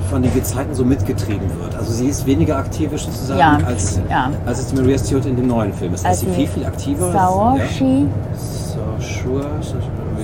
von 0.09 0.21
den 0.21 0.33
Gezeiten 0.33 0.73
so 0.75 0.83
mitgetrieben 0.83 1.47
wird. 1.59 1.75
Also 1.75 1.91
sie 1.91 2.07
ist 2.07 2.25
weniger 2.25 2.57
aktivisch 2.57 3.05
sozusagen 3.05 3.39
Ja, 3.39 3.57
als, 3.65 3.99
ja. 4.09 4.29
als 4.45 4.59
es 4.59 4.73
Maria 4.73 4.97
Stewart 4.97 5.25
in 5.25 5.35
dem 5.35 5.47
neuen 5.47 5.73
Film 5.73 5.93
ist. 5.93 6.05
Als 6.05 6.21
ist 6.21 6.29
sie 6.29 6.35
viel, 6.35 6.47
viel 6.47 6.65
aktiver. 6.65 7.11
Saoirse, 7.11 8.05
Saoirse 8.99 9.75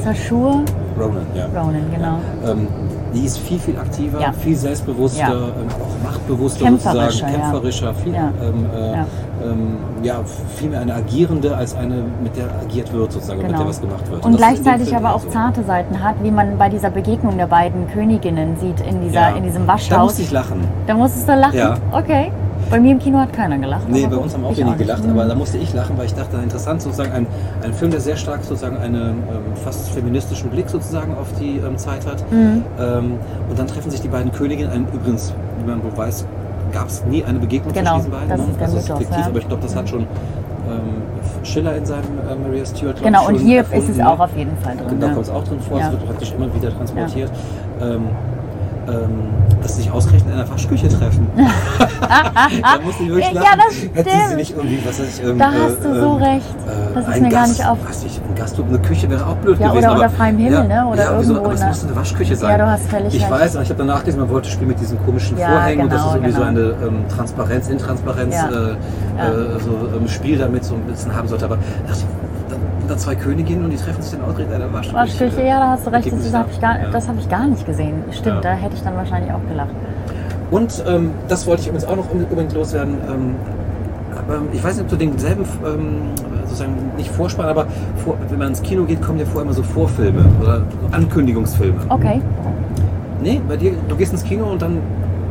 Sashur, 0.03 0.63
Ronan, 0.97 1.25
ja. 1.35 1.45
Ronan, 1.47 1.83
genau. 1.93 2.19
Ähm, 2.45 2.67
die 3.13 3.25
ist 3.25 3.39
viel, 3.39 3.59
viel 3.59 3.77
aktiver, 3.77 4.33
viel 4.33 4.55
selbstbewusster, 4.55 5.53
ähm, 5.59 5.67
machtbewusster 6.03 6.65
Kämpferischer, 6.65 7.05
sozusagen, 7.11 7.33
kämpferischer, 7.33 7.93
viel, 7.93 8.13
Ja. 8.13 8.31
ähm, 8.41 8.65
äh, 8.75 8.91
Ja. 8.91 9.05
Ähm, 9.41 9.77
ja, 10.03 10.15
viel 10.57 10.69
mehr 10.69 10.81
eine 10.81 10.93
agierende 10.95 11.55
als 11.55 11.73
eine, 11.73 12.03
mit 12.21 12.35
der 12.35 12.47
agiert 12.61 12.91
wird 12.91 13.13
sozusagen, 13.13 13.39
mit 13.39 13.47
Genau. 13.47 13.59
der 13.59 13.69
was 13.69 13.79
gemacht 13.79 14.11
wird. 14.11 14.25
Und 14.25 14.33
dem 14.33 14.37
gleichzeitig 14.37 14.93
aber 14.93 15.15
auch 15.15 15.21
so. 15.21 15.29
zarte 15.29 15.63
Seiten 15.63 16.03
hat, 16.03 16.15
wie 16.21 16.31
man 16.31 16.57
bei 16.57 16.67
dieser 16.67 16.89
Begegnung 16.89 17.37
der 17.37 17.47
beiden 17.47 17.87
Königinnen 17.89 18.57
sieht 18.57 18.81
in, 18.81 18.99
dieser, 19.01 19.29
Ja. 19.29 19.35
in 19.37 19.43
diesem 19.43 19.65
Da 19.65 19.73
Waschhaus. 19.73 20.03
musste 20.03 20.21
ich 20.23 20.31
lachen. 20.31 20.59
Da 20.87 20.93
musstest 20.93 21.27
du 21.29 21.35
lachen? 21.35 21.57
Ja. 21.57 21.75
Okay. 21.93 22.31
Bei 22.69 22.79
mir 22.81 22.91
im 22.91 22.99
Kino 22.99 23.17
hat 23.17 23.31
keiner 23.31 23.57
gelacht. 23.57 23.87
Nee, 23.89 24.05
bei 24.07 24.17
uns 24.17 24.33
haben 24.33 24.43
auch 24.43 24.55
wenige 24.55 24.75
gelacht, 24.75 25.03
Mhm. 25.05 25.11
aber 25.11 25.25
da 25.25 25.33
musste 25.35 25.57
ich 25.57 25.73
lachen, 25.73 25.97
weil 25.97 26.05
ich 26.05 26.13
dachte, 26.13 26.35
interessant 26.37 26.81
sozusagen 26.81 27.13
ein, 27.13 27.25
ein 27.63 27.73
Film, 27.73 27.89
der 27.91 28.01
sehr 28.01 28.17
stark 28.17 28.43
sozusagen 28.43 28.77
einen 28.77 28.95
ähm, 28.95 29.55
fast 29.63 29.89
feministischen 29.91 30.49
Blick 30.49 30.69
sozusagen 30.69 31.15
auf 31.15 31.27
die 31.39 31.57
ähm, 31.65 31.77
Zeit 31.77 32.05
hat. 32.05 32.29
Mhm. 32.29 32.63
Ähm, 32.77 33.13
und 33.49 33.57
dann 33.57 33.67
treffen 33.67 33.89
sich 33.89 34.01
die 34.01 34.09
beiden 34.09 34.31
Königinnen. 34.33 34.85
Übrigens, 34.93 35.33
wie 35.59 35.69
man 35.69 35.83
wohl 35.83 35.95
weiß, 35.95 36.25
gab 36.71 36.87
es 36.87 37.03
nie 37.05 37.23
eine 37.23 37.39
Begegnung 37.39 37.73
Genau, 37.73 37.99
zwischen 37.99 38.11
diesen 38.11 38.11
beiden. 38.11 38.29
das 38.29 38.39
ne? 38.39 38.45
ist 38.51 38.59
der 38.59 38.65
also 38.67 38.77
Mythos, 38.77 38.97
fiktiv, 38.97 39.17
ja. 39.17 39.25
aber 39.27 39.39
ich 39.39 39.47
glaube, 39.47 39.63
das 39.63 39.75
hat 39.75 39.89
schon 39.89 40.01
ähm, 40.01 41.03
Schiller 41.43 41.75
in 41.75 41.85
seinem 41.85 42.03
äh, 42.03 42.35
Maria 42.35 42.65
Stewart 42.65 42.95
glaub 42.97 43.05
Genau, 43.05 43.27
und 43.27 43.35
hier 43.35 43.57
erfunden, 43.59 43.83
ist 43.83 43.89
es 43.89 43.97
ne? 43.97 44.09
auch 44.09 44.19
auf 44.19 44.35
jeden 44.35 44.57
Fall 44.57 44.75
drin. 44.77 44.99
Da 44.99 45.07
ja. 45.07 45.13
kommt 45.13 45.25
es 45.25 45.31
auch 45.31 45.43
drin 45.43 45.59
vor, 45.61 45.79
Ja. 45.79 45.85
es 45.87 45.91
wird 45.93 46.05
praktisch 46.05 46.33
immer 46.33 46.53
wieder 46.53 46.75
transportiert. 46.75 47.31
Ähm, 47.81 47.87
ähm, 47.91 48.07
dass 49.61 49.75
sie 49.75 49.81
sich 49.83 49.91
ausgerechnet 49.91 50.33
in 50.33 50.39
einer 50.39 50.49
Waschküche 50.49 50.87
treffen. 50.87 51.27
da 51.35 52.79
musste 52.83 53.03
ich 53.03 53.09
wirklich 53.09 53.31
Ja, 53.33 53.41
lachen. 53.41 53.59
das 53.93 54.05
Hätte 54.05 54.09
sie 54.29 54.35
nicht 54.35 54.55
irgendwie, 54.55 54.79
was 54.85 54.99
weiß 54.99 55.19
ich, 55.19 55.23
ähm, 55.25 55.37
Da 55.37 55.51
hast 55.51 55.83
du 55.83 55.99
so 55.99 56.13
recht. 56.15 56.45
Das 56.93 57.07
ist 57.07 57.13
ein 57.13 57.21
mir 57.23 57.29
gar 57.29 57.41
Gast, 57.41 57.57
nicht 57.59 57.67
auf- 57.67 57.77
Was 57.87 58.03
ich, 58.03 58.19
ein 58.27 58.35
Gasthof, 58.35 58.65
eine 58.67 58.79
Küche 58.79 59.09
wäre 59.09 59.25
auch 59.25 59.35
blöd 59.35 59.59
Ja, 59.59 59.67
gewesen. 59.69 59.79
oder 59.85 59.87
aber, 59.95 60.03
unter 60.05 60.09
freiem 60.15 60.37
Himmel, 60.37 60.67
ne? 60.67 60.85
Oder 60.87 61.03
ja, 61.03 61.11
irgendwo 61.17 61.39
aber 61.39 61.53
es 61.53 61.63
musste 61.63 61.87
eine 61.87 61.95
Waschküche 61.95 62.35
sein. 62.35 62.51
Ja, 62.51 62.57
du 62.65 62.71
hast 62.71 62.85
völlig 62.89 63.13
Ich 63.15 63.21
recht. 63.21 63.31
weiß, 63.31 63.55
aber 63.55 63.63
ich 63.63 63.69
habe 63.69 63.77
danach 63.79 63.99
gelesen, 64.01 64.19
man 64.19 64.29
wollte 64.29 64.49
spielen 64.49 64.69
mit 64.69 64.79
diesen 64.79 65.03
komischen 65.05 65.37
Ja, 65.37 65.49
Vorhängen 65.49 65.83
und 65.83 65.91
das 65.91 65.99
ist 65.99 66.03
genau, 66.13 66.15
irgendwie 66.15 66.31
so 66.33 66.39
genau. 66.39 66.49
eine 66.49 66.87
ähm, 66.87 67.07
Transparenz, 67.15 67.67
Intransparenz, 67.69 68.35
Ja. 68.35 68.47
äh, 68.49 68.51
Ja. 69.17 69.27
äh, 69.27 69.59
so 69.59 69.71
ähm, 69.97 70.07
Spiel 70.07 70.37
damit 70.37 70.63
so 70.63 70.75
ein 70.75 70.81
bisschen 70.83 71.13
haben 71.15 71.27
sollte. 71.27 71.45
Aber 71.45 71.57
dachte 71.87 71.99
ich, 71.99 72.05
da, 72.89 72.93
da 72.93 72.97
zwei 72.99 73.15
Königinnen 73.15 73.65
und 73.65 73.71
die 73.71 73.77
treffen 73.77 74.01
sich 74.01 74.11
dann 74.17 74.27
auch 74.29 74.33
direkt 74.35 74.51
in 74.53 74.59
der 74.59 74.73
Waschküche. 74.73 74.95
Waschküche, 74.95 75.43
ja, 75.47 75.59
da 75.59 75.67
hast 75.71 75.85
du 75.85 75.91
recht. 75.91 76.03
Kicken 76.05 76.19
Das 76.23 76.33
habe 76.33 76.45
ab. 76.45 76.49
ich, 76.51 76.61
gar- 76.61 76.79
Ja. 76.79 76.89
das 76.91 77.07
hab 77.07 77.17
ich 77.19 77.29
gar 77.29 77.47
nicht 77.47 77.65
gesehen. 77.65 78.03
Stimmt, 78.11 78.35
Ja. 78.37 78.41
da 78.41 78.49
hätte 78.51 78.75
ich 78.75 78.83
dann 78.83 78.95
wahrscheinlich 78.95 79.31
auch 79.31 79.47
gelacht. 79.49 79.69
Und 80.51 80.83
ähm, 80.87 81.11
das 81.27 81.45
wollte 81.47 81.61
ich 81.61 81.67
übrigens 81.67 81.85
auch 81.87 81.95
noch 81.95 82.09
unbedingt 82.11 82.53
loswerden. 82.53 82.95
Ähm, 83.07 83.35
aber 84.17 84.39
ich 84.51 84.63
weiß 84.63 84.75
nicht, 84.75 84.83
ob 84.83 84.89
du 84.89 84.95
denselben, 84.95 85.43
ähm, 85.65 85.97
sozusagen 86.45 86.73
nicht 86.97 87.11
Vorspann, 87.11 87.47
aber 87.47 87.67
vor, 88.03 88.15
wenn 88.29 88.39
man 88.39 88.47
ins 88.49 88.61
Kino 88.61 88.83
geht, 88.83 89.01
kommen 89.01 89.19
ja 89.19 89.25
vorher 89.25 89.43
immer 89.43 89.53
so 89.53 89.61
Vorfilme 89.63 90.25
oder 90.41 90.63
Ankündigungsfilme. 90.91 91.79
Okay. 91.89 92.21
Nee, 93.21 93.39
bei 93.47 93.57
dir, 93.57 93.73
du 93.87 93.95
gehst 93.95 94.11
ins 94.13 94.23
Kino 94.23 94.45
und 94.45 94.61
dann 94.61 94.79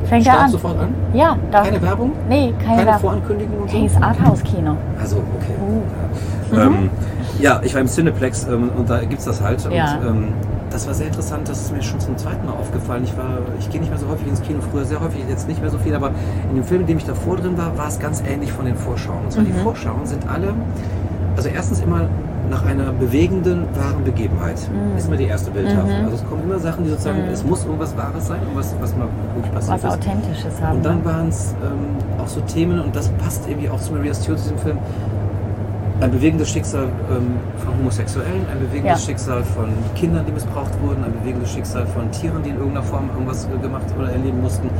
Fängt 0.04 0.26
er 0.26 0.40
an? 0.40 0.50
sofort 0.50 0.78
an? 0.78 0.88
Ja, 1.12 1.36
da. 1.50 1.62
Keine 1.62 1.82
Werbung? 1.82 2.12
Nee, 2.28 2.54
keine, 2.59 2.76
Keine 2.76 2.86
Werbung. 2.86 3.00
Vorankündigung 3.00 3.59
und 3.62 3.70
so? 3.70 3.76
Hey, 3.76 3.86
ist 3.86 4.02
Arthouse-Kino. 4.02 4.76
Also, 5.00 5.16
okay. 5.16 5.54
Uh. 5.61 6.56
Ja. 6.56 6.62
Ähm, 6.66 6.90
ja, 7.39 7.61
ich 7.62 7.74
war 7.74 7.80
im 7.80 7.86
Cineplex 7.86 8.47
ähm, 8.49 8.70
und 8.76 8.91
da 8.91 9.01
gibt 9.01 9.20
es 9.20 9.24
das 9.24 9.41
halt. 9.41 9.66
Ja. 9.70 9.99
Und, 9.99 10.07
ähm, 10.07 10.32
das 10.70 10.86
war 10.86 10.95
sehr 10.95 11.07
interessant, 11.07 11.49
das 11.49 11.62
ist 11.62 11.72
mir 11.72 11.82
schon 11.82 11.99
zum 11.99 12.16
zweiten 12.18 12.45
Mal 12.45 12.53
aufgefallen. 12.53 13.03
Ich, 13.05 13.16
war, 13.16 13.39
ich 13.59 13.70
gehe 13.70 13.80
nicht 13.80 13.89
mehr 13.89 13.99
so 13.99 14.07
häufig 14.09 14.28
ins 14.28 14.43
Kino, 14.43 14.61
früher 14.70 14.84
sehr 14.84 15.01
häufig, 15.01 15.22
jetzt 15.28 15.49
nicht 15.49 15.61
mehr 15.61 15.70
so 15.70 15.78
viel, 15.78 15.95
aber 15.95 16.11
in 16.51 16.57
dem 16.57 16.64
Film, 16.64 16.82
in 16.82 16.86
dem 16.86 16.99
ich 16.99 17.07
davor 17.07 17.36
drin 17.36 17.57
war, 17.57 17.76
war 17.78 17.89
es 17.89 17.99
ganz 17.99 18.22
ähnlich 18.26 18.53
von 18.53 18.66
den 18.66 18.76
Vorschauen. 18.76 19.24
Und 19.24 19.32
zwar 19.32 19.45
die 19.45 19.53
Vorschauen 19.53 20.05
sind 20.05 20.28
alle, 20.28 20.53
also 21.36 21.49
erstens 21.49 21.80
immer 21.80 22.09
nach 22.51 22.64
einer 22.64 22.93
bewegenden, 22.93 23.64
wahren 23.74 24.05
Begebenheit. 24.05 24.57
Das 24.95 25.03
ist 25.03 25.09
immer 25.09 25.16
die 25.16 25.26
erste 25.26 25.51
Bildtafel. 25.51 26.05
Also 26.05 26.16
es 26.16 26.28
kommen 26.28 26.43
immer 26.45 26.59
Sachen, 26.59 26.84
die 26.84 26.91
sozusagen, 26.91 27.20
es 27.32 27.45
muss 27.45 27.64
irgendwas 27.64 27.97
Wahres 27.97 28.26
sein, 28.26 28.41
irgendwas, 28.41 28.74
was 28.80 28.97
mal 28.97 29.09
wirklich 29.34 29.55
passiert 29.55 29.82
Was 29.82 29.95
ist. 29.95 29.99
Authentisches 29.99 30.62
haben. 30.62 30.76
Und 30.78 30.84
dann 30.84 31.05
waren 31.05 31.28
es 31.28 31.55
ähm, 31.62 32.20
auch 32.22 32.28
so 32.28 32.41
Themen, 32.43 32.80
und 32.80 32.97
das 32.97 33.09
passt 33.11 33.47
irgendwie 33.49 33.68
auch 33.68 33.80
zu 33.80 33.93
Maria 33.93 34.14
Stewart, 34.14 34.39
diesem 34.39 34.59
Film, 34.59 34.78
ein 36.01 36.11
bewegendes 36.12 36.49
Schicksal 36.51 36.84
ähm, 37.11 37.34
von 37.64 37.76
Homosexuellen, 37.78 38.46
ein 38.53 38.59
bewegendes 38.61 39.01
Ja. 39.01 39.07
Schicksal 39.07 39.42
von 39.42 39.66
Kindern, 39.96 40.24
die 40.26 40.32
missbraucht 40.32 40.70
wurden, 40.82 41.03
ein 41.05 41.12
bewegendes 41.20 41.51
Schicksal 41.51 41.86
von 41.86 42.09
Tieren, 42.12 42.42
die 42.44 42.51
in 42.51 42.57
irgendeiner 42.57 42.84
Form 42.84 43.11
irgendwas 43.12 43.46
äh, 43.46 43.59
gemacht 43.61 43.86
oder 43.99 44.12
erleben 44.12 44.40
mussten. 44.40 44.70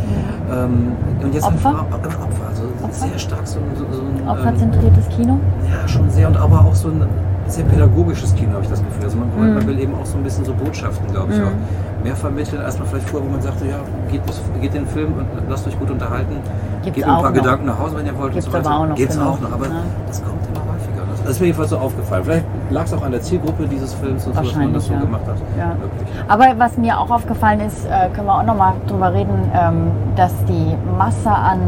Ähm, 0.53 0.93
und 1.23 1.35
jetzt 1.35 1.45
Opfer? 1.45 1.71
Ein, 1.71 1.77
Opfer, 1.95 2.23
Opfer, 2.23 2.47
also 2.49 2.63
sehr 2.93 3.19
stark 3.19 3.47
so, 3.47 3.59
ein- 3.59 3.77
so, 3.77 3.85
so 3.91 4.01
ein... 4.03 4.21
ähm, 4.23 4.29
Opferzentriertes 4.29 5.09
Kino? 5.09 5.39
ja, 5.69 5.89
schon 5.89 6.09
sehr, 6.11 6.29
und 6.29 6.37
aber 6.37 6.61
auch 6.65 6.75
so 6.75 6.89
ein 6.89 7.03
sehr 7.49 7.65
pädagogisches 7.65 8.35
Kino, 8.37 8.53
habe 8.53 8.63
ich 8.63 8.71
das 8.71 8.81
Gefühl. 8.85 9.05
Also 9.05 9.17
man, 9.19 9.29
Mhm. 9.35 9.55
man 9.55 9.67
will 9.67 9.79
eben 9.81 9.95
auch 9.95 10.07
so 10.07 10.19
ein 10.19 10.23
bisschen 10.23 10.45
so 10.45 10.53
Botschaften, 10.53 11.11
glaube 11.13 11.33
ich, 11.33 11.41
auch 11.41 12.05
mehr 12.05 12.15
vermitteln, 12.15 12.63
als 12.63 12.79
man 12.79 12.87
vielleicht 12.87 13.09
vorher, 13.09 13.27
wo 13.29 13.33
man 13.33 13.43
sagte, 13.43 13.67
ja, 13.67 13.79
geht, 14.11 14.21
geht 14.61 14.75
den 14.75 14.87
Film 14.87 15.15
und 15.15 15.27
lasst 15.49 15.67
euch 15.67 15.77
gut 15.81 15.91
unterhalten. 15.91 16.37
Gibt's 16.85 16.95
Gebt 16.97 17.09
ein 17.09 17.15
paar 17.23 17.23
noch. 17.31 17.33
Gedanken 17.33 17.67
nach 17.67 17.79
Hause, 17.81 17.97
wenn 17.97 18.07
ihr 18.07 18.17
wollt. 18.17 18.33
Gibt's 18.35 18.47
und 18.47 18.53
so 18.53 18.59
weiter. 18.59 18.71
aber 18.71 18.85
auch 18.85 18.89
noch, 18.89 18.95
Gibt's 18.97 19.17
genau. 19.17 19.31
auch 19.31 19.41
noch, 19.41 19.53
aber 19.53 19.65
Ja. 19.67 19.73
das 20.07 20.23
kommt 20.23 20.39
immer. 20.47 20.58
Das, 21.29 21.37
ist 21.37 21.41
mir 21.41 21.47
jedenfalls 21.49 21.69
so 21.71 21.77
aufgefallen. 21.79 22.25
Vielleicht 22.25 22.45
lag 22.71 22.85
es 22.85 22.95
auch 22.95 23.03
an 23.03 23.13
der 23.13 23.21
Zielgruppe 23.21 23.67
dieses 23.67 23.93
Films 23.93 24.27
und 24.27 24.35
so, 24.35 24.41
dass 24.41 24.57
man 24.57 24.73
das 24.73 24.87
so 24.87 24.95
ja. 24.95 25.01
gemacht 25.01 25.27
hat. 25.27 25.37
Ja. 25.59 25.77
Aber 26.27 26.59
was 26.59 26.79
mir 26.79 26.99
auch 26.99 27.11
aufgefallen 27.11 27.61
ist, 27.61 27.85
äh, 27.85 28.09
können 28.15 28.29
wir 28.29 28.35
auch 28.35 28.45
nochmal 28.45 28.73
drüber 28.87 29.13
reden, 29.13 29.53
ähm, 29.55 29.91
dass 30.17 30.33
die 30.47 30.75
Masse 30.97 31.29
an 31.31 31.61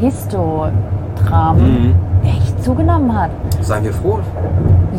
Histodramen 0.00 0.74
Mhm. 1.60 1.94
echt 2.24 2.64
zugenommen 2.64 3.16
hat. 3.16 3.30
Seien 3.60 3.84
wir 3.84 3.94
froh. 3.94 4.18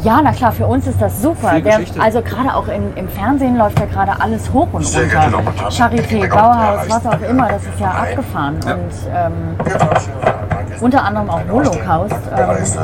Ja, 0.04 0.22
na 0.24 0.32
klar, 0.32 0.54
für 0.54 0.68
uns 0.68 0.88
ist 0.88 1.02
das 1.02 1.22
super. 1.22 1.60
Der, 1.60 1.82
also 2.00 2.22
gerade 2.22 2.56
auch 2.56 2.70
in, 2.70 2.96
im 2.96 3.10
Fernsehen 3.10 3.58
läuft 3.58 3.78
ja 3.78 3.88
gerade 3.88 4.14
alles 4.22 4.54
hoch 4.54 4.70
und 4.72 4.86
Sehr 4.86 5.04
runter. 5.04 5.20
Herren, 5.20 5.70
Charité, 5.70 6.30
Bauhaus, 6.30 6.90
was 6.90 7.06
auch 7.06 7.30
immer, 7.30 7.50
das 7.50 7.64
ist 7.64 7.80
ja 7.80 7.88
Nein. 7.88 7.98
abgefahren. 7.98 8.56
Ja. 8.66 8.74
Und 8.74 8.82
ähm, 9.14 10.51
Unter 10.80 11.04
anderem 11.04 11.30
auch 11.30 11.42
Holocaust, 11.52 12.16
Deutschen 12.36 12.82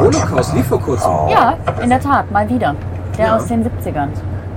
Holocaust 0.00 0.54
lief 0.54 0.66
vor 0.66 0.80
kurzem. 0.80 1.10
ja, 1.28 1.54
in 1.82 1.88
der 1.90 2.00
Tat, 2.00 2.30
mal 2.30 2.48
wieder. 2.48 2.74
Der 3.18 3.26
Ja. 3.26 3.36
aus 3.36 3.46
den 3.46 3.62
70ern. 3.64 4.08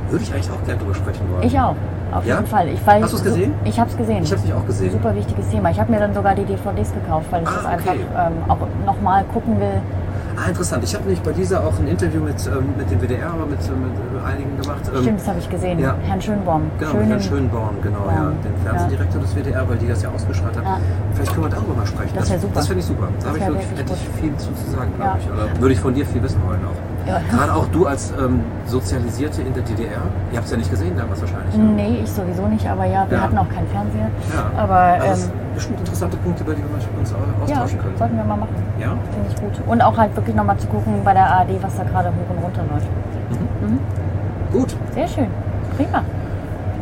Würde 0.09 0.23
ich 0.23 0.33
eigentlich 0.33 0.49
auch 0.51 0.63
gerne 0.65 0.79
drüber 0.81 0.95
sprechen 0.95 1.21
wollen. 1.31 1.43
Ich 1.43 1.59
auch, 1.59 1.75
auf 2.13 2.25
Ja? 2.25 2.35
jeden 2.35 2.47
Fall. 2.47 2.67
Ich, 2.69 2.79
Hast 2.85 3.13
du's 3.13 3.23
gesehen? 3.23 3.53
Ich 3.63 3.79
habe 3.79 3.89
es 3.89 3.97
gesehen. 3.97 4.23
Ich 4.23 4.31
habe 4.31 4.41
dich 4.41 4.53
auch 4.53 4.65
gesehen. 4.65 4.91
Super 4.91 5.15
wichtiges 5.15 5.49
Thema. 5.49 5.69
Ich 5.71 5.79
habe 5.79 5.91
mir 5.91 5.99
dann 5.99 6.13
sogar 6.13 6.35
die 6.35 6.45
DVDs 6.45 6.93
gekauft, 6.93 7.25
weil 7.31 7.41
ich 7.43 7.49
Ah, 7.49 7.53
das 7.55 7.65
einfach 7.65 7.91
okay. 7.91 8.05
ähm, 8.15 8.33
auch 8.51 8.57
nochmal 8.85 9.23
gucken 9.33 9.59
will. 9.59 9.81
Ah, 10.35 10.49
interessant. 10.49 10.83
Ich 10.83 10.93
habe 10.95 11.03
nämlich 11.05 11.21
bei 11.21 11.31
dieser 11.31 11.61
auch 11.63 11.77
ein 11.79 11.87
Interview 11.87 12.21
mit, 12.21 12.35
ähm, 12.47 12.73
mit 12.77 12.89
dem 12.89 12.99
WDR, 13.01 13.27
aber 13.29 13.45
mit, 13.45 13.59
äh, 13.61 13.71
mit 13.71 13.93
äh, 13.93 14.25
einigen 14.25 14.57
gemacht. 14.61 14.81
Ähm, 14.93 15.01
Stimmt, 15.01 15.19
das 15.19 15.27
habe 15.27 15.39
ich 15.39 15.49
gesehen. 15.49 15.79
ja. 15.79 15.95
Herrn 16.03 16.21
Schönbaum. 16.21 16.63
Genau, 16.79 16.91
Schönen- 16.91 17.07
Herrn 17.07 17.21
Schönborn, 17.21 17.75
genau, 17.81 18.05
ja. 18.07 18.21
Born. 18.23 18.35
Den 18.43 18.55
Fernsehdirektor 18.65 19.21
des 19.21 19.35
WDR, 19.35 19.69
weil 19.69 19.77
die 19.77 19.87
das 19.87 20.01
ja 20.01 20.09
ausgestrahlt 20.09 20.55
haben. 20.57 20.65
Ja. 20.65 20.77
Vielleicht 21.13 21.33
können 21.33 21.45
wir 21.45 21.49
darüber 21.51 21.75
mal 21.75 21.85
sprechen. 21.85 22.13
Das 22.15 22.29
wär 22.31 22.39
super. 22.39 22.55
Das 22.55 22.67
finde 22.67 22.79
ich 22.81 22.85
super. 22.87 23.07
Da 23.21 23.29
ich 23.35 23.45
wirklich, 23.47 23.67
hätte 23.77 23.93
ich 23.93 24.19
viel 24.21 24.35
zu, 24.37 24.49
sagen, 24.75 24.91
glaube 24.97 25.11
Ja. 25.11 25.17
ich. 25.19 25.29
Oder 25.31 25.61
würde 25.61 25.73
ich 25.73 25.79
von 25.79 25.93
dir 25.93 26.05
viel 26.05 26.23
wissen 26.23 26.41
wollen 26.47 26.59
auch. 26.65 27.07
Ja. 27.07 27.19
Gerade 27.31 27.53
auch 27.53 27.67
du 27.67 27.85
als 27.85 28.11
ähm, 28.19 28.39
Sozialisierte 28.65 29.41
in 29.41 29.53
der 29.53 29.63
DDR. 29.63 30.01
Ihr 30.31 30.37
habt 30.37 30.45
es 30.45 30.51
ja 30.51 30.57
nicht 30.57 30.71
gesehen 30.71 30.95
damals 30.97 31.19
wahrscheinlich. 31.21 31.55
ne? 31.57 31.63
Nee, 31.63 31.99
ich 32.03 32.09
sowieso 32.11 32.47
nicht, 32.47 32.65
aber 32.67 32.85
ja, 32.85 33.05
wir 33.09 33.17
Ja. 33.17 33.23
hatten 33.25 33.37
auch 33.37 33.49
keinen 33.49 33.67
Fernseher. 33.67 34.07
Ja. 34.33 34.59
Aber 34.59 34.75
Also 35.09 35.29
bestimmt 35.53 35.79
interessante 35.79 36.17
Punkte, 36.17 36.43
über 36.43 36.53
die 36.53 36.61
wir 36.63 36.99
uns 36.99 37.11
ja, 37.11 37.17
austauschen 37.43 37.79
können. 37.79 37.97
sollten 37.97 38.17
wir 38.17 38.23
mal 38.23 38.37
machen. 38.37 38.55
Ja? 38.79 38.89
Finde 39.11 39.29
ich 39.29 39.35
gut. 39.41 39.67
Und 39.67 39.81
auch 39.81 39.97
halt 39.97 40.15
wirklich 40.15 40.35
nochmal 40.35 40.57
zu 40.57 40.67
gucken 40.67 40.93
bei 41.03 41.13
der 41.13 41.25
ARD, 41.29 41.61
was 41.61 41.75
da 41.77 41.83
gerade 41.83 42.09
hoch 42.09 42.35
und 42.35 42.43
runter 42.43 42.63
läuft. 42.71 42.87
Gut. 44.51 44.75
Sehr 44.93 45.07
schön. 45.07 45.27
Prima. 45.77 45.99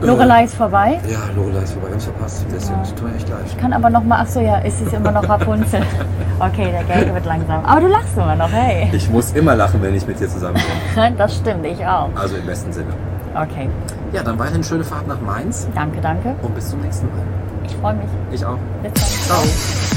Äh, 0.01 0.05
Lorelei 0.05 0.43
ist 0.45 0.55
vorbei. 0.55 0.99
Ja, 1.07 1.19
Lorelei 1.36 1.61
ist 1.63 1.74
vorbei. 1.74 1.88
Wir 1.88 1.91
haben 1.93 1.97
es 1.99 2.05
verpasst. 2.05 2.45
Das 2.51 2.69
Ja. 2.69 2.76
tut 2.95 3.07
mir 3.07 3.15
echt 3.15 3.30
leid. 3.30 3.39
Ich 3.45 3.57
kann 3.57 3.72
aber 3.72 3.89
nochmal, 3.89 4.19
ach 4.24 4.28
so, 4.28 4.39
ja, 4.39 4.57
ist 4.57 4.82
es 4.82 4.91
immer 4.93 5.11
noch 5.11 5.28
Rapunzel. 5.28 5.82
Okay, 6.39 6.72
der 6.72 6.84
Gag 6.86 7.13
wird 7.13 7.24
langsam. 7.28 7.63
Aber 7.63 7.82
du 7.82 7.88
lachst 7.88 8.17
immer 8.17 8.36
noch, 8.36 8.51
hey. 8.51 8.89
Ich 8.93 9.07
muss 9.11 9.32
immer 9.34 9.55
lachen, 9.55 9.80
wenn 9.84 9.93
ich 9.93 10.07
mit 10.07 10.19
dir 10.19 10.28
zusammen 10.28 10.55
bin. 10.95 11.13
Das 11.17 11.36
stimmt, 11.36 11.63
ich 11.67 11.86
auch. 11.86 12.09
Also 12.19 12.36
im 12.38 12.45
besten 12.47 12.74
Sinne. 12.74 12.89
Okay, 13.36 13.69
Ja, 14.11 14.24
dann 14.24 14.39
weiterhin 14.39 14.63
schöne 14.63 14.84
Fahrt 14.84 15.07
nach 15.07 15.22
Mainz 15.22 15.67
danke, 15.76 16.01
danke. 16.01 16.34
und 16.41 16.55
bis 16.55 16.72
zum 16.72 16.82
nächsten 16.82 17.05
Mal. 17.09 17.24
Ich 17.72 17.78
freue 17.78 17.93
mich. 17.93 18.05
Ich 18.34 18.45
auch. 18.45 18.57
Bis 18.84 18.93
dann. 18.93 19.03
Ciao. 19.26 19.91